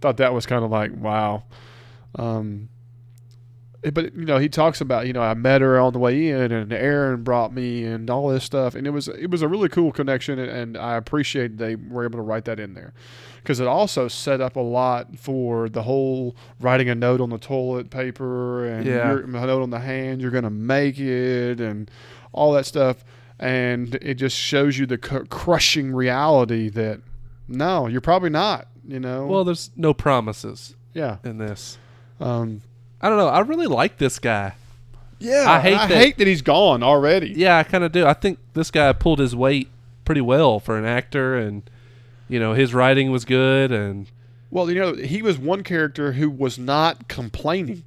thought 0.01 0.17
that 0.19 0.33
was 0.33 0.47
kind 0.47 0.65
of 0.65 0.71
like 0.71 0.93
wow. 0.95 1.43
Um, 2.15 2.69
eh, 3.85 3.91
but 3.91 4.15
you 4.15 4.25
know, 4.25 4.39
he 4.39 4.49
talks 4.49 4.81
about 4.81 5.07
you 5.07 5.13
know 5.13 5.23
I 5.23 5.35
met 5.35 5.61
her 5.61 5.79
on 5.79 5.93
the 5.93 5.99
way 5.99 6.29
in, 6.29 6.53
and 6.53 6.73
Aaron 6.73 7.23
brought 7.23 7.53
me, 7.53 7.85
and 7.85 8.09
all 8.11 8.29
this 8.29 8.45
stuff, 8.45 8.75
and 8.75 8.87
it 8.87 8.91
was 8.91 9.09
it 9.09 9.31
was 9.31 9.43
a 9.43 9.49
really 9.49 9.69
cool 9.69 9.93
connection, 9.93 10.39
and, 10.39 10.51
and 10.51 10.77
I 10.77 10.97
appreciate 10.97 11.59
they 11.59 11.75
were 11.77 12.05
able 12.05 12.19
to 12.19 12.23
write 12.23 12.45
that 12.47 12.59
in 12.61 12.75
there 12.75 12.93
because 13.43 13.61
it 13.61 13.67
also 13.67 14.09
set 14.09 14.41
up 14.41 14.57
a 14.57 14.61
lot 14.61 15.19
for 15.19 15.69
the 15.69 15.83
whole 15.85 16.37
writing 16.61 16.89
a 16.89 16.95
note 16.95 17.21
on 17.21 17.31
the 17.31 17.39
toilet 17.39 17.89
paper 17.89 18.67
and 18.67 18.85
Yeah. 18.85 19.09
your, 19.11 19.21
a 19.25 19.27
note 19.27 19.63
on 19.63 19.71
the 19.71 19.79
hand, 19.81 20.21
you're 20.21 20.31
gonna 20.31 20.51
make 20.51 20.99
it, 20.99 21.61
and 21.61 21.91
all 22.33 22.53
that 22.53 22.67
stuff, 22.67 23.05
and 23.39 23.95
it 23.97 24.15
just 24.15 24.37
shows 24.37 24.79
you 24.79 24.87
the 24.87 24.99
cu- 24.99 25.25
crushing 25.27 25.93
reality 25.95 26.69
that 26.71 27.01
no, 27.49 27.87
you're 27.87 28.01
probably 28.01 28.31
not. 28.31 28.69
You 28.87 29.01
know, 29.01 29.27
Well, 29.27 29.45
there's 29.45 29.71
no 29.77 29.93
promises 29.93 30.75
yeah, 30.95 31.19
in 31.25 31.39
this. 31.39 31.77
um, 32.21 32.63
I 33.01 33.09
don't 33.09 33.19
know. 33.19 33.29
I 33.29 33.41
really 33.41 33.67
like 33.67 33.99
this 33.99 34.19
guy. 34.19 34.55
yeah. 35.19 35.45
I 35.47 35.61
hate 35.61 35.77
I 35.79 35.87
that- 35.87 35.97
hate 35.99 36.19
that 36.19 36.27
he's 36.27 36.43
gone 36.43 36.83
already. 36.83 37.33
Yeah, 37.37 37.59
I 37.59 37.63
kind 37.65 37.85
of 37.85 37.93
do. 37.93 38.07
I 38.07 38.15
think 38.15 38.39
this 38.55 38.71
guy 38.71 38.93
pulled 38.95 39.19
his 39.19 39.37
weight 39.37 39.69
pretty 40.05 40.21
well 40.23 40.59
for 40.59 40.79
an 40.79 40.85
actor, 40.87 41.37
and 41.37 41.63
you 42.29 42.41
know 42.41 42.55
his 42.55 42.73
writing 42.75 43.11
was 43.11 43.25
good, 43.27 43.71
and 43.73 44.07
Well, 44.51 44.71
you 44.71 44.81
know, 44.81 44.95
he 44.95 45.21
was 45.21 45.37
one 45.39 45.63
character 45.63 46.13
who 46.13 46.31
was 46.31 46.59
not 46.59 47.09
complaining. 47.09 47.85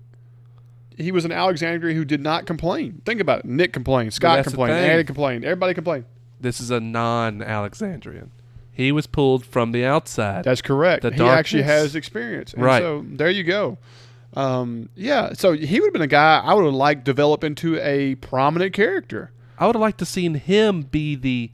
He 0.97 1.11
was 1.11 1.25
an 1.25 1.31
Alexandria 1.31 1.95
who 1.95 2.05
did 2.05 2.21
not 2.21 2.45
complain. 2.45 3.01
Think 3.05 3.21
about 3.21 3.39
it. 3.39 3.45
Nick 3.45 3.73
complained. 3.73 4.13
Scott 4.13 4.43
complained. 4.43 4.73
Andy 4.73 5.03
complained. 5.03 5.45
Everybody 5.45 5.73
complained. 5.73 6.05
this 6.39 6.59
is 6.59 6.71
a 6.71 6.79
non-Alexandrian. 6.79 8.31
He 8.71 8.91
was 8.91 9.05
pulled 9.07 9.45
from 9.45 9.73
the 9.73 9.85
outside. 9.85 10.43
That's 10.43 10.61
correct. 10.61 11.03
The 11.03 11.11
he 11.11 11.23
actually 11.23 11.63
has 11.63 11.95
experience. 11.95 12.53
And 12.53 12.63
Right. 12.63 12.81
So 12.81 13.05
there 13.07 13.29
you 13.29 13.43
go. 13.43 13.77
Um, 14.33 14.89
yeah. 14.95 15.33
So 15.33 15.53
he 15.53 15.79
would 15.79 15.87
have 15.87 15.93
been 15.93 16.01
a 16.01 16.07
guy 16.07 16.41
I 16.43 16.53
would 16.53 16.65
have 16.65 16.73
liked 16.73 17.03
develop 17.03 17.43
into 17.43 17.77
a 17.79 18.15
prominent 18.15 18.73
character. 18.73 19.31
I 19.59 19.67
would 19.67 19.75
have 19.75 19.81
liked 19.81 19.99
to 19.99 20.05
seen 20.05 20.35
him 20.35 20.83
be 20.83 21.15
the 21.15 21.51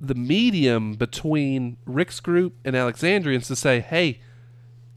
the 0.00 0.14
medium 0.14 0.94
between 0.94 1.76
Rick's 1.86 2.20
group 2.20 2.54
and 2.64 2.74
Alexandrians 2.74 3.46
to 3.48 3.56
say, 3.56 3.80
"Hey, 3.80 4.20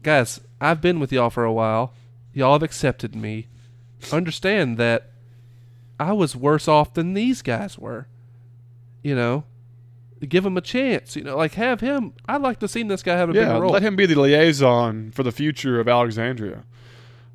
guys, 0.02 0.40
I've 0.60 0.80
been 0.80 0.98
with 0.98 1.12
y'all 1.12 1.30
for 1.30 1.44
a 1.44 1.52
while. 1.52 1.92
Y'all 2.38 2.52
have 2.52 2.62
accepted 2.62 3.16
me. 3.16 3.48
Understand 4.12 4.78
that 4.78 5.10
I 5.98 6.12
was 6.12 6.36
worse 6.36 6.68
off 6.68 6.94
than 6.94 7.14
these 7.14 7.42
guys 7.42 7.76
were. 7.76 8.06
You 9.02 9.16
know, 9.16 9.42
give 10.28 10.46
him 10.46 10.56
a 10.56 10.60
chance. 10.60 11.16
You 11.16 11.24
know, 11.24 11.36
like 11.36 11.54
have 11.54 11.80
him. 11.80 12.12
I'd 12.28 12.40
like 12.40 12.60
to 12.60 12.68
see 12.68 12.84
this 12.84 13.02
guy 13.02 13.16
have 13.16 13.30
a 13.30 13.34
Yeah. 13.34 13.46
bigger 13.48 13.60
role. 13.62 13.72
Let 13.72 13.82
him 13.82 13.96
be 13.96 14.06
the 14.06 14.20
liaison 14.20 15.10
for 15.10 15.24
the 15.24 15.32
future 15.32 15.80
of 15.80 15.88
Alexandria. 15.88 16.62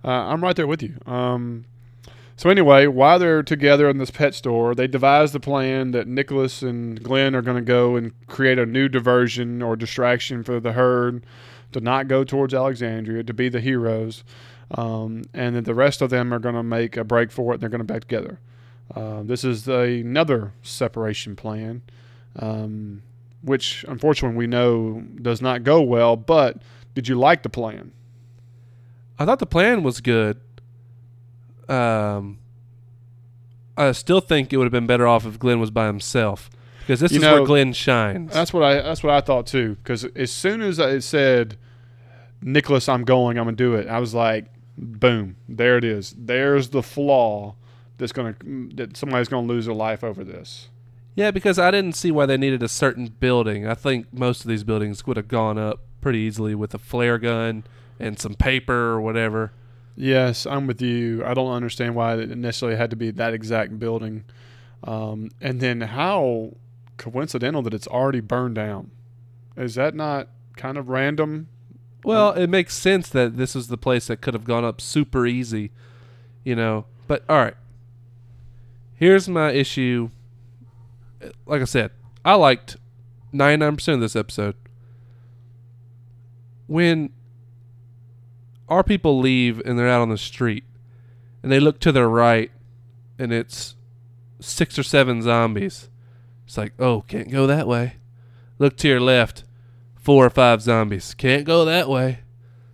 Uh, 0.06 0.08
I'm 0.10 0.42
right 0.42 0.56
there 0.56 0.68
with 0.68 0.82
you. 0.82 0.94
Um, 1.06 1.66
so 2.38 2.50
anyway, 2.50 2.88
while 2.88 3.20
they're 3.20 3.44
together 3.44 3.90
in 3.90 3.98
this 3.98 4.10
pet 4.10 4.34
store, 4.34 4.74
they 4.74 4.88
devise 4.88 5.34
the 5.34 5.40
plan 5.42 5.92
that 5.92 6.08
Nicholas 6.08 6.62
and 6.62 7.04
Glenn 7.04 7.36
are 7.36 7.42
going 7.42 7.58
to 7.58 7.62
go 7.62 7.98
and 7.98 8.14
create 8.28 8.58
a 8.58 8.66
new 8.66 8.88
diversion 8.88 9.62
or 9.62 9.76
distraction 9.76 10.44
for 10.44 10.62
the 10.62 10.72
herd 10.72 11.26
to 11.74 11.82
not 11.82 12.08
go 12.08 12.24
towards 12.24 12.54
Alexandria 12.54 13.22
to 13.24 13.34
be 13.34 13.50
the 13.50 13.60
heroes, 13.60 14.24
um, 14.74 15.24
and 15.34 15.56
that 15.56 15.66
the 15.66 15.74
rest 15.76 16.02
of 16.02 16.10
them 16.10 16.34
are 16.34 16.40
going 16.40 16.56
to 16.56 16.64
make 16.64 16.98
a 16.98 17.04
break 17.04 17.32
for 17.32 17.52
it 17.52 17.56
and 17.56 17.62
they're 17.62 17.70
going 17.70 17.80
to 17.80 17.86
back 17.86 18.02
together. 18.02 18.40
Uh, 18.94 19.24
this 19.24 19.44
is 19.44 19.68
another 19.68 20.54
separation 20.62 21.36
plan, 21.36 21.82
um, 22.38 23.02
which 23.42 23.86
unfortunately 23.88 24.38
we 24.38 24.48
know 24.48 25.04
does 25.22 25.42
not 25.42 25.64
go 25.64 25.82
well. 25.82 26.16
But 26.16 26.62
did 26.96 27.08
you 27.08 27.16
like 27.16 27.44
the 27.44 27.50
plan? 27.50 27.92
I 29.18 29.26
thought 29.26 29.40
the 29.40 29.46
plan 29.46 29.84
was 29.84 30.02
good. 30.02 30.40
Um, 31.70 32.40
I 33.78 33.92
still 33.94 34.20
think 34.20 34.52
it 34.52 34.58
would 34.58 34.66
have 34.66 34.72
been 34.72 34.88
better 34.88 35.08
off 35.08 35.26
if 35.26 35.40
Glenn 35.40 35.60
was 35.60 35.72
by 35.72 35.88
himself 35.88 36.50
because 36.82 37.00
this 37.00 37.12
You 37.12 37.18
is 37.18 37.24
know, 37.24 37.36
where 37.36 37.46
Glenn 37.46 37.74
shines. 37.74 38.34
That's 38.34 38.54
what 38.54 38.64
I. 38.64 38.82
That's 38.82 39.02
what 39.02 39.14
I 39.14 39.22
thought 39.22 39.48
too. 39.48 39.76
Because 39.76 40.04
as 40.04 40.32
soon 40.32 40.62
as 40.62 40.80
it 40.80 41.02
said, 41.02 41.58
"Nicholas, 42.42 42.90
I'm 42.90 43.06
going. 43.06 43.38
I'm 43.40 43.46
gonna 43.46 43.56
do 43.56 43.76
it," 43.76 43.88
I 43.88 44.00
was 44.00 44.14
like, 44.14 44.48
"Boom! 44.78 45.36
There 45.48 45.78
it 45.78 45.84
is. 45.84 46.16
There's 46.18 46.70
the 46.70 46.84
flaw 46.84 47.56
that's 47.98 48.12
gonna 48.12 48.36
that 48.76 48.98
somebody's 48.98 49.28
gonna 49.28 49.48
lose 49.48 49.66
their 49.66 49.76
life 49.76 50.04
over 50.04 50.24
this." 50.24 50.70
Yeah, 51.16 51.32
because 51.32 51.60
I 51.60 51.70
didn't 51.70 51.96
see 51.96 52.12
why 52.12 52.26
they 52.26 52.38
needed 52.38 52.64
a 52.64 52.68
certain 52.68 53.08
building. 53.08 53.68
I 53.68 53.76
think 53.76 54.12
most 54.12 54.42
of 54.42 54.50
these 54.50 54.64
buildings 54.64 55.06
would 55.06 55.18
have 55.18 55.28
gone 55.28 55.60
up 55.60 55.82
pretty 56.02 56.20
easily 56.20 56.56
with 56.56 56.74
a 56.74 56.80
flare 56.80 57.20
gun 57.20 57.64
and 58.00 58.18
some 58.18 58.34
paper 58.34 58.74
or 58.74 59.00
whatever. 59.00 59.52
Yes, 59.96 60.48
I'm 60.48 60.66
with 60.66 60.82
you. 60.82 61.24
I 61.24 61.36
don't 61.36 61.52
understand 61.52 61.96
why 61.96 62.16
it 62.16 62.36
necessarily 62.36 62.78
had 62.78 62.90
to 62.90 62.96
be 62.96 63.12
that 63.12 63.34
exact 63.34 63.78
building, 63.78 64.24
um, 64.84 65.30
and 65.40 65.60
then 65.60 65.82
how 65.82 66.56
coincidental 66.98 67.62
that 67.62 67.74
it's 67.74 67.88
already 67.88 68.20
burned 68.20 68.56
down. 68.56 68.90
Is 69.56 69.76
that 69.76 69.94
not 69.94 70.30
kind 70.56 70.78
of 70.78 70.90
random? 70.90 71.48
Well, 72.04 72.32
it 72.34 72.48
makes 72.48 72.76
sense 72.76 73.10
that 73.10 73.38
this 73.38 73.56
is 73.56 73.68
the 73.68 73.78
place 73.78 74.08
that 74.08 74.22
could 74.22 74.34
have 74.34 74.44
gone 74.44 74.66
up 74.66 74.82
super 74.82 75.26
easy, 75.26 75.72
you 76.44 76.56
know. 76.56 76.86
But 77.08 77.24
all 77.30 77.38
right, 77.38 77.56
here's 78.96 79.30
my 79.30 79.52
issue. 79.52 80.10
Like 81.46 81.62
I 81.62 81.66
said, 81.66 81.92
I 82.26 82.36
liked 82.36 82.78
99% 83.34 83.94
of 83.94 84.00
this 84.00 84.16
episode. 84.16 84.56
when 86.68 87.12
our 88.70 88.84
people 88.84 89.20
leave 89.20 89.62
and 89.66 89.78
they're 89.78 89.90
out 89.90 90.02
on 90.02 90.10
the 90.10 90.18
street 90.18 90.64
and 91.44 91.52
they 91.52 91.60
look 91.60 91.80
to 91.80 91.92
their 91.92 92.08
right 92.08 92.50
and 93.20 93.32
it's 93.32 93.76
six 94.40 94.80
or 94.80 94.84
seven 94.84 95.22
zombies. 95.22 95.90
It's 96.46 96.58
like, 96.58 96.74
oh, 96.80 97.02
can't 97.02 97.30
go 97.30 97.46
that 97.48 97.68
way. 97.68 97.96
Look 98.60 98.78
to 98.78 98.88
your 98.88 99.00
left, 99.02 99.44
four 100.04 100.26
or 100.26 100.30
five 100.30 100.62
zombies. 100.62 101.14
Can't 101.16 101.46
go 101.46 101.66
that 101.66 101.90
way. 101.90 102.20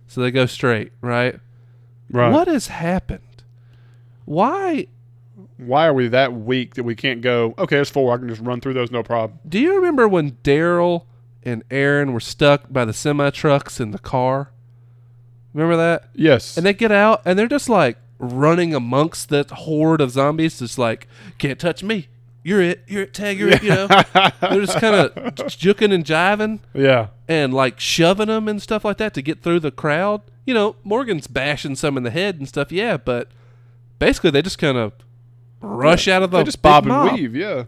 So 0.08 0.20
they 0.20 0.30
go 0.30 0.46
straight, 0.46 0.92
right? 1.00 1.38
Right. 2.10 2.32
What 2.32 2.48
has 2.48 2.66
happened? 2.66 3.44
Why 4.24 4.88
Why 5.56 5.86
are 5.86 5.94
we 5.94 6.08
that 6.08 6.32
weak 6.34 6.74
that 6.74 6.82
we 6.82 6.96
can't 6.96 7.22
go? 7.22 7.54
Okay, 7.56 7.76
there's 7.76 7.88
four. 7.90 8.12
I 8.12 8.18
can 8.18 8.28
just 8.28 8.40
run 8.40 8.60
through 8.60 8.74
those, 8.74 8.90
no 8.90 9.02
problem. 9.02 9.38
do 9.48 9.58
you 9.60 9.76
remember 9.76 10.08
when 10.08 10.32
Daryl 10.42 11.04
and 11.44 11.62
Aaron 11.70 12.12
were 12.12 12.20
stuck 12.20 12.70
by 12.72 12.84
the 12.84 12.92
semi 12.92 13.30
trucks 13.30 13.78
in 13.80 13.92
the 13.92 13.98
car? 13.98 14.50
Remember 15.54 15.76
that? 15.76 16.10
Yes. 16.14 16.56
And 16.56 16.66
they 16.66 16.74
get 16.74 16.92
out 16.92 17.22
and 17.24 17.38
they're 17.38 17.48
just 17.48 17.68
like 17.68 17.96
running 18.18 18.74
amongst 18.74 19.28
that 19.30 19.50
horde 19.50 20.00
of 20.00 20.10
zombies, 20.10 20.58
just 20.58 20.78
like, 20.78 21.06
can't 21.38 21.58
touch 21.58 21.82
me. 21.82 22.08
You're 22.42 22.62
it. 22.62 22.84
You're 22.86 23.02
it, 23.02 23.14
tag. 23.14 23.38
You're 23.38 23.50
it. 23.50 23.62
You 23.62 23.70
know, 23.70 23.86
they're 23.86 24.60
just 24.60 24.78
kind 24.78 24.94
of 24.94 25.14
juking 25.34 25.92
and 25.92 26.04
jiving 26.04 26.60
yeah. 26.72 27.08
and 27.28 27.52
like 27.52 27.78
shoving 27.78 28.28
them 28.28 28.48
and 28.48 28.62
stuff 28.62 28.84
like 28.84 28.96
that 28.98 29.14
to 29.14 29.22
get 29.22 29.42
through 29.42 29.60
the 29.60 29.70
crowd. 29.70 30.22
You 30.46 30.54
know, 30.54 30.76
Morgan's 30.82 31.26
bashing 31.26 31.76
some 31.76 31.96
in 31.96 32.02
the 32.02 32.10
head 32.10 32.38
and 32.38 32.48
stuff. 32.48 32.72
Yeah, 32.72 32.96
but 32.96 33.28
basically 33.98 34.30
they 34.30 34.42
just 34.42 34.58
kind 34.58 34.78
of 34.78 34.92
rush 35.60 36.08
out 36.08 36.22
of 36.22 36.30
the 36.30 36.38
They 36.38 36.44
just 36.44 36.62
bob 36.62 36.84
and 36.84 36.88
mob. 36.94 37.12
weave. 37.12 37.36
Yeah. 37.36 37.64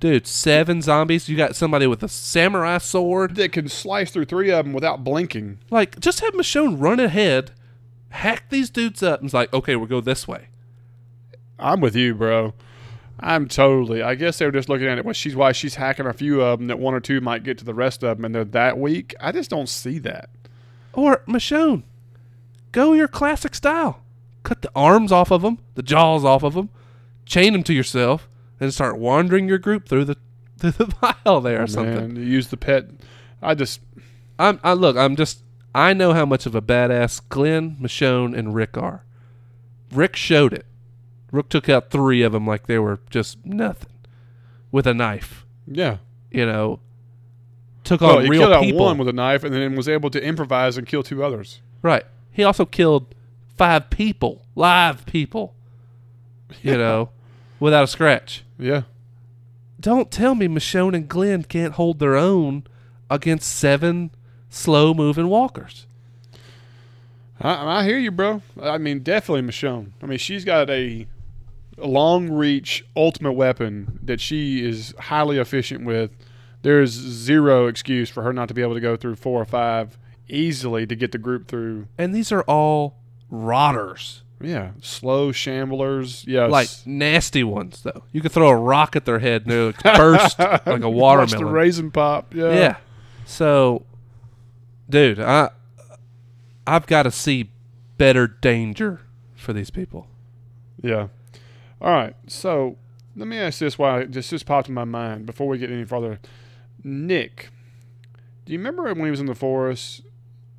Dude, 0.00 0.26
seven 0.26 0.82
zombies. 0.82 1.28
You 1.28 1.36
got 1.36 1.56
somebody 1.56 1.86
with 1.86 2.02
a 2.02 2.08
samurai 2.08 2.78
sword. 2.78 3.36
That 3.36 3.52
can 3.52 3.68
slice 3.68 4.10
through 4.10 4.26
three 4.26 4.50
of 4.50 4.64
them 4.64 4.74
without 4.74 5.02
blinking. 5.02 5.60
Like, 5.70 5.98
just 6.00 6.20
have 6.20 6.34
Michonne 6.34 6.78
run 6.78 7.00
ahead, 7.00 7.52
hack 8.10 8.50
these 8.50 8.68
dudes 8.68 9.02
up, 9.02 9.20
and 9.20 9.28
it's 9.28 9.34
like, 9.34 9.52
okay, 9.54 9.76
we'll 9.76 9.86
go 9.86 10.00
this 10.02 10.28
way. 10.28 10.48
I'm 11.58 11.80
with 11.80 11.96
you, 11.96 12.14
bro. 12.14 12.52
I'm 13.20 13.48
totally. 13.48 14.02
I 14.02 14.16
guess 14.16 14.38
they 14.38 14.46
were 14.46 14.52
just 14.52 14.68
looking 14.68 14.88
at 14.88 14.98
it. 14.98 15.04
Well, 15.04 15.14
she's 15.14 15.36
why 15.36 15.52
she's 15.52 15.76
hacking 15.76 16.06
a 16.06 16.12
few 16.12 16.42
of 16.42 16.58
them 16.58 16.68
that 16.68 16.78
one 16.78 16.94
or 16.94 17.00
two 17.00 17.20
might 17.20 17.44
get 17.44 17.58
to 17.58 17.64
the 17.64 17.74
rest 17.74 18.02
of 18.02 18.16
them, 18.16 18.24
and 18.24 18.34
they're 18.34 18.44
that 18.44 18.78
weak. 18.78 19.14
I 19.20 19.32
just 19.32 19.50
don't 19.50 19.68
see 19.68 19.98
that. 20.00 20.30
Or 20.92 21.22
Michonne, 21.26 21.84
go 22.72 22.92
your 22.92 23.08
classic 23.08 23.54
style. 23.54 24.00
Cut 24.42 24.62
the 24.62 24.70
arms 24.76 25.10
off 25.10 25.30
of 25.30 25.42
them, 25.42 25.58
the 25.74 25.82
jaws 25.82 26.24
off 26.24 26.42
of 26.42 26.54
them, 26.54 26.68
chain 27.24 27.52
them 27.54 27.62
to 27.64 27.72
yourself, 27.72 28.28
and 28.60 28.74
start 28.74 28.98
wandering 28.98 29.48
your 29.48 29.58
group 29.58 29.88
through 29.88 30.04
the 30.04 30.16
through 30.58 30.72
the 30.72 30.86
pile 30.86 31.40
there 31.40 31.62
or 31.62 31.66
something. 31.66 32.14
Man, 32.14 32.26
use 32.26 32.48
the 32.48 32.56
pet. 32.56 32.86
I 33.42 33.54
just 33.54 33.80
I'm 34.38 34.60
I 34.62 34.74
look, 34.74 34.96
I'm 34.96 35.16
just 35.16 35.42
I 35.74 35.92
know 35.92 36.12
how 36.12 36.26
much 36.26 36.46
of 36.46 36.54
a 36.54 36.62
badass 36.62 37.20
Glenn, 37.28 37.76
Michonne, 37.80 38.36
and 38.36 38.54
Rick 38.54 38.76
are. 38.76 39.04
Rick 39.90 40.16
showed 40.16 40.52
it. 40.52 40.66
Rick 41.34 41.48
took 41.48 41.68
out 41.68 41.90
three 41.90 42.22
of 42.22 42.32
them 42.32 42.46
like 42.46 42.66
they 42.66 42.78
were 42.78 43.00
just 43.10 43.44
nothing 43.44 43.90
with 44.70 44.86
a 44.86 44.94
knife. 44.94 45.44
yeah. 45.66 45.98
You 46.30 46.46
know, 46.46 46.80
took 47.84 48.00
Well, 48.00 48.18
on 48.18 48.24
he 48.24 48.30
real 48.30 48.40
killed 48.42 48.52
out 48.54 48.62
people. 48.62 48.84
one 48.86 48.98
with 48.98 49.06
a 49.08 49.12
knife, 49.12 49.44
and 49.44 49.54
then 49.54 49.76
was 49.76 49.88
able 49.88 50.10
to 50.10 50.20
improvise 50.24 50.76
and 50.76 50.84
kill 50.86 51.02
two 51.04 51.22
others. 51.22 51.60
right. 51.82 52.04
He 52.32 52.42
also 52.42 52.64
killed 52.64 53.14
five 53.56 53.88
people, 53.90 54.44
live 54.56 55.06
people. 55.06 55.54
You 56.62 56.76
know, 56.76 57.10
without 57.60 57.84
a 57.84 57.86
scratch. 57.86 58.44
Yeah. 58.58 58.82
Don't 59.80 60.10
tell 60.10 60.34
me 60.34 60.48
Michonne 60.48 60.94
and 60.94 61.08
Glenn 61.08 61.44
can't 61.44 61.74
hold 61.74 61.98
their 62.00 62.16
own 62.16 62.64
against 63.10 63.54
seven 63.56 64.10
slow 64.50 64.92
moving 64.94 65.28
walkers. 65.28 65.86
I, 67.40 67.80
I 67.80 67.84
hear 67.84 67.98
you, 67.98 68.10
bro. 68.10 68.42
I 68.60 68.78
mean, 68.78 69.00
definitely 69.00 69.42
Michonne. 69.42 69.90
I 70.02 70.06
mean, 70.06 70.18
she's 70.18 70.44
got 70.44 70.70
a 70.70 71.06
long 71.78 72.30
reach 72.30 72.84
ultimate 72.96 73.32
weapon 73.32 73.98
that 74.02 74.20
she 74.20 74.64
is 74.64 74.94
highly 74.98 75.38
efficient 75.38 75.84
with. 75.84 76.10
There 76.62 76.80
is 76.80 76.92
zero 76.92 77.66
excuse 77.66 78.08
for 78.08 78.22
her 78.22 78.32
not 78.32 78.48
to 78.48 78.54
be 78.54 78.62
able 78.62 78.74
to 78.74 78.80
go 78.80 78.96
through 78.96 79.16
four 79.16 79.40
or 79.40 79.44
five 79.44 79.98
easily 80.28 80.86
to 80.86 80.96
get 80.96 81.12
the 81.12 81.18
group 81.18 81.46
through. 81.48 81.88
And 81.98 82.14
these 82.14 82.32
are 82.32 82.42
all 82.42 82.96
rotters. 83.28 84.22
Yeah, 84.40 84.70
slow 84.80 85.30
shamblers. 85.32 86.24
Yes, 86.26 86.50
Like 86.50 86.68
nasty 86.86 87.44
ones 87.44 87.82
though. 87.82 88.04
You 88.12 88.20
could 88.20 88.32
throw 88.32 88.48
a 88.48 88.56
rock 88.56 88.96
at 88.96 89.04
their 89.04 89.18
head 89.18 89.42
and 89.42 89.50
they'll 89.50 89.72
burst 89.96 90.38
like 90.66 90.66
a 90.82 90.90
watermelon. 90.90 91.46
raisin 91.52 91.90
pop. 91.90 92.34
Yeah, 92.34 92.52
Yeah. 92.52 92.76
So 93.26 93.84
dude, 94.88 95.20
I 95.20 95.50
I've 96.66 96.86
got 96.86 97.04
to 97.04 97.10
see 97.10 97.50
better 97.98 98.26
danger 98.26 99.00
for 99.34 99.52
these 99.52 99.70
people. 99.70 100.08
Yeah. 100.82 101.08
All 101.84 101.92
right. 101.92 102.16
So 102.26 102.78
let 103.14 103.28
me 103.28 103.36
ask 103.36 103.58
this 103.58 103.78
why 103.78 104.06
this 104.06 104.30
just 104.30 104.46
popped 104.46 104.68
in 104.68 104.74
my 104.74 104.84
mind 104.84 105.26
before 105.26 105.46
we 105.46 105.58
get 105.58 105.70
any 105.70 105.84
further. 105.84 106.18
Nick, 106.82 107.50
do 108.46 108.54
you 108.54 108.58
remember 108.58 108.84
when 108.84 109.04
he 109.04 109.10
was 109.10 109.20
in 109.20 109.26
the 109.26 109.34
forest, 109.34 110.00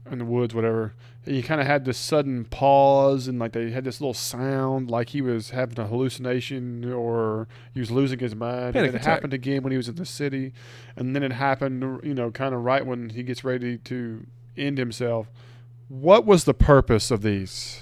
in 0.10 0.20
the 0.20 0.26
woods, 0.26 0.54
whatever? 0.54 0.94
He 1.26 1.42
kind 1.42 1.60
of 1.60 1.66
had 1.66 1.86
this 1.86 1.98
sudden 1.98 2.46
pause 2.46 3.28
and 3.28 3.40
like 3.40 3.54
they 3.54 3.72
had 3.72 3.86
this 3.86 4.00
little 4.00 4.14
sound 4.14 4.92
like 4.92 5.10
he 5.10 5.22
was 5.22 5.50
having 5.50 5.80
a 5.80 5.88
hallucination 5.88 6.94
or 6.94 7.48
he 7.74 7.80
was 7.80 7.90
losing 7.90 8.20
his 8.20 8.36
mind. 8.36 8.74
Panic 8.74 8.90
and 8.90 8.96
it 8.96 9.02
attack. 9.02 9.06
happened 9.06 9.34
again 9.34 9.64
when 9.64 9.72
he 9.72 9.78
was 9.78 9.90
in 9.90 9.96
the 9.96 10.06
city. 10.06 10.54
And 10.96 11.16
then 11.16 11.24
it 11.24 11.32
happened, 11.34 12.02
you 12.04 12.14
know, 12.14 12.30
kind 12.30 12.54
of 12.54 12.62
right 12.62 12.86
when 12.86 13.10
he 13.10 13.24
gets 13.24 13.44
ready 13.44 13.80
to 13.80 14.28
end 14.56 14.78
himself. 14.78 15.32
What 15.88 16.28
was 16.28 16.44
the 16.44 16.54
purpose 16.54 17.10
of 17.10 17.24
these? 17.24 17.80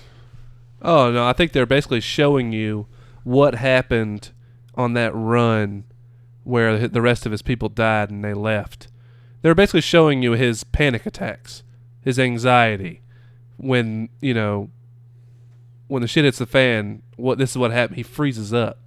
Oh 0.82 1.12
no, 1.12 1.28
I 1.28 1.34
think 1.34 1.52
they're 1.52 1.66
basically 1.66 2.00
showing 2.00 2.54
you 2.54 2.88
what 3.24 3.56
happened 3.56 4.32
on 4.76 4.94
that 4.94 5.14
run 5.14 5.84
where 6.44 6.88
the 6.88 7.02
rest 7.02 7.26
of 7.26 7.32
his 7.32 7.42
people 7.42 7.70
died 7.70 8.10
and 8.10 8.24
they 8.24 8.34
left. 8.34 8.88
They're 9.42 9.56
basically 9.56 9.82
showing 9.82 10.22
you 10.22 10.34
his 10.34 10.64
panic 10.64 11.06
attacks, 11.06 11.64
his 12.02 12.20
anxiety 12.20 13.02
when, 13.58 14.10
you 14.20 14.34
know, 14.34 14.70
when 15.88 16.02
the 16.02 16.08
shit 16.08 16.26
hits 16.26 16.40
the 16.40 16.46
fan, 16.46 17.02
what 17.16 17.38
this 17.38 17.52
is 17.52 17.58
what 17.58 17.72
happened, 17.72 17.98
he 17.98 18.04
freezes 18.04 18.54
up. 18.54 18.80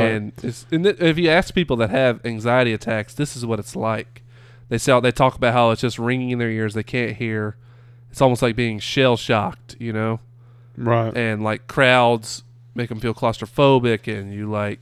And 0.00 0.32
it's 0.42 0.64
and 0.70 0.84
th- 0.84 1.00
if 1.00 1.18
you 1.18 1.28
ask 1.28 1.52
people 1.54 1.76
that 1.76 1.90
have 1.90 2.24
anxiety 2.24 2.72
attacks, 2.72 3.14
this 3.14 3.36
is 3.36 3.44
what 3.44 3.58
it's 3.58 3.74
like. 3.74 4.22
They 4.68 4.78
say 4.78 4.98
they 5.00 5.10
talk 5.12 5.34
about 5.34 5.52
how 5.52 5.70
it's 5.70 5.80
just 5.80 5.98
ringing 5.98 6.30
in 6.30 6.38
their 6.38 6.50
ears, 6.50 6.74
they 6.74 6.84
can't 6.84 7.16
hear. 7.16 7.56
It's 8.10 8.20
almost 8.20 8.42
like 8.42 8.54
being 8.54 8.78
shell 8.78 9.16
shocked, 9.16 9.76
you 9.78 9.92
know? 9.92 10.20
right. 10.76 11.14
and 11.16 11.42
like 11.42 11.66
crowds 11.66 12.42
make 12.74 12.88
them 12.88 13.00
feel 13.00 13.14
claustrophobic 13.14 14.12
and 14.12 14.32
you 14.32 14.50
like 14.50 14.80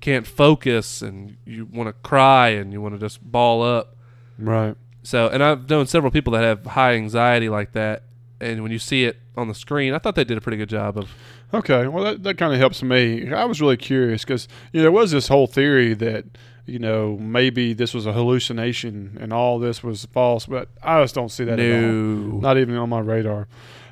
can't 0.00 0.26
focus 0.26 1.02
and 1.02 1.36
you 1.44 1.66
want 1.66 1.86
to 1.88 1.92
cry 2.08 2.48
and 2.48 2.72
you 2.72 2.80
want 2.80 2.94
to 2.94 2.98
just 3.00 3.22
ball 3.22 3.62
up 3.62 3.96
Right. 4.38 4.74
so 5.02 5.28
and 5.28 5.42
i've 5.42 5.68
known 5.68 5.86
several 5.86 6.10
people 6.10 6.32
that 6.32 6.42
have 6.42 6.64
high 6.64 6.94
anxiety 6.94 7.48
like 7.50 7.72
that 7.72 8.04
and 8.40 8.62
when 8.62 8.72
you 8.72 8.78
see 8.78 9.04
it 9.04 9.18
on 9.36 9.48
the 9.48 9.54
screen 9.54 9.92
i 9.92 9.98
thought 9.98 10.14
they 10.14 10.24
did 10.24 10.38
a 10.38 10.40
pretty 10.40 10.56
good 10.58 10.68
job 10.70 10.96
of 10.98 11.10
Okay, 11.52 11.88
well 11.88 12.04
that, 12.04 12.22
that 12.22 12.38
kind 12.38 12.52
of 12.52 12.60
helps 12.60 12.80
me. 12.80 13.32
I 13.32 13.44
was 13.44 13.60
really 13.60 13.76
curious 13.76 14.22
because 14.24 14.46
you 14.72 14.78
know 14.78 14.82
there 14.82 14.92
was 14.92 15.10
this 15.10 15.26
whole 15.26 15.48
theory 15.48 15.94
that 15.94 16.24
you 16.64 16.78
know 16.78 17.16
maybe 17.18 17.72
this 17.72 17.92
was 17.92 18.06
a 18.06 18.12
hallucination 18.12 19.18
and 19.20 19.32
all 19.32 19.58
this 19.58 19.82
was 19.82 20.04
false, 20.12 20.46
but 20.46 20.68
I 20.80 21.02
just 21.02 21.16
don't 21.16 21.28
see 21.28 21.42
that 21.42 21.58
at 21.58 21.74
all. 21.74 21.80
no 21.90 22.38
Not 22.38 22.56
even 22.56 22.76
on 22.76 22.88
my 22.88 23.00
radar. 23.00 23.48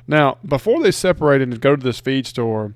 Now, 0.07 0.37
before 0.47 0.81
they 0.81 0.91
separated 0.91 1.49
and 1.49 1.59
go 1.59 1.75
to 1.75 1.83
this 1.83 1.99
feed 1.99 2.25
store, 2.25 2.75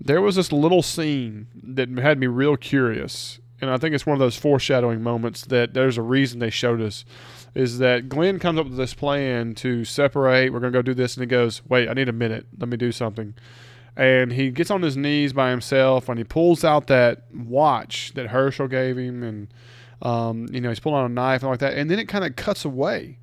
there 0.00 0.20
was 0.20 0.36
this 0.36 0.52
little 0.52 0.82
scene 0.82 1.46
that 1.62 1.88
had 1.98 2.18
me 2.18 2.26
real 2.26 2.56
curious, 2.56 3.38
and 3.60 3.70
I 3.70 3.76
think 3.76 3.94
it's 3.94 4.06
one 4.06 4.14
of 4.14 4.20
those 4.20 4.36
foreshadowing 4.36 5.02
moments 5.02 5.44
that 5.46 5.74
there's 5.74 5.98
a 5.98 6.02
reason 6.02 6.38
they 6.38 6.50
showed 6.50 6.80
us. 6.80 7.04
Is 7.54 7.78
that 7.78 8.08
Glenn 8.08 8.38
comes 8.38 8.58
up 8.58 8.66
with 8.66 8.76
this 8.76 8.94
plan 8.94 9.54
to 9.56 9.84
separate? 9.84 10.52
We're 10.52 10.60
gonna 10.60 10.72
go 10.72 10.82
do 10.82 10.94
this, 10.94 11.16
and 11.16 11.22
he 11.22 11.26
goes, 11.26 11.62
"Wait, 11.68 11.88
I 11.88 11.92
need 11.92 12.08
a 12.08 12.12
minute. 12.12 12.46
Let 12.58 12.68
me 12.68 12.76
do 12.76 12.92
something." 12.92 13.34
and 13.96 14.32
he 14.32 14.50
gets 14.50 14.70
on 14.70 14.82
his 14.82 14.96
knees 14.96 15.32
by 15.32 15.50
himself 15.50 16.08
and 16.08 16.18
he 16.18 16.24
pulls 16.24 16.64
out 16.64 16.86
that 16.86 17.24
watch 17.34 18.12
that 18.14 18.28
Hershel 18.28 18.68
gave 18.68 18.96
him 18.96 19.22
and 19.22 19.48
um, 20.02 20.46
you 20.50 20.60
know 20.60 20.68
he's 20.70 20.80
pulling 20.80 21.00
out 21.00 21.10
a 21.10 21.12
knife 21.12 21.42
and 21.42 21.50
like 21.50 21.58
that 21.60 21.74
and 21.74 21.90
then 21.90 21.98
it 21.98 22.06
kind 22.06 22.24
of 22.24 22.36
cuts 22.36 22.64
away 22.64 23.18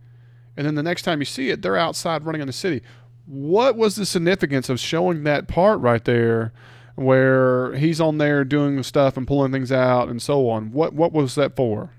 and 0.56 0.66
then 0.66 0.76
the 0.76 0.84
next 0.84 1.04
time 1.04 1.20
you 1.20 1.26
see 1.26 1.50
it 1.50 1.62
they're 1.62 1.78
outside 1.78 2.26
running 2.26 2.42
in 2.42 2.48
the 2.48 2.54
city 2.54 2.82
what 3.28 3.76
was 3.76 3.96
the 3.96 4.06
significance 4.06 4.70
of 4.70 4.80
showing 4.80 5.24
that 5.26 5.48
part 5.48 5.80
right 5.82 6.04
there 6.06 6.54
where 6.96 7.76
he's 7.76 8.02
on 8.02 8.18
there 8.18 8.44
doing 8.44 8.82
stuff 8.84 9.18
and 9.18 9.28
pulling 9.28 9.52
things 9.52 9.72
out 9.72 10.08
and 10.10 10.22
so 10.22 10.50
on? 10.50 10.72
What 10.72 10.94
what 10.94 11.12
was 11.12 11.36
that 11.36 11.56
for? 11.56 11.92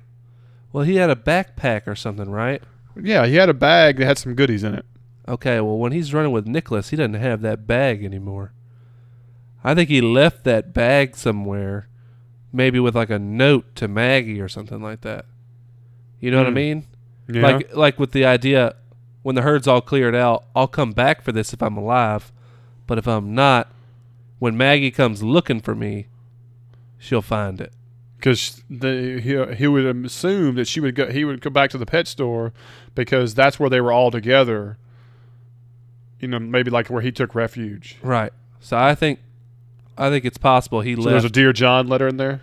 Well 0.72 0.85
he 0.85 0.97
had 0.97 1.11
a 1.11 1.14
backpack 1.16 1.87
or 1.87 1.95
something 1.95 2.31
right? 2.31 2.62
Yeah 3.01 3.26
he 3.26 3.37
had 3.37 3.49
a 3.49 3.55
bag 3.55 3.99
that 3.99 4.07
had 4.07 4.18
some 4.18 4.35
goodies 4.35 4.64
in 4.64 4.74
it. 4.74 4.85
Okay 5.29 5.61
well 5.61 5.79
when 5.79 5.93
he's 5.93 6.12
running 6.14 6.33
with 6.33 6.47
nicholas 6.47 6.89
he 6.91 6.97
doesn't 6.97 7.14
have 7.14 7.43
that 7.43 7.66
bag 7.66 8.05
anymore. 8.05 8.53
I 9.62 9.74
think 9.74 9.89
he 9.89 10.01
left 10.01 10.45
that 10.45 10.72
bag 10.72 11.16
somewhere 11.16 11.89
maybe 12.53 12.81
with 12.81 12.97
like 12.97 13.11
a 13.11 13.18
note 13.18 13.74
to 13.76 13.87
maggie 13.89 14.41
or 14.41 14.49
something 14.49 14.81
like 14.81 15.03
that. 15.03 15.26
You 16.20 16.31
know 16.31 16.39
what 16.39 16.47
i 16.47 16.51
Hmm. 16.51 16.55
mean? 16.55 16.87
Yeah. 17.29 17.43
Like 17.43 17.76
like 17.76 17.99
with 17.99 18.12
the 18.12 18.24
idea 18.24 18.74
when 19.29 19.35
the 19.35 19.43
herd's 19.43 19.68
all 19.68 19.83
cleared 19.83 20.14
out, 20.14 20.47
I'll 20.57 20.66
come 20.66 20.93
back 20.93 21.20
for 21.20 21.33
this 21.33 21.53
if 21.53 21.62
I'm 21.62 21.76
alive. 21.76 22.33
But 22.87 22.97
if 22.97 23.07
I'm 23.07 23.35
not, 23.35 23.70
when 24.39 24.57
Maggie 24.57 24.91
comes 24.91 25.22
looking 25.22 25.61
for 25.61 25.74
me, 25.74 26.07
she'll 26.97 27.20
find 27.20 27.61
it. 27.61 27.74
because 28.16 28.62
he 28.70 29.45
he 29.55 29.66
would 29.66 29.85
assume 30.07 30.55
that 30.55 30.66
she 30.66 30.81
would 30.81 30.95
go 30.95 31.11
he 31.11 31.26
would 31.26 31.43
go 31.43 31.51
back 31.51 31.68
to 31.72 31.76
the 31.76 31.85
pet 31.85 32.09
store 32.09 32.55
because 32.95 33.35
that's 33.35 33.61
where 33.61 33.68
they 33.68 33.83
were 33.83 33.93
all 33.93 34.11
together. 34.11 34.79
You 36.20 36.29
know, 36.29 36.39
maybe 36.39 36.70
like 36.70 36.89
where 36.89 37.03
he 37.03 37.12
took 37.12 37.35
refuge. 37.35 37.99
Right. 38.03 38.33
So 38.61 38.79
I 38.79 38.95
think 38.95 39.18
I 39.99 40.09
think 40.09 40.24
it's 40.24 40.39
possible 40.39 40.81
he 40.81 40.97
So 40.97 41.03
there's 41.03 41.26
a 41.26 41.29
dear 41.29 41.53
John 41.53 41.87
letter 41.87 42.09
in 42.09 42.16
there. 42.16 42.41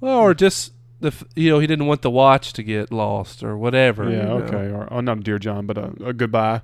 well, 0.00 0.18
or 0.18 0.34
just 0.34 0.72
the 1.04 1.26
you 1.36 1.50
know, 1.50 1.58
he 1.58 1.66
didn't 1.66 1.86
want 1.86 2.02
the 2.02 2.10
watch 2.10 2.52
to 2.54 2.62
get 2.62 2.92
lost 2.92 3.42
or 3.42 3.56
whatever. 3.56 4.04
Yeah, 4.04 4.16
you 4.16 4.22
know. 4.22 4.38
okay. 4.38 4.70
Or 4.70 4.88
oh, 4.90 5.00
not 5.00 5.18
a 5.18 5.20
dear 5.20 5.38
John, 5.38 5.66
but 5.66 5.78
a, 5.78 5.92
a 6.04 6.12
goodbye. 6.12 6.62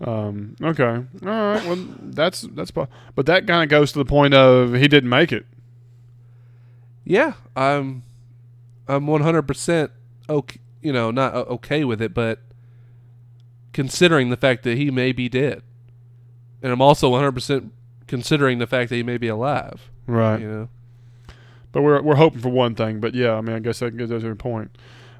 Um, 0.00 0.56
okay, 0.60 0.84
all 0.84 1.04
right. 1.22 1.64
Well, 1.66 1.86
that's 2.00 2.42
that's. 2.42 2.70
But 2.70 2.88
that 3.26 3.46
kind 3.46 3.62
of 3.62 3.68
goes 3.68 3.92
to 3.92 3.98
the 3.98 4.04
point 4.04 4.34
of 4.34 4.72
he 4.74 4.88
didn't 4.88 5.10
make 5.10 5.30
it. 5.32 5.46
Yeah, 7.04 7.34
I'm 7.54 8.02
I'm 8.88 9.06
100% 9.06 9.90
okay, 10.28 10.60
you 10.80 10.92
know, 10.92 11.10
not 11.10 11.34
okay 11.34 11.84
with 11.84 12.00
it, 12.02 12.14
but 12.14 12.40
considering 13.72 14.30
the 14.30 14.36
fact 14.36 14.62
that 14.64 14.76
he 14.76 14.90
may 14.90 15.12
be 15.12 15.28
dead. 15.28 15.62
And 16.62 16.72
I'm 16.72 16.80
also 16.80 17.10
100% 17.12 17.70
considering 18.06 18.58
the 18.58 18.66
fact 18.66 18.90
that 18.90 18.96
he 18.96 19.02
may 19.02 19.18
be 19.18 19.26
alive, 19.28 19.90
Right. 20.06 20.40
you 20.40 20.48
know. 20.48 20.68
But 21.72 21.82
we're 21.82 22.00
we're 22.02 22.16
hoping 22.16 22.40
for 22.40 22.50
one 22.50 22.74
thing. 22.74 23.00
But 23.00 23.14
yeah, 23.14 23.34
I 23.34 23.40
mean, 23.40 23.56
I 23.56 23.58
guess 23.58 23.78
that 23.80 23.96
goes 23.96 24.10
to 24.10 24.18
your 24.20 24.34
point. 24.34 24.76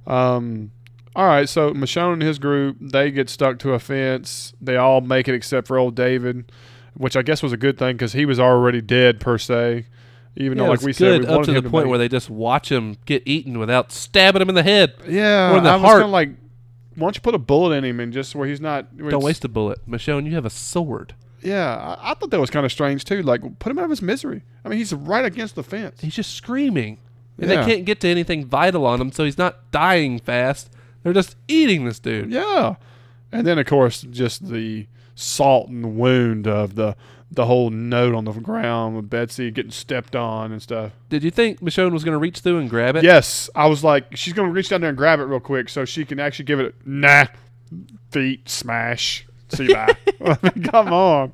Um, 0.06 0.70
all 1.16 1.26
right. 1.26 1.48
So 1.48 1.72
Michonne 1.72 2.14
and 2.14 2.22
his 2.22 2.38
group 2.38 2.76
they 2.80 3.10
get 3.10 3.28
stuck 3.30 3.58
to 3.60 3.72
a 3.72 3.78
fence. 3.78 4.52
They 4.60 4.76
all 4.76 5.00
make 5.00 5.28
it 5.28 5.34
except 5.34 5.66
for 5.66 5.78
old 5.78 5.94
David, 5.94 6.52
which 6.94 7.16
I 7.16 7.22
guess 7.22 7.42
was 7.42 7.52
a 7.52 7.56
good 7.56 7.78
thing 7.78 7.96
because 7.96 8.12
he 8.12 8.24
was 8.26 8.38
already 8.38 8.80
dead 8.80 9.20
per 9.20 9.38
se. 9.38 9.86
Even 10.34 10.56
Yeah, 10.56 10.64
though, 10.64 10.70
like 10.70 10.80
we 10.82 10.94
said, 10.94 11.20
we 11.22 11.26
up 11.26 11.42
to 11.44 11.52
the 11.52 11.58
him 11.58 11.64
point 11.70 11.84
make- 11.84 11.90
where 11.90 11.98
they 11.98 12.08
just 12.08 12.30
watch 12.30 12.72
him 12.72 12.96
get 13.04 13.22
eaten 13.26 13.58
without 13.58 13.92
stabbing 13.92 14.40
him 14.40 14.48
in 14.48 14.54
the 14.54 14.62
head. 14.62 14.94
yeah, 15.06 15.52
or 15.52 15.58
in 15.58 15.64
the 15.64 15.70
I 15.70 15.78
heart. 15.78 15.92
kind 15.96 16.04
of 16.04 16.10
like, 16.10 16.30
why 16.94 17.00
don't 17.06 17.14
you 17.16 17.20
put 17.20 17.34
a 17.34 17.38
bullet 17.38 17.74
in 17.76 17.84
him 17.84 18.00
and 18.00 18.14
just 18.14 18.34
where 18.34 18.48
he's 18.48 18.60
not? 18.60 18.96
Don't 18.96 19.22
waste 19.22 19.44
a 19.44 19.48
bullet. 19.48 19.86
Michonne, 19.86 20.24
you 20.24 20.34
have 20.34 20.46
a 20.46 20.50
sword. 20.50 21.14
Yeah, 21.42 21.96
I, 22.00 22.10
I 22.10 22.14
thought 22.14 22.30
that 22.30 22.40
was 22.40 22.50
kind 22.50 22.64
of 22.64 22.72
strange 22.72 23.04
too. 23.04 23.22
Like, 23.22 23.40
put 23.58 23.70
him 23.70 23.78
out 23.78 23.84
of 23.84 23.90
his 23.90 24.02
misery. 24.02 24.42
I 24.64 24.68
mean, 24.68 24.78
he's 24.78 24.92
right 24.94 25.24
against 25.24 25.54
the 25.56 25.62
fence. 25.62 26.00
He's 26.00 26.14
just 26.14 26.34
screaming. 26.34 26.98
And 27.38 27.50
Yeah. 27.50 27.64
they 27.64 27.74
can't 27.74 27.84
get 27.84 28.00
to 28.00 28.08
anything 28.08 28.46
vital 28.46 28.86
on 28.86 29.00
him, 29.00 29.10
so 29.12 29.24
he's 29.24 29.38
not 29.38 29.70
dying 29.70 30.18
fast. 30.18 30.70
They're 31.02 31.12
just 31.12 31.36
eating 31.48 31.84
this 31.84 31.98
dude. 31.98 32.30
Yeah, 32.30 32.76
and 33.32 33.46
then 33.46 33.58
of 33.58 33.66
course 33.66 34.02
just 34.02 34.48
the 34.48 34.86
salt 35.14 35.68
and 35.68 35.96
wound 35.96 36.46
of 36.46 36.74
the 36.76 36.94
the 37.34 37.46
whole 37.46 37.70
note 37.70 38.14
on 38.14 38.26
the 38.26 38.32
ground 38.32 38.94
with 38.94 39.08
Betsy 39.08 39.50
getting 39.50 39.70
stepped 39.72 40.14
on 40.14 40.52
and 40.52 40.60
stuff. 40.60 40.92
Did 41.08 41.24
you 41.24 41.30
think 41.30 41.60
Michonne 41.60 41.90
was 41.92 42.04
going 42.04 42.12
to 42.12 42.18
reach 42.18 42.40
through 42.40 42.58
and 42.58 42.68
grab 42.68 42.94
it? 42.94 43.04
Yes, 43.04 43.48
I 43.54 43.66
was 43.68 43.82
like, 43.82 44.14
she's 44.16 44.34
gonna 44.34 44.50
reach 44.50 44.68
down 44.68 44.82
there 44.82 44.90
and 44.90 44.98
grab 44.98 45.18
it 45.18 45.22
real 45.24 45.40
quick 45.40 45.70
so 45.70 45.86
she 45.86 46.04
can 46.04 46.20
actually 46.20 46.44
give 46.44 46.60
it. 46.60 46.74
A, 46.84 46.88
nah, 46.88 47.24
feet 48.10 48.48
smash. 48.48 49.26
See 49.52 49.64
you 49.64 49.74
bye. 49.74 49.96
I 50.24 50.38
mean, 50.42 50.64
come 50.64 50.92
on. 50.92 51.32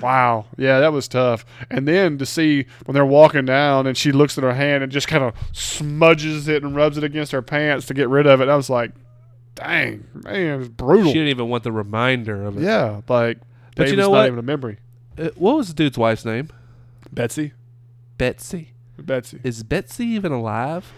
Wow. 0.00 0.46
Yeah, 0.56 0.80
that 0.80 0.92
was 0.92 1.08
tough. 1.08 1.44
And 1.70 1.86
then 1.86 2.18
to 2.18 2.26
see 2.26 2.66
when 2.86 2.94
they're 2.94 3.04
walking 3.04 3.44
down 3.44 3.86
and 3.86 3.96
she 3.96 4.12
looks 4.12 4.38
at 4.38 4.44
her 4.44 4.54
hand 4.54 4.82
and 4.82 4.90
just 4.90 5.08
kind 5.08 5.22
of 5.22 5.34
smudges 5.52 6.48
it 6.48 6.62
and 6.62 6.74
rubs 6.74 6.96
it 6.96 7.04
against 7.04 7.32
her 7.32 7.42
pants 7.42 7.86
to 7.86 7.94
get 7.94 8.08
rid 8.08 8.26
of 8.26 8.40
it. 8.40 8.48
I 8.48 8.56
was 8.56 8.70
like, 8.70 8.92
dang, 9.54 10.06
man, 10.14 10.60
it's 10.60 10.68
brutal. 10.68 11.08
She 11.12 11.14
didn't 11.18 11.28
even 11.28 11.48
want 11.48 11.64
the 11.64 11.72
reminder 11.72 12.44
of 12.44 12.56
it. 12.56 12.62
Yeah, 12.62 13.02
like 13.08 13.38
But 13.76 13.90
you 13.90 13.96
know 13.96 14.04
not 14.04 14.10
what? 14.10 14.26
even 14.26 14.38
a 14.38 14.42
memory. 14.42 14.78
Uh, 15.18 15.28
what 15.34 15.56
was 15.56 15.68
the 15.68 15.74
dude's 15.74 15.98
wife's 15.98 16.24
name? 16.24 16.48
Betsy, 17.12 17.52
Betsy. 18.16 18.72
Betsy. 18.98 19.40
Is 19.42 19.62
Betsy 19.62 20.06
even 20.06 20.32
alive? 20.32 20.92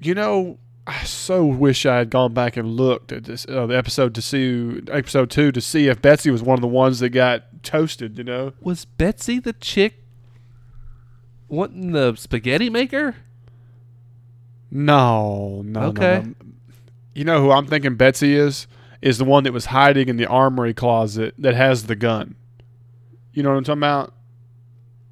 You 0.00 0.14
know, 0.14 0.58
I 0.86 1.02
so 1.04 1.44
wish 1.44 1.84
I 1.84 1.96
had 1.98 2.10
gone 2.10 2.32
back 2.32 2.56
and 2.56 2.68
looked 2.76 3.10
at 3.10 3.24
this 3.24 3.44
uh, 3.48 3.66
the 3.66 3.76
episode 3.76 4.14
to 4.14 4.22
see 4.22 4.80
episode 4.90 5.30
two 5.30 5.50
to 5.52 5.60
see 5.60 5.88
if 5.88 6.00
Betsy 6.00 6.30
was 6.30 6.42
one 6.42 6.54
of 6.56 6.60
the 6.60 6.68
ones 6.68 7.00
that 7.00 7.08
got 7.10 7.62
toasted. 7.64 8.16
You 8.18 8.24
know, 8.24 8.52
Was 8.60 8.84
Betsy 8.84 9.38
the 9.40 9.52
chick 9.54 10.04
wanting 11.48 11.92
the 11.92 12.14
spaghetti 12.16 12.70
maker? 12.70 13.16
no, 14.70 15.62
no, 15.64 15.80
no, 15.80 15.86
Okay. 15.88 16.22
no. 16.24 16.34
You 17.14 17.24
know 17.24 17.40
who 17.40 17.50
I'm 17.50 17.66
thinking 17.66 17.96
Betsy 17.96 18.34
is? 18.34 18.66
Is 19.02 19.18
the 19.18 19.24
one 19.24 19.44
that 19.44 19.52
was 19.52 19.66
hiding 19.66 20.08
in 20.08 20.16
the 20.16 20.26
armory 20.26 20.74
closet 20.74 21.34
that 21.38 21.54
has 21.54 21.84
the 21.84 21.96
gun. 21.96 22.34
You 23.32 23.42
know 23.42 23.50
what 23.50 23.58
I'm 23.58 23.64
talking 23.64 23.78
about? 23.80 24.12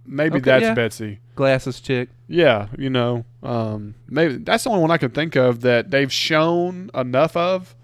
Maybe 0.06 0.36
Okay, 0.36 0.44
that's 0.44 0.62
yeah. 0.62 0.74
Betsy. 0.74 1.20
Glasses 1.34 1.80
chick. 1.80 2.08
Yeah, 2.26 2.68
you 2.78 2.88
know, 2.88 3.24
um, 3.42 3.94
maybe 4.08 4.36
that's 4.36 4.64
the 4.64 4.70
only 4.70 4.80
one 4.80 4.90
I 4.90 4.96
can 4.96 5.10
think 5.10 5.36
of 5.36 5.60
that 5.60 5.90
they've 5.90 6.12
shown 6.12 6.90
enough 6.94 7.36
of 7.36 7.74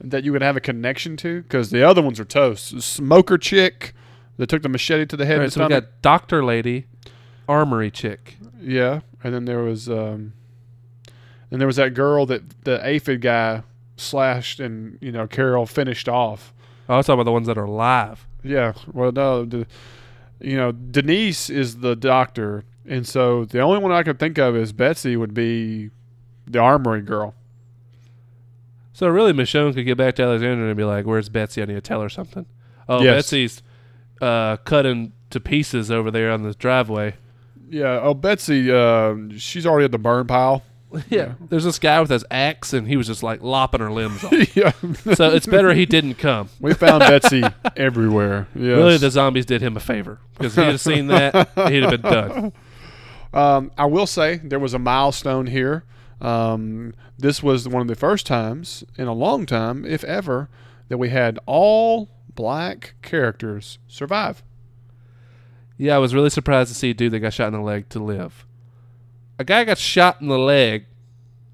that 0.00 0.24
you 0.24 0.32
would 0.32 0.42
have 0.42 0.56
a 0.56 0.60
connection 0.60 1.16
to. 1.18 1.42
Because 1.42 1.70
the 1.70 1.82
other 1.82 2.02
ones 2.02 2.18
are 2.18 2.24
toast. 2.24 2.80
Smoker 2.82 3.38
chick 3.38 3.94
that 4.36 4.48
took 4.48 4.62
the 4.62 4.68
machete 4.68 5.06
to 5.06 5.16
the 5.16 5.26
head. 5.26 5.38
Right, 5.38 5.44
and 5.44 5.52
so 5.52 5.62
we 5.62 5.68
got 5.68 6.02
Doctor 6.02 6.44
Lady, 6.44 6.86
Armory 7.48 7.90
chick. 7.90 8.36
yeah, 8.60 9.00
and 9.22 9.34
then 9.34 9.44
there 9.44 9.62
was, 9.62 9.88
um, 9.88 10.32
and 11.50 11.60
there 11.60 11.66
was 11.66 11.76
that 11.76 11.94
girl 11.94 12.26
that 12.26 12.64
the 12.64 12.84
aphid 12.86 13.20
guy 13.20 13.62
slashed, 13.96 14.60
and 14.60 14.98
you 15.00 15.12
know 15.12 15.26
Carol 15.26 15.66
finished 15.66 16.08
off. 16.08 16.52
I 16.88 16.96
was 16.96 17.06
talking 17.06 17.14
about 17.20 17.24
the 17.24 17.32
ones 17.32 17.46
that 17.46 17.58
are 17.58 17.64
alive. 17.64 18.26
Yeah, 18.42 18.74
well, 18.92 19.12
no, 19.12 19.44
the, 19.44 19.66
you 20.40 20.56
know 20.56 20.72
Denise 20.72 21.48
is 21.48 21.78
the 21.78 21.96
doctor, 21.96 22.64
and 22.88 23.06
so 23.06 23.44
the 23.44 23.60
only 23.60 23.78
one 23.78 23.92
I 23.92 24.02
could 24.02 24.18
think 24.18 24.38
of 24.38 24.56
is 24.56 24.72
Betsy 24.72 25.16
would 25.16 25.34
be 25.34 25.90
the 26.46 26.58
armory 26.58 27.02
girl. 27.02 27.34
So 28.92 29.08
really, 29.08 29.32
Michonne 29.32 29.74
could 29.74 29.84
get 29.84 29.98
back 29.98 30.14
to 30.16 30.22
Alexandria 30.22 30.68
and 30.68 30.76
be 30.76 30.84
like, 30.84 31.04
"Where's 31.04 31.28
Betsy? 31.28 31.62
I 31.62 31.66
need 31.66 31.74
to 31.74 31.80
tell 31.80 32.00
her 32.00 32.08
something." 32.08 32.46
Oh, 32.88 33.02
Yes. 33.02 33.16
Betsy's 33.16 33.62
uh, 34.22 34.56
cutting 34.58 35.12
to 35.30 35.40
pieces 35.40 35.90
over 35.90 36.10
there 36.10 36.30
on 36.30 36.42
the 36.44 36.54
driveway. 36.54 37.14
Yeah. 37.68 38.00
Oh, 38.02 38.14
Betsy. 38.14 38.70
Uh, 38.72 39.14
she's 39.36 39.66
already 39.66 39.86
at 39.86 39.92
the 39.92 39.98
burn 39.98 40.26
pile. 40.26 40.62
yeah, 41.10 41.34
there's 41.50 41.64
this 41.64 41.80
guy 41.80 42.00
with 42.00 42.10
his 42.10 42.24
axe, 42.30 42.72
and 42.72 42.86
he 42.86 42.96
was 42.96 43.08
just 43.08 43.22
like 43.22 43.42
lopping 43.42 43.80
her 43.80 43.90
limbs 43.90 44.22
off. 44.24 44.32
yeah. 44.56 44.70
so 45.14 45.30
it's 45.30 45.44
better 45.46 45.74
he 45.74 45.84
didn't 45.84 46.14
come. 46.14 46.48
we 46.60 46.72
found 46.74 47.00
Betsy 47.00 47.42
everywhere. 47.76 48.46
Yes. 48.54 48.62
Really, 48.78 48.96
the 48.96 49.10
zombies 49.10 49.44
did 49.44 49.60
him 49.60 49.76
a 49.76 49.80
favor 49.80 50.20
because 50.38 50.54
he'd 50.54 50.62
have 50.62 50.80
seen 50.80 51.08
that, 51.08 51.48
he'd 51.68 51.82
have 51.82 51.90
been 51.90 52.00
done. 52.00 52.52
Um, 53.36 53.70
I 53.76 53.84
will 53.84 54.06
say 54.06 54.36
there 54.36 54.58
was 54.58 54.72
a 54.72 54.78
milestone 54.78 55.46
here. 55.46 55.84
Um, 56.22 56.94
this 57.18 57.42
was 57.42 57.68
one 57.68 57.82
of 57.82 57.88
the 57.88 57.94
first 57.94 58.26
times 58.26 58.82
in 58.96 59.06
a 59.06 59.12
long 59.12 59.44
time, 59.44 59.84
if 59.84 60.02
ever, 60.04 60.48
that 60.88 60.96
we 60.96 61.10
had 61.10 61.38
all 61.44 62.08
black 62.34 62.94
characters 63.02 63.78
survive. 63.88 64.42
Yeah, 65.76 65.96
I 65.96 65.98
was 65.98 66.14
really 66.14 66.30
surprised 66.30 66.70
to 66.70 66.74
see 66.74 66.90
a 66.90 66.94
dude 66.94 67.12
that 67.12 67.20
got 67.20 67.34
shot 67.34 67.48
in 67.48 67.52
the 67.52 67.60
leg 67.60 67.90
to 67.90 67.98
live. 68.02 68.46
A 69.38 69.44
guy 69.44 69.64
got 69.64 69.76
shot 69.76 70.22
in 70.22 70.28
the 70.28 70.38
leg. 70.38 70.86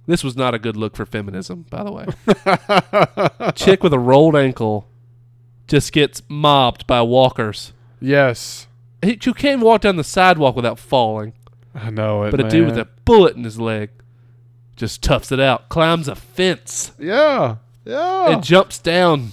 This 0.07 0.23
was 0.23 0.37
not 0.37 0.55
a 0.55 0.61
good 0.61 0.77
look 0.77 0.95
for 0.95 1.05
feminism, 1.05 1.67
by 1.69 1.83
the 1.83 1.91
way. 1.91 3.51
Chick 3.57 3.83
with 3.83 3.93
a 3.93 3.99
rolled 3.99 4.37
ankle 4.37 4.87
just 5.67 5.93
gets 5.93 6.23
mobbed 6.29 6.87
by 6.87 7.03
walkers. 7.03 7.73
yes. 8.01 8.69
He, 9.05 9.19
you 9.21 9.35
can't 9.35 9.61
walk 9.61 9.81
down 9.81 9.97
the 9.97 10.05
sidewalk 10.05 10.55
without 10.55 10.79
falling. 10.79 11.33
I 11.75 11.91
know 11.91 12.25
it. 12.25 12.31
But 12.31 12.41
a 12.41 12.49
dude 12.49 12.67
with 12.67 12.79
a 12.79 12.89
bullet 13.05 13.37
in 13.37 13.45
his 13.45 13.59
leg 13.59 13.91
just 14.77 15.03
toughs 15.03 15.31
it 15.33 15.41
out, 15.41 15.69
climbs 15.69 16.09
a 16.09 16.15
fence, 16.15 16.93
Yeah. 16.99 17.57
Yeah. 17.85 18.31
and 18.33 18.43
jumps 18.45 18.79
down, 18.79 19.33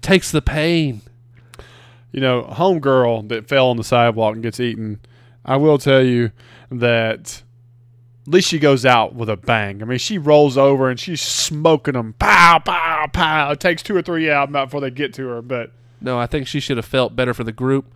takes 0.00 0.30
the 0.30 0.42
pain. 0.42 1.02
you 2.12 2.20
know, 2.22 2.42
homegirl 2.44 3.28
that 3.28 3.46
fell 3.48 3.68
on 3.68 3.76
the 3.76 3.84
sidewalk 3.84 4.32
and 4.34 4.42
gets 4.42 4.58
eaten, 4.58 4.98
I 5.44 5.56
will 5.56 5.76
tell 5.78 6.02
you 6.02 6.32
that 6.70 7.42
at 8.26 8.32
least 8.32 8.48
she 8.48 8.58
goes 8.58 8.86
out 8.86 9.14
with 9.14 9.28
a 9.28 9.36
bang. 9.36 9.82
I 9.82 9.84
mean, 9.84 9.98
she 9.98 10.16
rolls 10.16 10.56
over 10.56 10.88
and 10.88 10.98
she's 10.98 11.20
smoking 11.20 11.92
them. 11.94 12.14
Pow, 12.18 12.60
pow, 12.64 13.08
pow. 13.12 13.50
It 13.50 13.60
takes 13.60 13.82
two 13.82 13.94
or 13.94 14.00
three 14.02 14.30
out 14.30 14.50
before 14.50 14.80
they 14.80 14.90
get 14.90 15.12
to 15.14 15.26
her. 15.28 15.42
But 15.42 15.72
No, 16.00 16.18
I 16.18 16.26
think 16.26 16.46
she 16.46 16.60
should 16.60 16.78
have 16.78 16.86
felt 16.86 17.14
better 17.14 17.34
for 17.34 17.44
the 17.44 17.52
group 17.52 17.92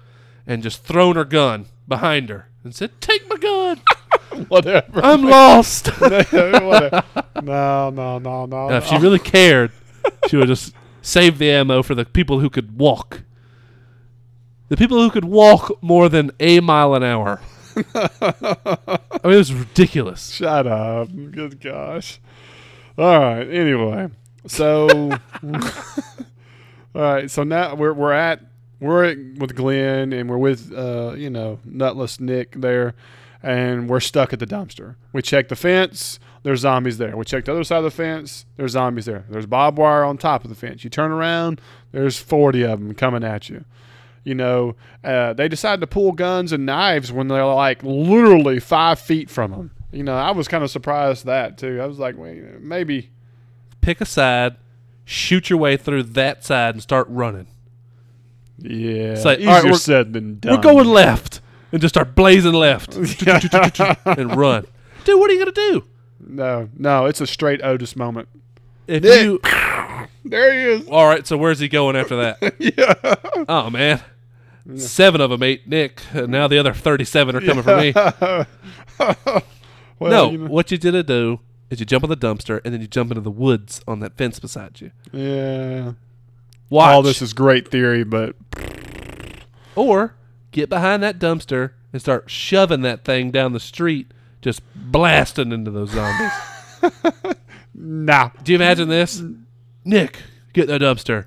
and 0.46 0.62
just 0.62 0.84
thrown 0.84 1.16
her 1.16 1.24
gun 1.24 1.66
behind 1.88 2.28
her 2.28 2.48
and 2.64 2.74
said, 2.74 3.00
"Take 3.00 3.28
my 3.28 3.36
gun. 3.36 3.80
whatever. 4.48 5.00
I'm 5.02 5.22
lost." 5.22 5.90
No, 7.42 7.90
no, 7.90 8.18
no, 8.20 8.46
no. 8.46 8.46
Now, 8.46 8.68
no. 8.68 8.76
if 8.76 8.86
she 8.86 8.96
really 8.98 9.18
cared, 9.18 9.72
she 10.28 10.36
would 10.36 10.46
just 10.46 10.72
save 11.00 11.38
the 11.38 11.50
ammo 11.50 11.82
for 11.82 11.96
the 11.96 12.04
people 12.04 12.38
who 12.38 12.48
could 12.48 12.78
walk. 12.78 13.22
The 14.68 14.76
people 14.76 15.02
who 15.02 15.10
could 15.10 15.24
walk 15.24 15.82
more 15.82 16.08
than 16.08 16.30
a 16.38 16.60
mile 16.60 16.94
an 16.94 17.02
hour. 17.02 17.40
I 17.74 19.20
mean, 19.24 19.32
it 19.32 19.36
was 19.36 19.52
ridiculous. 19.52 20.30
Shut 20.30 20.68
up. 20.68 21.08
Good 21.08 21.60
gosh. 21.60 22.20
All 22.96 23.18
right. 23.18 23.48
Anyway, 23.48 24.10
So, 24.46 24.88
all 25.42 25.60
right. 26.94 27.30
So 27.30 27.42
now 27.42 27.74
we're 27.74 27.92
we're 27.92 28.12
at 28.12 28.40
we're 28.82 29.14
with 29.38 29.54
Glenn 29.54 30.12
and 30.12 30.28
we're 30.28 30.38
with 30.38 30.72
uh, 30.72 31.14
you 31.16 31.30
know 31.30 31.60
nutless 31.64 32.18
Nick 32.20 32.52
there, 32.52 32.94
and 33.42 33.88
we're 33.88 34.00
stuck 34.00 34.32
at 34.32 34.40
the 34.40 34.46
dumpster. 34.46 34.96
We 35.12 35.22
check 35.22 35.48
the 35.48 35.56
fence. 35.56 36.18
There's 36.42 36.60
zombies 36.60 36.98
there. 36.98 37.16
We 37.16 37.24
check 37.24 37.44
the 37.44 37.52
other 37.52 37.64
side 37.64 37.78
of 37.78 37.84
the 37.84 37.90
fence. 37.92 38.44
There's 38.56 38.72
zombies 38.72 39.04
there. 39.04 39.24
There's 39.28 39.46
barbed 39.46 39.78
wire 39.78 40.04
on 40.04 40.18
top 40.18 40.42
of 40.42 40.50
the 40.50 40.56
fence. 40.56 40.82
You 40.82 40.90
turn 40.90 41.12
around. 41.12 41.60
There's 41.92 42.18
40 42.18 42.62
of 42.64 42.80
them 42.80 42.94
coming 42.94 43.22
at 43.22 43.48
you. 43.48 43.64
You 44.24 44.34
know, 44.34 44.74
uh, 45.04 45.34
they 45.34 45.48
decide 45.48 45.80
to 45.80 45.86
pull 45.86 46.12
guns 46.12 46.52
and 46.52 46.66
knives 46.66 47.12
when 47.12 47.28
they're 47.28 47.44
like 47.44 47.82
literally 47.84 48.58
five 48.58 48.98
feet 48.98 49.30
from 49.30 49.52
them. 49.52 49.70
You 49.92 50.02
know, 50.02 50.16
I 50.16 50.32
was 50.32 50.48
kind 50.48 50.64
of 50.64 50.70
surprised 50.70 51.26
that 51.26 51.58
too. 51.58 51.80
I 51.80 51.86
was 51.86 51.98
like, 51.98 52.16
wait, 52.16 52.60
maybe. 52.60 53.10
Pick 53.80 54.00
a 54.00 54.06
side, 54.06 54.56
shoot 55.04 55.50
your 55.50 55.58
way 55.58 55.76
through 55.76 56.04
that 56.04 56.44
side, 56.44 56.74
and 56.74 56.82
start 56.82 57.06
running. 57.08 57.46
Yeah, 58.58 59.12
It's 59.12 59.24
like, 59.24 59.38
easier 59.38 59.48
all 59.50 59.54
right, 59.56 59.64
we're- 59.64 59.74
said 59.76 60.12
than 60.12 60.38
done. 60.38 60.54
We're 60.56 60.62
going 60.62 60.86
left, 60.86 61.40
and 61.72 61.80
just 61.80 61.94
start 61.94 62.14
blazing 62.14 62.52
left 62.52 62.94
and 62.96 64.36
run. 64.36 64.66
Dude, 65.04 65.18
what 65.18 65.30
are 65.30 65.32
you 65.34 65.38
gonna 65.40 65.52
do? 65.52 65.84
No, 66.24 66.68
no, 66.78 67.06
it's 67.06 67.20
a 67.20 67.26
straight 67.26 67.62
Otis 67.64 67.96
moment. 67.96 68.28
If 68.86 69.02
Nick. 69.02 69.22
you 69.22 69.40
There 70.24 70.52
he 70.52 70.80
is. 70.82 70.88
all 70.88 71.06
right, 71.08 71.26
so 71.26 71.36
where's 71.36 71.58
he 71.58 71.68
going 71.68 71.96
after 71.96 72.16
that? 72.16 72.54
yeah. 72.60 73.44
Oh 73.48 73.70
man, 73.70 74.00
seven 74.76 75.20
of 75.20 75.30
them 75.30 75.42
ate 75.42 75.66
Nick. 75.66 76.00
and 76.12 76.28
Now 76.28 76.46
the 76.46 76.58
other 76.58 76.72
thirty-seven 76.72 77.34
are 77.34 77.40
coming 77.40 77.62
for 77.64 77.76
me. 77.76 77.92
well, 79.98 80.10
no, 80.10 80.30
you 80.30 80.38
know- 80.38 80.46
what 80.50 80.70
you 80.70 80.78
did 80.78 80.92
to 80.92 81.02
do 81.02 81.40
is 81.70 81.80
you 81.80 81.86
jump 81.86 82.04
on 82.04 82.10
the 82.10 82.16
dumpster 82.16 82.60
and 82.64 82.72
then 82.74 82.80
you 82.80 82.86
jump 82.86 83.10
into 83.10 83.20
the 83.20 83.30
woods 83.30 83.80
on 83.88 84.00
that 84.00 84.16
fence 84.16 84.38
beside 84.38 84.80
you. 84.80 84.90
yeah. 85.12 85.92
Watch, 86.72 86.94
All 86.94 87.02
this 87.02 87.20
is 87.20 87.34
great 87.34 87.68
theory, 87.68 88.02
but 88.02 88.34
or 89.76 90.14
get 90.52 90.70
behind 90.70 91.02
that 91.02 91.18
dumpster 91.18 91.72
and 91.92 92.00
start 92.00 92.30
shoving 92.30 92.80
that 92.80 93.04
thing 93.04 93.30
down 93.30 93.52
the 93.52 93.60
street, 93.60 94.10
just 94.40 94.62
blasting 94.74 95.52
into 95.52 95.70
those 95.70 95.90
zombies. 95.90 96.32
nah. 97.74 98.30
Do 98.42 98.52
you 98.52 98.56
imagine 98.56 98.88
this? 98.88 99.22
Nick, 99.84 100.22
get 100.54 100.70
in 100.70 100.78
the 100.78 100.82
dumpster. 100.82 101.26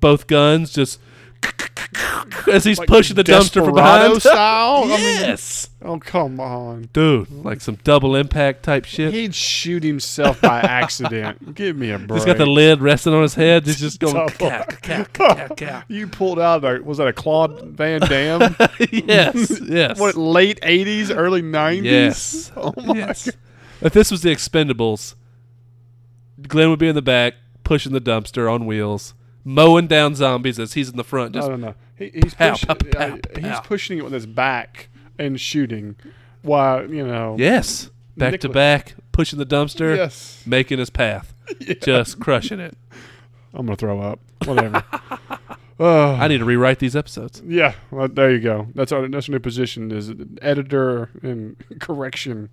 Both 0.00 0.28
guns 0.28 0.72
just 0.72 0.98
as 2.50 2.64
he's 2.64 2.78
Like 2.78 2.88
pushing 2.88 3.16
the 3.16 3.22
dumpster 3.24 3.62
from 3.66 3.74
behind. 3.74 4.22
style. 4.22 4.84
I 4.84 4.96
mean, 4.96 5.20
yes, 5.20 5.68
oh 5.86 5.98
come 5.98 6.38
on. 6.40 6.88
dude, 6.92 7.30
like 7.30 7.60
some 7.60 7.76
double 7.84 8.14
impact 8.16 8.62
type 8.62 8.84
shit. 8.84 9.12
He'd 9.14 9.34
shoot 9.34 9.82
himself 9.82 10.40
by 10.40 10.60
accident. 10.62 11.54
Give 11.54 11.76
me 11.76 11.90
a 11.90 11.98
break. 11.98 12.18
He's 12.18 12.24
got 12.24 12.38
the 12.38 12.46
lid 12.46 12.80
resting 12.80 13.14
on 13.14 13.22
his 13.22 13.34
head. 13.34 13.64
He's 13.66 13.80
just 13.80 14.00
going. 14.00 14.14
Double- 14.14 14.30
"Caw, 14.30 14.64
caw, 14.82 15.04
caw, 15.12 15.48
caw." 15.54 15.82
You 15.88 16.06
pulled 16.06 16.38
out 16.38 16.64
a 16.64 16.80
was 16.82 16.98
that 16.98 17.06
a 17.08 17.12
Claude 17.12 17.62
Van 17.62 18.00
Damme? 18.00 18.54
yes, 18.90 19.60
yes, 19.60 19.98
what 19.98 20.16
late 20.16 20.58
eighties, 20.62 21.10
early 21.10 21.42
nineties? 21.42 21.84
yes, 21.84 22.52
Oh 22.56 22.72
my 22.76 22.94
yes. 22.94 23.30
If 23.80 23.92
this 23.92 24.10
was 24.10 24.22
the 24.22 24.30
Expendables, 24.30 25.14
Glenn 26.48 26.70
would 26.70 26.78
be 26.78 26.88
in 26.88 26.94
the 26.94 27.02
back 27.02 27.34
pushing 27.64 27.92
the 27.92 28.00
dumpster 28.00 28.52
on 28.52 28.66
wheels, 28.66 29.14
mowing 29.44 29.86
down 29.86 30.14
zombies 30.14 30.58
as 30.58 30.74
he's 30.74 30.88
in 30.88 30.96
the 30.96 31.04
front. 31.04 31.34
Just 31.34 31.48
no, 31.48 31.56
no, 31.56 31.68
no. 31.68 31.74
He, 31.96 32.10
he's 32.12 32.34
Pow, 32.34 32.52
pushing. 32.52 32.66
pow, 32.68 32.74
pow, 32.74 33.14
uh, 33.34 33.40
he's 33.40 33.60
pushing 33.60 33.98
it 33.98 34.04
with 34.04 34.12
his 34.12 34.26
back 34.26 34.88
and 35.18 35.40
shooting, 35.40 35.96
while 36.42 36.88
you 36.90 37.06
know. 37.06 37.36
yes, 37.38 37.90
back 38.16 38.40
to 38.40 38.48
back, 38.48 38.94
pushing 39.12 39.38
the 39.38 39.46
dumpster, 39.46 39.96
Yes. 39.96 40.42
making 40.46 40.78
his 40.78 40.90
path, 40.90 41.34
just 41.82 42.20
crushing 42.20 42.60
it. 42.60 42.76
I'm 43.54 43.66
gonna 43.66 43.76
throw 43.76 44.00
up. 44.00 44.20
Whatever. 44.44 44.82
Uh, 45.80 46.12
I 46.14 46.28
need 46.28 46.38
to 46.38 46.44
rewrite 46.44 46.78
these 46.78 46.94
episodes. 46.94 47.42
yeah. 47.46 47.74
Well, 47.90 48.08
there 48.08 48.30
you 48.30 48.40
go. 48.40 48.68
That's 48.74 48.92
our 48.92 49.08
that's 49.08 49.28
our 49.28 49.32
new 49.32 49.40
position 49.40 49.90
is 49.90 50.12
editor 50.42 51.10
and 51.22 51.56
correction. 51.80 52.50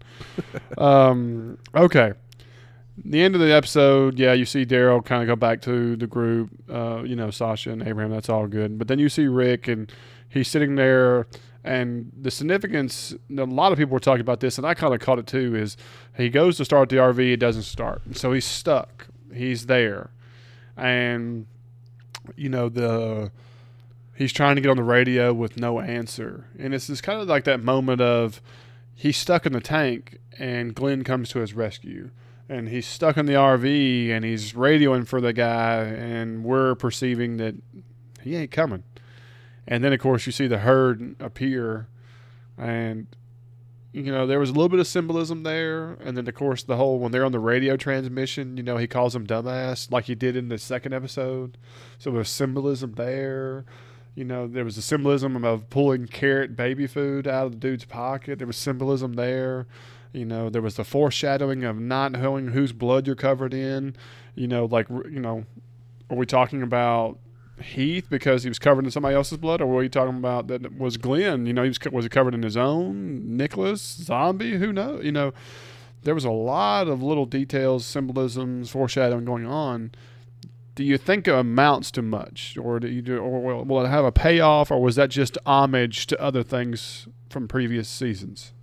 um. 0.78 1.58
Okay. 1.76 2.14
The 3.06 3.24
end 3.24 3.34
of 3.34 3.42
the 3.42 3.52
episode, 3.52 4.20
yeah, 4.20 4.34
you 4.34 4.46
see 4.46 4.68
Daryl 4.68 5.04
kind 5.04 5.24
of 5.24 5.28
go 5.28 5.36
back 5.36 5.62
to 5.64 5.96
the 5.96 6.06
group, 6.06 6.52
uh, 6.70 7.02
you 7.04 7.16
know, 7.16 7.32
Sasha 7.32 7.72
and 7.72 7.82
Abraham, 7.82 8.12
that's 8.12 8.30
all 8.30 8.46
good. 8.46 8.78
But 8.78 8.88
then 8.88 9.00
you 9.00 9.10
see 9.10 9.26
Rick, 9.26 9.68
and 9.68 9.92
he's 10.30 10.48
sitting 10.48 10.76
there, 10.76 11.26
and 11.64 12.12
the 12.20 12.32
significance, 12.32 13.16
a 13.30 13.44
lot 13.44 13.72
of 13.72 13.78
people 13.78 13.94
were 13.94 14.00
talking 14.00 14.22
about 14.22 14.40
this, 14.40 14.58
and 14.58 14.68
I 14.68 14.74
kind 14.74 14.94
of 14.94 15.00
caught 15.00 15.20
it 15.20 15.28
too, 15.28 15.56
is 15.56 15.78
he 16.16 16.30
goes 16.30 16.58
to 16.58 16.66
start 16.66 16.90
the 16.90 16.98
RV, 16.98 17.34
it 17.34 17.38
doesn't 17.38 17.64
start. 17.64 18.02
So 18.14 18.34
he's 18.34 18.46
stuck. 18.46 19.08
He's 19.34 19.68
there. 19.68 20.12
And, 20.76 21.48
you 22.36 22.50
know, 22.50 22.70
the. 22.70 23.32
He's 24.16 24.32
trying 24.32 24.58
to 24.58 24.62
get 24.62 24.70
on 24.70 24.78
the 24.78 24.84
radio 24.84 25.34
with 25.34 25.58
no 25.58 25.80
answer. 25.80 26.46
And 26.60 26.76
it's 26.76 26.86
just 26.86 27.02
kind 27.02 27.20
of 27.20 27.28
like 27.28 27.46
that 27.46 27.64
moment 27.64 28.00
of 28.00 28.42
he's 28.94 29.18
stuck 29.18 29.48
in 29.48 29.54
the 29.54 29.60
tank, 29.60 30.20
and 30.38 30.76
Glenn 30.76 31.04
comes 31.04 31.30
to 31.30 31.40
his 31.40 31.56
rescue 31.56 32.12
and 32.50 32.70
he's 32.70 32.86
stuck 32.86 33.18
in 33.18 33.26
the 33.26 33.34
RV 33.34 34.10
and 34.10 34.26
he's 34.26 34.54
radioing 34.54 35.08
for 35.08 35.22
the 35.22 35.34
guy, 35.34 35.84
and 35.84 36.44
we're 36.44 36.76
perceiving 36.76 37.38
that 37.38 37.56
he 38.22 38.36
ain't 38.36 38.52
coming. 38.52 38.84
And 39.68 39.84
then, 39.84 39.94
of 39.94 40.00
course, 40.00 40.26
you 40.26 40.32
see 40.32 40.48
the 40.48 40.60
herd 40.60 41.16
appear, 41.20 41.88
and 42.58 43.08
you 43.94 44.12
know 44.12 44.26
there 44.28 44.40
was 44.40 44.50
a 44.50 44.54
little 44.54 44.70
bit 44.70 44.80
of 44.80 44.88
symbolism 44.88 45.44
there. 45.44 45.94
And 45.94 46.18
then, 46.18 46.28
of 46.28 46.36
course, 46.36 46.64
the 46.64 46.76
whole 46.76 47.00
when 47.00 47.12
they're 47.12 47.26
on 47.26 47.32
the 47.32 47.40
radio 47.40 47.78
transmission, 47.78 48.58
you 48.58 48.64
know, 48.64 48.78
he 48.78 48.88
calls 48.88 49.14
them 49.14 49.26
dumbass 49.26 49.92
like 49.92 50.06
he 50.06 50.16
did 50.16 50.36
in 50.36 50.50
the 50.50 50.58
second 50.58 50.94
episode. 50.94 51.58
So 51.98 52.12
there's 52.12 52.30
symbolism 52.30 52.94
there. 52.94 53.66
You 54.16 54.26
know, 54.26 54.48
there 54.48 54.66
was 54.66 54.78
a 54.78 54.82
symbolism 54.82 55.44
of 55.44 55.70
pulling 55.70 56.08
carrot 56.08 56.56
baby 56.56 56.86
food 56.86 57.28
out 57.28 57.48
of 57.48 57.52
the 57.54 57.58
dude's 57.58 57.86
pocket. 57.86 58.38
There 58.38 58.48
was 58.48 58.58
symbolism 58.58 59.14
there. 59.14 59.66
You 60.12 60.26
know, 60.26 60.50
there 60.50 60.62
was 60.62 60.76
the 60.76 60.84
foreshadowing 60.84 61.64
of 61.64 61.80
not 61.80 62.12
knowing 62.12 62.50
whose 62.50 62.72
blood 62.74 63.08
you're 63.08 63.16
covered 63.16 63.54
in. 63.54 63.96
You 64.36 64.48
know, 64.48 64.66
like, 64.66 64.88
you 64.90 65.20
know, 65.20 65.46
are 66.12 66.18
we 66.18 66.28
talking 66.28 66.62
about 66.62 67.18
Heath 67.62 68.08
because 68.10 68.44
he 68.44 68.50
was 68.50 68.60
covered 68.60 68.86
in 68.86 68.92
somebody 68.92 69.16
else's 69.16 69.38
blood, 69.38 69.62
or 69.62 69.68
were 69.68 69.84
you 69.84 69.90
talking 69.90 70.18
about 70.18 70.48
that 70.48 70.78
was 70.78 70.98
Glenn? 70.98 71.46
You 71.46 71.54
know, 71.54 71.64
he 71.64 71.70
was 71.70 71.80
was 71.92 72.06
he 72.06 72.10
covered 72.10 72.34
in 72.34 72.44
his 72.44 72.58
own 72.58 73.38
Nicholas 73.38 73.82
zombie? 73.82 74.58
Who 74.58 74.74
knows? 74.74 75.06
You 75.06 75.12
know, 75.12 75.34
there 76.04 76.16
was 76.16 76.26
a 76.26 76.32
lot 76.32 76.88
of 76.88 77.04
little 77.04 77.26
details, 77.26 77.86
symbolisms, 77.86 78.72
foreshadowing 78.72 79.26
going 79.26 79.46
on. 79.46 79.92
Do 80.76 80.84
you 80.84 80.98
think 80.98 81.28
it 81.28 81.34
amounts 81.34 81.92
to 81.92 82.02
much, 82.02 82.58
or 82.60 82.80
do 82.80 82.88
you 82.88 83.04
do, 83.04 83.20
or 83.20 83.64
will, 83.64 83.86
it 83.86 83.88
have 83.88 84.06
a 84.06 84.12
payoff, 84.12 84.72
or 84.72 84.82
was 84.82 84.96
that 84.96 85.10
just 85.10 85.38
homage 85.46 86.08
to 86.08 86.20
other 86.20 86.42
things 86.42 87.08
from 87.30 87.48
previous 87.48 87.88
seasons? 87.88 88.54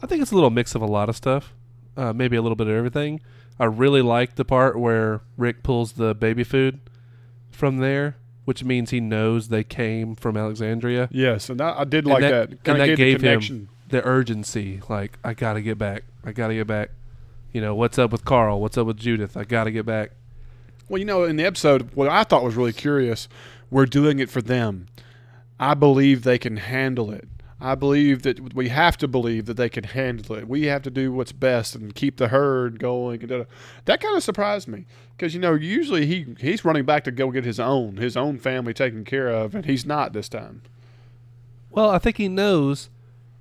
I 0.00 0.06
think 0.06 0.22
it's 0.22 0.30
a 0.30 0.36
little 0.36 0.50
mix 0.50 0.76
of 0.76 0.82
a 0.82 0.86
lot 0.86 1.08
of 1.08 1.16
stuff, 1.16 1.52
uh, 1.96 2.12
maybe 2.12 2.36
a 2.36 2.42
little 2.42 2.54
bit 2.54 2.68
of 2.68 2.74
everything. 2.74 3.20
I 3.58 3.64
really 3.64 4.00
like 4.00 4.36
the 4.36 4.44
part 4.44 4.78
where 4.78 5.22
Rick 5.36 5.64
pulls 5.64 5.92
the 5.92 6.14
baby 6.14 6.44
food 6.44 6.80
from 7.60 7.78
there, 7.78 8.16
which 8.46 8.64
means 8.64 8.90
he 8.90 8.98
knows 9.00 9.48
they 9.48 9.62
came 9.62 10.16
from 10.16 10.36
Alexandria. 10.36 11.08
Yes, 11.12 11.48
and 11.48 11.60
that, 11.60 11.76
I 11.78 11.84
did 11.84 12.04
And 12.04 12.12
like 12.14 12.22
that- 12.22 12.30
that. 12.30 12.50
and 12.50 12.64
Kind 12.64 12.80
that 12.80 12.88
of 12.90 12.96
gave, 12.96 13.20
gave 13.20 13.40
the 13.48 13.54
him- 13.54 13.68
The 13.90 14.04
urgency, 14.04 14.80
like 14.88 15.18
I 15.22 15.34
gotta 15.34 15.60
get 15.60 15.78
back, 15.78 16.02
I 16.24 16.32
gotta 16.32 16.54
get 16.54 16.66
back. 16.66 16.90
You 17.52 17.60
know 17.60 17.74
what's 17.74 17.98
up 17.98 18.12
with 18.12 18.24
Carl? 18.24 18.60
What's 18.60 18.78
up 18.78 18.86
with 18.86 18.96
Judith? 18.96 19.36
I 19.36 19.44
gotta 19.44 19.70
get 19.70 19.84
back. 19.86 20.12
Well, 20.88 20.98
you 20.98 21.04
know, 21.04 21.24
in 21.24 21.36
the 21.36 21.44
episode, 21.44 21.90
what 21.94 22.08
I 22.08 22.24
thought 22.24 22.42
was 22.42 22.56
really 22.56 22.72
curious, 22.72 23.28
we're 23.70 23.86
doing 23.86 24.18
it 24.20 24.30
for 24.30 24.40
them. 24.42 24.86
I 25.58 25.74
believe 25.74 26.22
they 26.22 26.38
can 26.38 26.56
handle 26.56 27.10
it. 27.10 27.28
I 27.60 27.74
believe 27.74 28.22
that 28.22 28.54
we 28.54 28.70
have 28.70 28.96
to 28.98 29.08
believe 29.08 29.44
that 29.46 29.58
they 29.58 29.68
can 29.68 29.84
handle 29.84 30.36
it. 30.36 30.48
We 30.48 30.64
have 30.64 30.82
to 30.82 30.90
do 30.90 31.12
what's 31.12 31.32
best 31.32 31.74
and 31.74 31.94
keep 31.94 32.16
the 32.16 32.28
herd 32.28 32.78
going. 32.78 33.20
and 33.20 33.28
da- 33.28 33.38
da. 33.38 33.44
That 33.84 34.00
kind 34.00 34.16
of 34.16 34.22
surprised 34.22 34.66
me 34.66 34.86
because 35.16 35.34
you 35.34 35.40
know 35.40 35.54
usually 35.54 36.06
he 36.06 36.34
he's 36.40 36.64
running 36.64 36.84
back 36.84 37.04
to 37.04 37.10
go 37.10 37.30
get 37.30 37.44
his 37.44 37.60
own 37.60 37.98
his 37.98 38.16
own 38.16 38.38
family 38.38 38.72
taken 38.72 39.04
care 39.04 39.28
of, 39.28 39.54
and 39.54 39.66
he's 39.66 39.84
not 39.84 40.12
this 40.12 40.28
time. 40.28 40.62
Well, 41.70 41.90
I 41.90 41.98
think 41.98 42.16
he 42.16 42.28
knows 42.28 42.88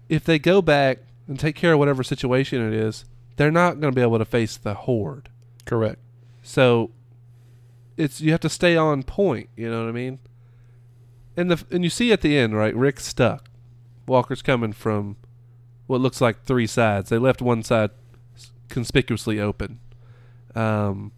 if 0.09 0.25
they 0.25 0.37
go 0.37 0.61
back 0.61 0.99
and 1.27 1.39
take 1.39 1.55
care 1.55 1.73
of 1.73 1.79
whatever 1.79 2.03
situation 2.03 2.61
it 2.67 2.73
is, 2.73 3.05
they're 3.37 3.51
not 3.51 3.79
going 3.79 3.93
to 3.93 3.95
be 3.95 4.01
able 4.01 4.17
to 4.19 4.25
face 4.25 4.57
the 4.57 4.73
horde. 4.73 5.29
Correct. 5.65 5.99
So 6.43 6.91
it's 7.95 8.19
you 8.19 8.31
have 8.31 8.41
to 8.41 8.49
stay 8.49 8.75
on 8.75 9.03
point. 9.03 9.49
You 9.55 9.69
know 9.69 9.83
what 9.83 9.89
I 9.89 9.93
mean? 9.93 10.19
And 11.37 11.51
the 11.51 11.63
and 11.71 11.83
you 11.83 11.89
see 11.89 12.11
at 12.11 12.21
the 12.21 12.37
end, 12.37 12.55
right? 12.55 12.75
Rick's 12.75 13.05
stuck. 13.05 13.48
Walker's 14.09 14.41
coming 14.41 14.73
from 14.73 15.15
what 15.87 16.01
looks 16.01 16.19
like 16.21 16.43
three 16.43 16.67
sides. 16.67 17.09
They 17.09 17.17
left 17.17 17.41
one 17.41 17.63
side 17.63 17.91
conspicuously 18.67 19.39
open. 19.39 19.79
Um, 20.55 21.11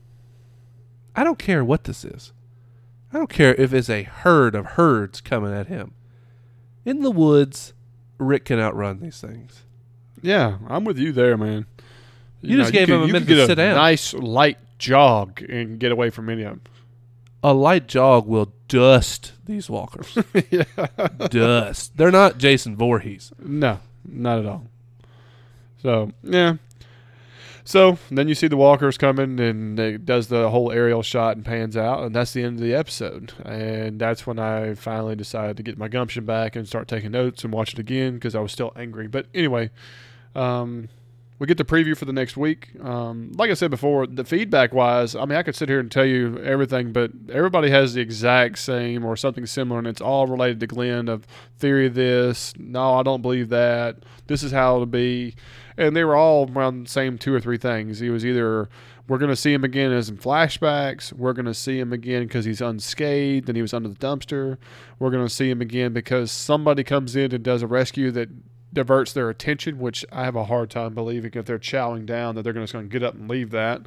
I 1.15 1.23
don't 1.23 1.39
care 1.39 1.63
what 1.63 1.85
this 1.85 2.05
is. 2.05 2.31
I 3.13 3.17
don't 3.17 3.29
care 3.29 3.55
if 3.55 3.73
it's 3.73 3.89
a 3.89 4.03
herd 4.03 4.55
of 4.55 4.65
herds 4.65 5.19
coming 5.21 5.53
at 5.53 5.67
him. 5.67 5.93
In 6.85 7.01
the 7.01 7.11
woods, 7.11 7.73
Rick 8.17 8.45
can 8.45 8.59
outrun 8.59 8.99
these 9.01 9.19
things. 9.19 9.63
Yeah, 10.21 10.57
I'm 10.67 10.83
with 10.85 10.97
you 10.97 11.11
there, 11.11 11.37
man. 11.37 11.65
You 12.41 12.57
just 12.57 12.71
gave 12.71 12.87
could- 12.87 12.95
him 12.95 13.01
a 13.03 13.07
you 13.07 13.13
minute 13.13 13.27
to 13.27 13.45
sit 13.47 13.55
down. 13.55 13.75
Nice 13.75 14.13
light 14.13 14.57
jog 14.79 15.41
and 15.43 15.79
get 15.79 15.91
away 15.91 16.09
from 16.09 16.29
any 16.29 16.43
of 16.43 16.51
them. 16.51 16.61
A 17.43 17.53
light 17.53 17.87
jog 17.87 18.27
will 18.27 18.53
dust 18.71 19.33
these 19.45 19.69
walkers. 19.69 20.17
yeah. 20.49 20.63
dust. 21.29 21.97
They're 21.97 22.09
not 22.09 22.37
Jason 22.37 22.75
Voorhees. 22.77 23.33
No, 23.37 23.79
not 24.07 24.39
at 24.39 24.45
all. 24.45 24.65
So 25.81 26.11
yeah. 26.23 26.55
So 27.63 27.99
then 28.09 28.27
you 28.27 28.33
see 28.33 28.47
the 28.47 28.57
walkers 28.57 28.97
coming, 28.97 29.39
and 29.39 29.79
it 29.79 30.05
does 30.05 30.27
the 30.27 30.49
whole 30.49 30.71
aerial 30.71 31.03
shot 31.03 31.35
and 31.35 31.45
pans 31.45 31.77
out, 31.77 32.03
and 32.03 32.15
that's 32.15 32.33
the 32.33 32.43
end 32.43 32.55
of 32.57 32.63
the 32.63 32.73
episode. 32.73 33.33
And 33.45 33.99
that's 33.99 34.25
when 34.25 34.39
I 34.39 34.73
finally 34.73 35.15
decided 35.15 35.57
to 35.57 35.63
get 35.63 35.77
my 35.77 35.87
gumption 35.87 36.25
back 36.25 36.55
and 36.55 36.67
start 36.67 36.87
taking 36.87 37.11
notes 37.11 37.43
and 37.43 37.53
watch 37.53 37.73
it 37.73 37.79
again 37.79 38.15
because 38.15 38.35
I 38.35 38.39
was 38.39 38.51
still 38.51 38.73
angry. 38.75 39.07
But 39.07 39.27
anyway, 39.33 39.69
um, 40.33 40.89
we 41.41 41.47
get 41.47 41.57
the 41.57 41.65
preview 41.65 41.97
for 41.97 42.05
the 42.05 42.13
next 42.13 42.37
week. 42.37 42.69
Um, 42.83 43.31
like 43.33 43.49
I 43.49 43.55
said 43.55 43.71
before, 43.71 44.05
the 44.05 44.23
feedback 44.23 44.75
wise, 44.75 45.15
I 45.15 45.25
mean, 45.25 45.39
I 45.39 45.41
could 45.41 45.55
sit 45.55 45.69
here 45.69 45.79
and 45.79 45.91
tell 45.91 46.05
you 46.05 46.37
everything, 46.37 46.93
but 46.93 47.09
everybody 47.31 47.71
has 47.71 47.95
the 47.95 48.01
exact 48.01 48.59
same 48.59 49.03
or 49.03 49.17
something 49.17 49.47
similar, 49.47 49.79
and 49.79 49.87
it's 49.87 50.01
all 50.01 50.27
related 50.27 50.59
to 50.59 50.67
Glenn 50.67 51.09
of 51.09 51.25
theory 51.57 51.87
of 51.87 51.95
this. 51.95 52.53
No, 52.59 52.93
I 52.93 53.01
don't 53.01 53.23
believe 53.23 53.49
that. 53.49 54.05
This 54.27 54.43
is 54.43 54.51
how 54.51 54.75
it'll 54.75 54.85
be. 54.85 55.33
And 55.77 55.95
they 55.95 56.03
were 56.03 56.15
all 56.15 56.47
around 56.47 56.83
the 56.83 56.89
same 56.91 57.17
two 57.17 57.33
or 57.33 57.39
three 57.39 57.57
things. 57.57 57.97
He 57.97 58.11
was 58.11 58.23
either 58.23 58.69
we're 59.07 59.17
going 59.17 59.31
to 59.31 59.35
see 59.35 59.51
him 59.51 59.63
again 59.63 59.91
as 59.91 60.09
in 60.09 60.17
flashbacks. 60.17 61.11
We're 61.11 61.33
going 61.33 61.47
to 61.47 61.55
see 61.55 61.79
him 61.79 61.91
again 61.91 62.27
because 62.27 62.45
he's 62.45 62.61
unscathed 62.61 63.49
and 63.49 63.55
he 63.55 63.63
was 63.63 63.73
under 63.73 63.89
the 63.89 63.95
dumpster. 63.95 64.59
We're 64.99 65.09
going 65.09 65.25
to 65.25 65.33
see 65.33 65.49
him 65.49 65.59
again 65.59 65.91
because 65.91 66.31
somebody 66.31 66.83
comes 66.83 67.15
in 67.15 67.33
and 67.33 67.43
does 67.43 67.63
a 67.63 67.67
rescue 67.67 68.11
that 68.11 68.29
diverts 68.73 69.13
their 69.13 69.29
attention, 69.29 69.79
which 69.79 70.05
I 70.11 70.23
have 70.23 70.35
a 70.35 70.45
hard 70.45 70.69
time 70.69 70.93
believing 70.93 71.31
if 71.33 71.45
they're 71.45 71.59
chowing 71.59 72.05
down 72.05 72.35
that 72.35 72.43
they're 72.43 72.53
just 72.53 72.73
going 72.73 72.87
to 72.87 72.91
get 72.91 73.03
up 73.03 73.15
and 73.15 73.29
leave 73.29 73.51
that. 73.51 73.81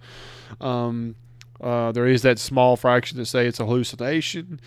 Um, 0.61 1.15
uh, 1.61 1.93
there 1.93 2.07
is 2.07 2.23
that 2.23 2.39
small 2.39 2.77
fraction 2.77 3.17
that 3.19 3.27
say 3.27 3.47
it's 3.47 3.61
a 3.61 3.65
hallucination, 3.65 4.61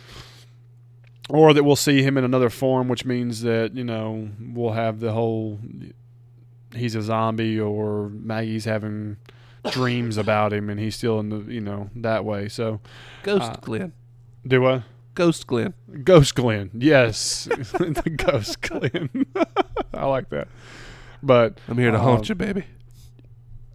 or 1.30 1.54
that 1.54 1.64
we'll 1.64 1.76
see 1.76 2.02
him 2.02 2.18
in 2.18 2.24
another 2.24 2.50
form, 2.50 2.88
which 2.88 3.06
means 3.06 3.42
that 3.42 3.76
you 3.76 3.84
know 3.84 4.30
we'll 4.54 4.72
have 4.72 5.00
the 5.00 5.12
whole 5.12 5.60
he's 6.76 6.96
a 6.96 7.02
zombie 7.02 7.60
or 7.60 8.10
Maggie's 8.10 8.66
having 8.66 9.18
dreams 9.72 10.18
about 10.18 10.54
him 10.54 10.70
and 10.70 10.80
he's 10.80 10.96
still 10.96 11.20
in 11.20 11.30
the 11.30 11.40
you 11.54 11.62
know 11.62 11.90
that 11.96 12.24
way. 12.26 12.48
So 12.48 12.80
Ghost 13.24 13.44
Uh, 13.52 13.56
Glenn. 13.62 13.94
do 14.46 14.62
what? 14.62 14.84
Ghost 15.18 15.48
Glenn. 15.48 15.74
Ghost 16.04 16.36
Glenn. 16.36 16.70
Yes. 16.76 17.46
the 17.52 18.14
Ghost 18.16 18.62
Glenn. 18.62 19.26
I 19.96 20.06
like 20.06 20.30
that. 20.30 20.48
But 21.24 21.60
I'm 21.68 21.76
here 21.76 21.90
to 21.90 21.98
Um, 21.98 22.04
haunt 22.04 22.30
you, 22.30 22.36
baby. 22.36 22.66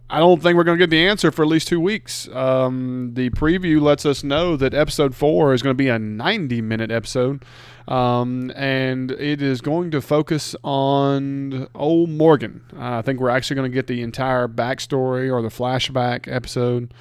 I 0.09 0.19
don't 0.19 0.41
think 0.41 0.55
we're 0.55 0.63
going 0.63 0.77
to 0.77 0.81
get 0.81 0.89
the 0.89 1.05
answer 1.05 1.31
for 1.31 1.41
at 1.41 1.49
least 1.49 1.67
two 1.67 1.81
weeks. 1.81 2.29
Um, 2.29 3.11
the 3.15 3.29
preview 3.31 3.81
lets 3.81 4.05
us 4.05 4.23
know 4.23 4.55
that 4.55 4.73
episode 4.73 5.15
four 5.15 5.53
is 5.53 5.61
going 5.61 5.73
to 5.73 5.77
be 5.77 5.89
a 5.89 5.99
90 5.99 6.61
minute 6.61 6.91
episode. 6.91 7.43
Um, 7.89 8.49
and 8.55 9.11
it 9.11 9.41
is 9.41 9.59
going 9.59 9.91
to 9.91 9.99
focus 10.01 10.55
on 10.63 11.67
old 11.75 12.09
Morgan. 12.09 12.61
Uh, 12.73 12.99
I 12.99 13.01
think 13.01 13.19
we're 13.19 13.29
actually 13.29 13.55
going 13.57 13.69
to 13.69 13.75
get 13.75 13.87
the 13.87 14.01
entire 14.01 14.47
backstory 14.47 15.29
or 15.29 15.41
the 15.41 15.49
flashback 15.49 16.31
episode 16.33 16.93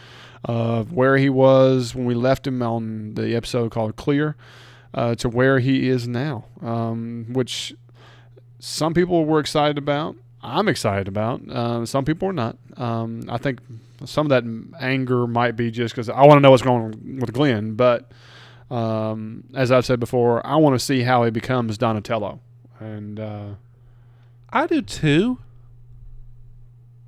of 0.45 0.93
where 0.93 1.16
he 1.16 1.28
was 1.28 1.95
when 1.95 2.05
we 2.05 2.14
left 2.14 2.47
him 2.47 2.62
on 2.62 3.14
the 3.14 3.34
episode 3.34 3.70
called 3.70 3.97
Clear 3.97 4.36
uh, 4.95 5.14
to 5.16 5.28
where 5.28 5.61
he 5.61 5.88
is 5.88 6.09
now, 6.09 6.45
um, 6.61 7.26
which 7.30 7.74
some 8.59 8.95
people 8.95 9.24
were 9.24 9.40
excited 9.40 9.78
about. 9.78 10.16
I'm 10.43 10.68
excited 10.68 11.07
about. 11.07 11.49
Uh, 11.49 11.86
some 11.86 12.05
people 12.05 12.28
are 12.28 12.32
not. 12.32 12.57
Um, 12.76 13.22
I 13.28 13.38
think 13.38 13.61
some 14.05 14.26
of 14.26 14.30
that 14.30 14.45
anger 14.80 15.26
might 15.26 15.57
be 15.57 15.70
just 15.70 15.95
because 15.95 16.09
I 16.09 16.22
want 16.22 16.38
to 16.38 16.40
know 16.40 16.51
what's 16.51 16.62
going 16.62 16.82
on 16.82 17.20
with 17.20 17.32
Glenn. 17.32 17.74
But 17.74 18.11
um, 18.70 19.45
as 19.55 19.70
I've 19.70 19.86
said 19.86 20.01
before, 20.01 20.45
I 20.45 20.57
want 20.57 20.74
to 20.74 20.84
see 20.84 21.03
how 21.03 21.24
he 21.24 21.30
becomes 21.30 21.78
Donatello. 21.78 22.40
And 22.80 23.20
uh, 23.20 23.49
I 24.51 24.66
do 24.66 24.82
too. 24.82 25.38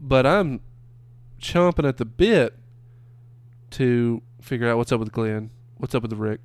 But 0.01 0.27
I'm 0.27 0.61
chomping 1.41 1.89
at 1.89 1.97
the 1.97 2.05
bit 2.05 2.55
to 3.75 4.23
figure 4.41 4.69
out 4.69 4.77
what's 4.77 4.93
up 4.93 5.01
with 5.01 5.13
Glenn, 5.13 5.51
what's 5.79 5.95
up 5.95 6.03
with 6.03 6.11
the 6.11 6.17
Rick, 6.17 6.41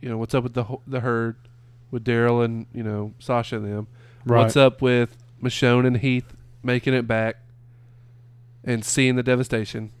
you 0.00 0.08
know, 0.08 0.18
what's 0.18 0.34
up 0.34 0.42
with 0.42 0.54
the 0.54 0.64
the 0.86 1.00
herd, 1.00 1.36
with 1.90 2.04
Daryl 2.04 2.44
and 2.44 2.66
you 2.72 2.82
know 2.82 3.14
Sasha 3.18 3.56
and 3.56 3.66
them. 3.66 3.86
What's 4.24 4.56
up 4.56 4.80
with 4.80 5.16
Michonne 5.42 5.86
and 5.86 5.98
Heath 5.98 6.34
making 6.62 6.94
it 6.94 7.06
back 7.06 7.36
and 8.64 8.84
seeing 8.84 9.16
the 9.16 9.22
devastation? 9.22 9.92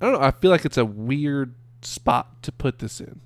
I 0.00 0.06
don't 0.06 0.14
know. 0.14 0.26
I 0.26 0.30
feel 0.30 0.50
like 0.50 0.64
it's 0.64 0.78
a 0.78 0.84
weird 0.84 1.54
spot 1.82 2.42
to 2.42 2.52
put 2.52 2.78
this 2.78 3.00
in. 3.00 3.20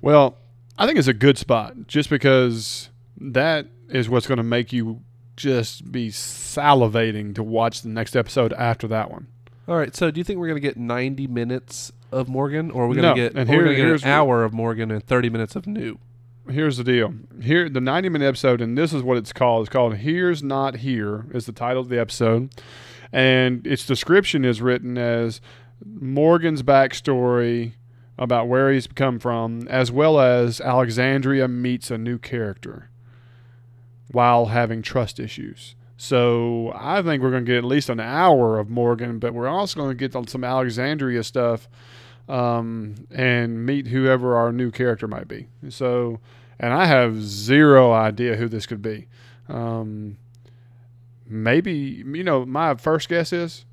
Well, 0.00 0.38
I 0.78 0.86
think 0.86 0.98
it's 0.98 1.08
a 1.08 1.12
good 1.12 1.36
spot 1.36 1.88
just 1.88 2.08
because 2.08 2.90
that 3.18 3.66
is 3.88 4.08
what's 4.08 4.26
going 4.26 4.38
to 4.38 4.44
make 4.44 4.72
you 4.72 5.00
just 5.36 5.90
be 5.90 6.10
salivating 6.10 7.34
to 7.34 7.42
watch 7.42 7.82
the 7.82 7.88
next 7.88 8.14
episode 8.14 8.52
after 8.52 8.86
that 8.88 9.10
one. 9.10 9.26
All 9.68 9.76
right. 9.76 9.94
So, 9.94 10.10
do 10.10 10.18
you 10.18 10.24
think 10.24 10.38
we're 10.38 10.48
gonna 10.48 10.60
get 10.60 10.76
90 10.76 11.26
minutes 11.26 11.92
of 12.12 12.28
Morgan, 12.28 12.70
or 12.70 12.84
are 12.84 12.88
we 12.88 12.96
No, 12.96 13.02
gonna 13.02 13.14
get, 13.14 13.34
and 13.36 13.48
or 13.48 13.56
we're 13.56 13.64
gonna 13.64 13.76
get 13.76 14.02
an 14.02 14.08
hour 14.08 14.42
of 14.44 14.52
Morgan 14.52 14.90
and 14.90 15.04
30 15.04 15.30
minutes 15.30 15.54
of 15.56 15.66
new? 15.66 15.98
Here's 16.48 16.78
the 16.78 16.84
deal. 16.84 17.14
Here, 17.40 17.68
the 17.68 17.80
90 17.80 18.08
minute 18.08 18.26
episode, 18.26 18.60
and 18.60 18.76
this 18.76 18.92
is 18.92 19.02
what 19.02 19.16
it's 19.16 19.32
called. 19.32 19.62
It's 19.66 19.72
called 19.72 19.96
"Here's 19.96 20.42
Not 20.42 20.76
Here" 20.78 21.26
is 21.32 21.46
the 21.46 21.52
title 21.52 21.82
of 21.82 21.88
the 21.88 22.00
episode, 22.00 22.50
and 23.12 23.64
its 23.66 23.86
description 23.86 24.44
is 24.44 24.60
written 24.60 24.98
as 24.98 25.40
Morgan's 25.84 26.62
backstory 26.62 27.72
about 28.18 28.48
where 28.48 28.72
he's 28.72 28.86
come 28.86 29.18
from, 29.18 29.66
as 29.68 29.92
well 29.92 30.18
as 30.20 30.60
Alexandria 30.60 31.46
meets 31.48 31.90
a 31.90 31.96
new 31.98 32.18
character 32.18 32.90
while 34.10 34.46
having 34.46 34.82
trust 34.82 35.20
issues. 35.20 35.74
So 36.00 36.72
I 36.74 37.02
think 37.02 37.22
we're 37.22 37.30
going 37.30 37.44
to 37.44 37.52
get 37.52 37.58
at 37.58 37.64
least 37.64 37.90
an 37.90 38.00
hour 38.00 38.58
of 38.58 38.70
Morgan, 38.70 39.18
but 39.18 39.34
we're 39.34 39.46
also 39.46 39.78
going 39.78 39.90
to 39.90 40.08
get 40.08 40.30
some 40.30 40.44
Alexandria 40.44 41.22
stuff 41.22 41.68
um, 42.26 42.94
and 43.10 43.66
meet 43.66 43.88
whoever 43.88 44.34
our 44.34 44.50
new 44.50 44.70
character 44.70 45.06
might 45.06 45.28
be. 45.28 45.48
So, 45.68 46.18
and 46.58 46.72
I 46.72 46.86
have 46.86 47.22
zero 47.22 47.92
idea 47.92 48.36
who 48.36 48.48
this 48.48 48.64
could 48.64 48.80
be. 48.80 49.08
Um, 49.46 50.16
maybe 51.26 51.72
you 51.74 52.24
know 52.24 52.46
my 52.46 52.76
first 52.76 53.10
guess 53.10 53.30
is 53.30 53.66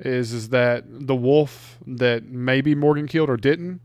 is 0.00 0.32
is 0.32 0.48
that 0.48 0.84
the 0.88 1.14
wolf 1.14 1.76
that 1.86 2.24
maybe 2.24 2.74
Morgan 2.74 3.06
killed 3.06 3.28
or 3.28 3.36
didn't. 3.36 3.82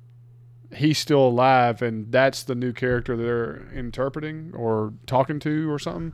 He's 0.74 1.00
still 1.00 1.28
alive, 1.28 1.82
and 1.82 2.14
that's 2.14 2.44
the 2.44 2.56
new 2.56 2.72
character 2.72 3.18
they're 3.18 3.68
interpreting 3.76 4.54
or 4.56 4.94
talking 5.06 5.42
to 5.42 5.70
or 5.70 5.80
something. 5.80 6.14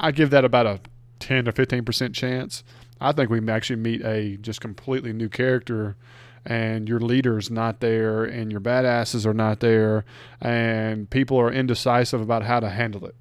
I 0.00 0.10
give 0.10 0.30
that 0.30 0.44
about 0.44 0.66
a 0.66 0.80
ten 1.18 1.44
to 1.44 1.52
fifteen 1.52 1.84
percent 1.84 2.14
chance. 2.14 2.64
I 3.00 3.12
think 3.12 3.30
we 3.30 3.46
actually 3.48 3.76
meet 3.76 4.02
a 4.02 4.36
just 4.38 4.60
completely 4.60 5.12
new 5.12 5.28
character 5.28 5.96
and 6.44 6.88
your 6.88 7.00
leader's 7.00 7.50
not 7.50 7.80
there 7.80 8.24
and 8.24 8.50
your 8.50 8.60
badasses 8.60 9.26
are 9.26 9.34
not 9.34 9.60
there 9.60 10.04
and 10.40 11.08
people 11.08 11.38
are 11.38 11.52
indecisive 11.52 12.20
about 12.20 12.42
how 12.42 12.60
to 12.60 12.70
handle 12.70 13.04
it. 13.06 13.14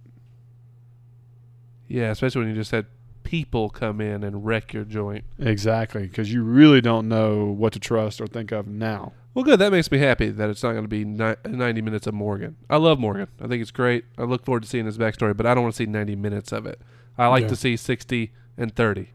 Yeah, 1.88 2.12
especially 2.12 2.42
when 2.42 2.50
you 2.50 2.56
just 2.56 2.72
had 2.72 2.86
people 3.24 3.70
come 3.70 4.02
in 4.02 4.24
and 4.24 4.46
wreck 4.46 4.74
your 4.74 4.84
joint. 4.86 5.24
Exactly, 5.38 6.04
because 6.04 6.32
you 6.32 6.44
really 6.44 6.82
don't 6.82 7.08
know 7.08 7.46
what 7.46 7.74
to 7.74 7.80
trust 7.80 8.20
or 8.22 8.28
think 8.28 8.52
of 8.52 8.68
now. 8.68 9.14
Well, 9.34 9.46
good. 9.46 9.60
That 9.60 9.72
makes 9.72 9.92
me 9.92 10.00
happy 10.00 10.30
that 10.30 10.50
it's 10.50 10.64
not 10.64 10.72
going 10.72 10.84
to 10.84 10.88
be 10.90 11.06
ni- 11.06 11.36
90 11.46 11.82
minutes 11.82 12.08
of 12.08 12.14
Morgan. 12.16 12.56
I 12.70 12.78
love 12.78 13.00
Morgan. 13.00 13.28
I 13.40 13.48
think 13.48 13.62
it's 13.62 13.72
great. 13.72 14.06
I 14.18 14.24
look 14.24 14.44
forward 14.44 14.64
to 14.64 14.70
seeing 14.70 14.86
his 14.86 14.98
backstory, 14.98 15.38
but 15.38 15.46
I 15.46 15.54
don't 15.54 15.64
want 15.64 15.76
to 15.76 15.78
see 15.78 15.86
90 15.86 16.16
minutes 16.16 16.52
of 16.52 16.66
it. 16.66 16.82
I 17.18 17.28
like 17.28 17.44
Yeah. 17.44 17.50
to 17.50 17.56
see 17.56 17.78
60 17.78 18.32
and 18.58 18.76
30. 18.76 19.10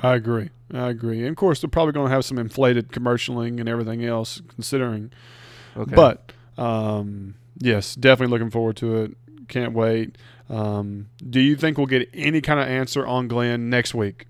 I 0.00 0.14
agree. 0.14 0.50
I 0.74 0.88
agree. 0.88 1.20
And 1.20 1.28
of 1.30 1.36
course, 1.36 1.60
they're 1.60 1.70
probably 1.70 1.92
going 1.92 2.08
to 2.08 2.14
have 2.14 2.24
some 2.24 2.38
inflated 2.38 2.88
commercialing 2.92 3.58
and 3.58 3.68
everything 3.68 4.04
else, 4.04 4.42
considering. 4.48 5.10
Okay. 5.76 5.94
But 5.94 6.32
um, 6.58 7.34
yes, 7.58 7.94
definitely 7.94 8.32
looking 8.32 8.50
forward 8.50 8.76
to 8.78 8.96
it. 9.04 9.16
Can't 9.48 9.72
wait. 9.72 10.18
Um, 10.48 11.08
do 11.28 11.40
you 11.40 11.56
think 11.56 11.76
we'll 11.76 11.86
get 11.86 12.08
any 12.14 12.40
kind 12.40 12.60
of 12.60 12.68
answer 12.68 13.06
on 13.06 13.28
Glenn 13.28 13.68
next 13.68 13.94
week? 13.94 14.26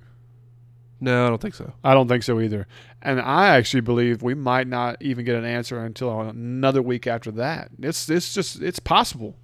no, 1.00 1.26
I 1.26 1.28
don't 1.28 1.40
think 1.40 1.54
so. 1.54 1.72
I 1.84 1.94
don't 1.94 2.08
think 2.08 2.22
so 2.22 2.40
either. 2.40 2.66
And 3.02 3.20
I 3.20 3.56
actually 3.56 3.82
believe 3.82 4.22
we 4.22 4.34
might 4.34 4.66
not 4.66 4.96
even 5.02 5.24
get 5.24 5.36
an 5.36 5.44
answer 5.44 5.84
until 5.84 6.20
another 6.20 6.80
week 6.80 7.06
after 7.06 7.30
that. 7.32 7.70
It's 7.80 8.08
it's 8.08 8.32
just 8.32 8.62
it's 8.62 8.78
possible. 8.78 9.36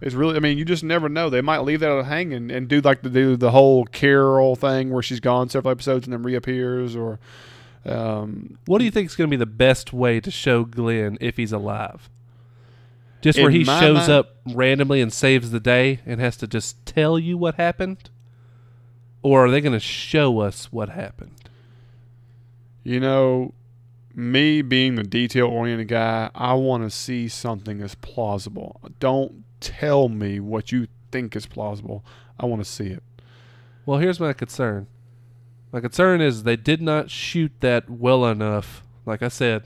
It's 0.00 0.14
really 0.14 0.36
I 0.36 0.40
mean 0.40 0.58
you 0.58 0.64
just 0.64 0.84
never 0.84 1.08
know. 1.08 1.30
They 1.30 1.40
might 1.40 1.60
leave 1.60 1.80
that 1.80 1.90
out 1.90 2.04
hanging 2.04 2.50
and 2.50 2.68
do 2.68 2.80
like 2.80 3.02
the 3.02 3.08
do 3.08 3.36
the 3.36 3.50
whole 3.50 3.86
Carol 3.86 4.56
thing 4.56 4.90
where 4.90 5.02
she's 5.02 5.20
gone 5.20 5.48
several 5.48 5.72
episodes 5.72 6.06
and 6.06 6.12
then 6.12 6.22
reappears 6.22 6.94
or 6.94 7.18
um, 7.86 8.58
What 8.66 8.78
do 8.78 8.84
you 8.84 8.90
think 8.90 9.08
is 9.08 9.16
going 9.16 9.30
to 9.30 9.34
be 9.34 9.38
the 9.38 9.46
best 9.46 9.92
way 9.92 10.20
to 10.20 10.30
show 10.30 10.64
Glenn 10.64 11.16
if 11.20 11.38
he's 11.38 11.52
alive? 11.52 12.10
Just 13.20 13.38
where 13.38 13.50
he 13.50 13.64
shows 13.64 13.96
mind- 13.96 14.10
up 14.10 14.36
randomly 14.46 15.00
and 15.00 15.12
saves 15.12 15.50
the 15.50 15.60
day 15.60 16.00
and 16.06 16.20
has 16.20 16.36
to 16.38 16.46
just 16.46 16.84
tell 16.86 17.18
you 17.18 17.36
what 17.36 17.56
happened? 17.56 18.10
or 19.22 19.46
are 19.46 19.50
they 19.50 19.60
going 19.60 19.72
to 19.72 19.80
show 19.80 20.40
us 20.40 20.72
what 20.72 20.90
happened? 20.90 21.34
You 22.82 23.00
know, 23.00 23.52
me 24.14 24.62
being 24.62 24.94
the 24.94 25.02
detail 25.02 25.46
oriented 25.46 25.88
guy, 25.88 26.30
I 26.34 26.54
want 26.54 26.84
to 26.84 26.90
see 26.90 27.28
something 27.28 27.82
as 27.82 27.94
plausible. 27.96 28.80
Don't 29.00 29.44
tell 29.60 30.08
me 30.08 30.40
what 30.40 30.72
you 30.72 30.88
think 31.10 31.34
is 31.36 31.46
plausible. 31.46 32.04
I 32.38 32.46
want 32.46 32.62
to 32.62 32.68
see 32.70 32.86
it. 32.86 33.02
Well, 33.84 33.98
here's 33.98 34.20
my 34.20 34.32
concern. 34.32 34.86
My 35.72 35.80
concern 35.80 36.20
is 36.20 36.44
they 36.44 36.56
did 36.56 36.80
not 36.80 37.10
shoot 37.10 37.52
that 37.60 37.90
well 37.90 38.24
enough, 38.24 38.82
like 39.04 39.22
I 39.22 39.28
said, 39.28 39.64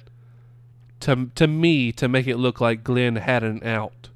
to 1.02 1.30
to 1.34 1.46
me 1.46 1.92
to 1.92 2.08
make 2.08 2.26
it 2.26 2.36
look 2.36 2.60
like 2.60 2.82
Glenn 2.82 3.16
had 3.16 3.42
an 3.42 3.62
out. 3.64 4.08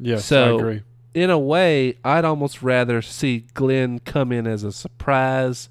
Yes, 0.00 0.24
So- 0.24 0.56
I 0.56 0.60
agree. 0.60 0.82
In 1.14 1.28
a 1.28 1.38
way, 1.38 1.98
I'd 2.02 2.24
almost 2.24 2.62
rather 2.62 3.02
see 3.02 3.44
Glenn 3.52 3.98
come 3.98 4.32
in 4.32 4.46
as 4.46 4.64
a 4.64 4.72
surprise 4.72 5.68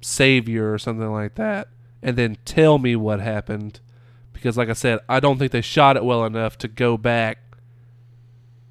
savior 0.00 0.72
or 0.72 0.78
something 0.78 1.12
like 1.12 1.36
that 1.36 1.68
and 2.02 2.16
then 2.16 2.36
tell 2.44 2.78
me 2.78 2.96
what 2.96 3.20
happened 3.20 3.78
because 4.32 4.58
like 4.58 4.68
I 4.68 4.72
said, 4.72 4.98
I 5.08 5.20
don't 5.20 5.38
think 5.38 5.52
they 5.52 5.60
shot 5.60 5.96
it 5.96 6.04
well 6.04 6.24
enough 6.24 6.58
to 6.58 6.68
go 6.68 6.96
back 6.96 7.38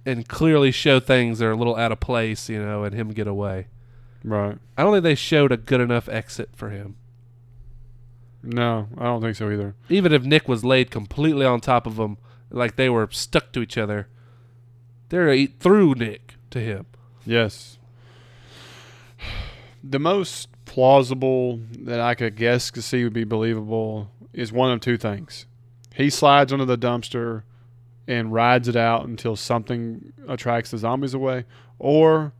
and 0.06 0.28
clearly 0.28 0.72
show 0.72 1.00
things 1.00 1.40
that 1.40 1.46
are 1.46 1.52
a 1.52 1.56
little 1.56 1.78
out 1.78 1.94
of 1.94 2.02
place, 2.02 2.50
you 2.50 2.62
know, 2.62 2.84
and 2.84 2.94
him 2.94 3.10
get 3.14 3.28
away. 3.28 3.68
Right. 4.24 4.58
I 4.78 4.84
don't 4.84 4.92
think 4.92 5.04
they 5.04 5.16
showed 5.16 5.54
a 5.54 5.58
good 5.58 5.80
enough 5.80 6.10
exit 6.10 6.50
for 6.56 6.72
him. 6.72 6.98
No, 8.44 8.88
I 8.98 9.06
don't 9.06 9.22
think 9.22 9.36
so 9.36 9.52
either. 9.52 9.76
Even 9.89 10.14
if 10.14 10.24
Nick 10.24 10.48
was 10.48 10.66
laid 10.66 10.89
completely 10.89 11.46
on 11.46 11.62
top 11.62 11.86
of 11.86 11.98
him, 11.98 12.18
like 12.50 12.76
they 12.76 12.89
were 12.89 13.08
stuck 13.12 13.52
to 13.54 13.62
each 13.62 13.78
other, 13.78 14.08
they're 15.10 15.26
gonna 15.26 15.36
eat 15.36 15.60
through 15.60 15.96
Nick 15.96 16.36
to 16.50 16.60
him. 16.60 16.86
Yes. 17.26 17.78
The 19.84 20.00
most 20.00 20.50
plausible 20.66 21.60
that 21.80 22.00
I 22.00 22.16
could 22.16 22.36
guess 22.36 22.72
to 22.72 22.82
see 22.82 23.04
would 23.04 23.14
be 23.14 23.24
believable 23.24 24.10
is 24.34 24.52
one 24.52 24.72
of 24.72 24.80
two 24.80 24.98
things. 24.98 25.46
He 25.94 26.10
slides 26.10 26.54
under 26.54 26.66
the 26.66 26.78
dumpster 26.78 27.44
and 28.08 28.34
rides 28.34 28.68
it 28.68 28.76
out 28.76 29.06
until 29.06 29.36
something 29.36 30.14
attracts 30.28 30.72
the 30.72 30.78
zombies 30.78 31.14
away, 31.14 31.46
or 31.78 32.34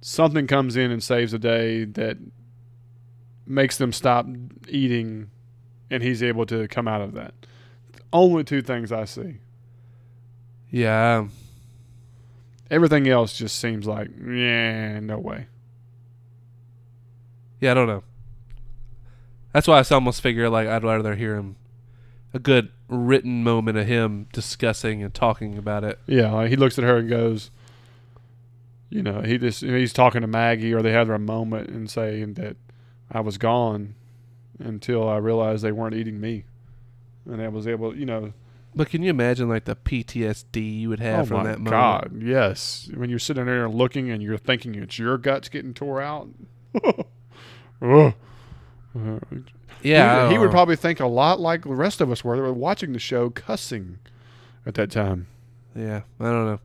something 0.00 0.46
comes 0.46 0.76
in 0.76 0.90
and 0.90 1.02
saves 1.02 1.32
the 1.32 1.38
day 1.38 1.84
that 1.84 2.18
makes 3.46 3.78
them 3.78 3.92
stop 3.92 4.26
eating 4.68 5.30
and 5.90 6.02
he's 6.02 6.22
able 6.22 6.46
to 6.46 6.68
come 6.68 6.86
out 6.88 7.00
of 7.00 7.12
that. 7.14 7.34
Only 8.12 8.44
two 8.44 8.62
things 8.62 8.92
I 8.92 9.04
see. 9.04 9.38
Yeah, 10.70 11.26
Everything 12.70 13.08
else 13.08 13.36
just 13.36 13.58
seems 13.58 13.84
like, 13.88 14.10
yeah, 14.24 15.00
no 15.00 15.18
way. 15.18 15.46
yeah, 17.60 17.72
I 17.72 17.74
don't 17.74 17.88
know. 17.88 18.04
That's 19.52 19.66
why 19.66 19.80
I 19.80 19.84
almost 19.94 20.20
figure 20.20 20.48
like 20.48 20.68
I'd 20.68 20.84
rather 20.84 21.16
hear 21.16 21.34
him 21.34 21.56
a 22.32 22.38
good 22.38 22.70
written 22.88 23.42
moment 23.42 23.76
of 23.76 23.88
him 23.88 24.28
discussing 24.32 25.02
and 25.02 25.12
talking 25.12 25.58
about 25.58 25.82
it. 25.82 25.98
Yeah, 26.06 26.30
like 26.30 26.50
he 26.50 26.56
looks 26.56 26.78
at 26.78 26.84
her 26.84 26.98
and 26.98 27.08
goes, 27.10 27.50
you 28.88 29.02
know, 29.02 29.22
he 29.22 29.36
just 29.38 29.62
he's 29.62 29.92
talking 29.92 30.20
to 30.20 30.28
Maggie, 30.28 30.72
or 30.72 30.80
they 30.80 30.92
have 30.92 31.08
their 31.08 31.18
moment 31.18 31.70
and 31.70 31.90
saying 31.90 32.34
that 32.34 32.56
I 33.10 33.18
was 33.20 33.36
gone 33.36 33.96
until 34.60 35.08
I 35.08 35.16
realized 35.16 35.64
they 35.64 35.72
weren't 35.72 35.94
eating 35.94 36.20
me, 36.20 36.44
and 37.26 37.42
I 37.42 37.48
was 37.48 37.66
able, 37.66 37.96
you 37.96 38.06
know, 38.06 38.32
But 38.74 38.88
can 38.90 39.02
you 39.02 39.10
imagine 39.10 39.48
like 39.48 39.64
the 39.64 39.74
PTSD 39.74 40.80
you 40.80 40.88
would 40.90 41.00
have 41.00 41.24
oh 41.24 41.36
from 41.36 41.44
that 41.44 41.58
moment? 41.58 41.70
god, 41.70 42.22
yes, 42.22 42.88
when 42.94 43.10
you're 43.10 43.18
sitting 43.18 43.46
there 43.46 43.64
and 43.64 43.74
looking 43.74 44.10
and 44.10 44.22
you're 44.22 44.38
thinking 44.38 44.74
it's 44.76 44.98
your 44.98 45.18
guts 45.18 45.48
getting 45.48 45.74
tore 45.74 46.00
out. 46.00 46.28
Yeah, 49.82 50.26
he, 50.28 50.34
he 50.34 50.38
would 50.38 50.50
probably 50.50 50.76
think 50.76 51.00
a 51.00 51.06
lot 51.06 51.40
like 51.40 51.62
the 51.62 51.70
rest 51.70 52.00
of 52.00 52.10
us 52.10 52.22
were 52.22 52.36
that 52.36 52.42
were 52.42 52.52
watching 52.52 52.92
the 52.92 52.98
show, 52.98 53.30
cussing 53.30 53.98
at 54.66 54.74
that 54.74 54.90
time. 54.90 55.26
Yeah, 55.74 56.02
I 56.18 56.24
don't 56.24 56.44
know. 56.46 56.60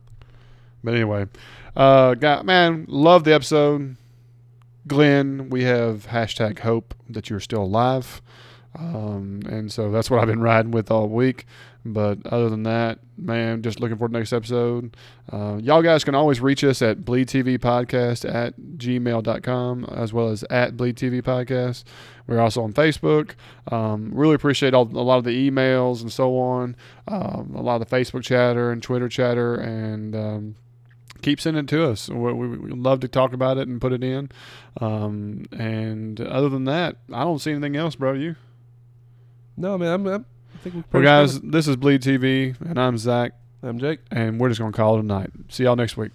But 0.84 0.94
anyway, 0.94 1.26
uh, 1.74 2.14
guy, 2.14 2.42
man, 2.42 2.84
love 2.88 3.24
the 3.24 3.32
episode. 3.32 3.96
Glenn, 4.86 5.50
we 5.50 5.64
have 5.64 6.06
hashtag 6.08 6.60
hope 6.60 6.94
that 7.08 7.28
you're 7.30 7.40
still 7.40 7.62
alive. 7.62 8.22
Um, 8.78 9.40
and 9.48 9.72
so 9.72 9.90
that's 9.90 10.10
what 10.10 10.20
I've 10.20 10.26
been 10.26 10.40
riding 10.40 10.70
with 10.70 10.90
all 10.90 11.08
week. 11.08 11.46
But 11.84 12.26
other 12.26 12.50
than 12.50 12.64
that, 12.64 12.98
man, 13.16 13.62
just 13.62 13.78
looking 13.78 13.96
forward 13.96 14.12
to 14.12 14.18
next 14.18 14.32
episode. 14.32 14.96
Uh, 15.32 15.58
y'all 15.62 15.82
guys 15.82 16.02
can 16.02 16.16
always 16.16 16.40
reach 16.40 16.64
us 16.64 16.82
at 16.82 17.04
Bleed 17.04 17.28
TV 17.28 17.58
Podcast 17.58 18.28
at 18.28 18.58
gmail.com 18.58 19.84
as 19.84 20.12
well 20.12 20.28
as 20.28 20.42
at 20.44 20.76
Bleed 20.76 20.96
TV 20.96 21.22
Podcast. 21.22 21.84
We're 22.26 22.40
also 22.40 22.62
on 22.62 22.72
Facebook. 22.72 23.32
Um, 23.70 24.10
really 24.12 24.34
appreciate 24.34 24.74
all, 24.74 24.84
a 24.84 24.98
lot 24.98 25.18
of 25.18 25.24
the 25.24 25.50
emails 25.50 26.02
and 26.02 26.12
so 26.12 26.36
on, 26.36 26.74
um, 27.06 27.54
a 27.54 27.62
lot 27.62 27.80
of 27.80 27.88
the 27.88 27.96
Facebook 27.96 28.24
chatter 28.24 28.72
and 28.72 28.82
Twitter 28.82 29.08
chatter, 29.08 29.54
and 29.54 30.16
um, 30.16 30.56
keep 31.22 31.40
sending 31.40 31.64
it 31.64 31.68
to 31.68 31.88
us. 31.88 32.08
We, 32.08 32.32
we, 32.32 32.48
we 32.48 32.70
love 32.70 33.00
to 33.00 33.08
talk 33.08 33.32
about 33.32 33.58
it 33.58 33.68
and 33.68 33.80
put 33.80 33.92
it 33.92 34.02
in. 34.04 34.30
Um, 34.80 35.46
and 35.52 36.20
other 36.20 36.48
than 36.48 36.64
that, 36.64 36.96
I 37.12 37.24
don't 37.24 37.38
see 37.38 37.50
anything 37.50 37.76
else, 37.76 37.96
bro. 37.96 38.14
You? 38.14 38.36
No, 39.56 39.78
man, 39.78 39.92
I'm, 39.92 40.06
I'm, 40.06 40.26
I 40.54 40.58
think 40.58 40.74
we. 40.76 40.84
Well, 40.92 41.02
guys, 41.02 41.40
this 41.40 41.66
is 41.66 41.76
Bleed 41.76 42.02
TV, 42.02 42.60
and 42.60 42.78
I'm 42.78 42.98
Zach, 42.98 43.32
I'm 43.62 43.78
Jake. 43.78 44.00
and 44.10 44.38
we're 44.38 44.48
just 44.48 44.60
going 44.60 44.72
to 44.72 44.76
call 44.76 44.96
it 44.96 45.00
a 45.00 45.02
night. 45.02 45.30
See 45.48 45.64
y'all 45.64 45.76
next 45.76 45.96
week. 45.96 46.12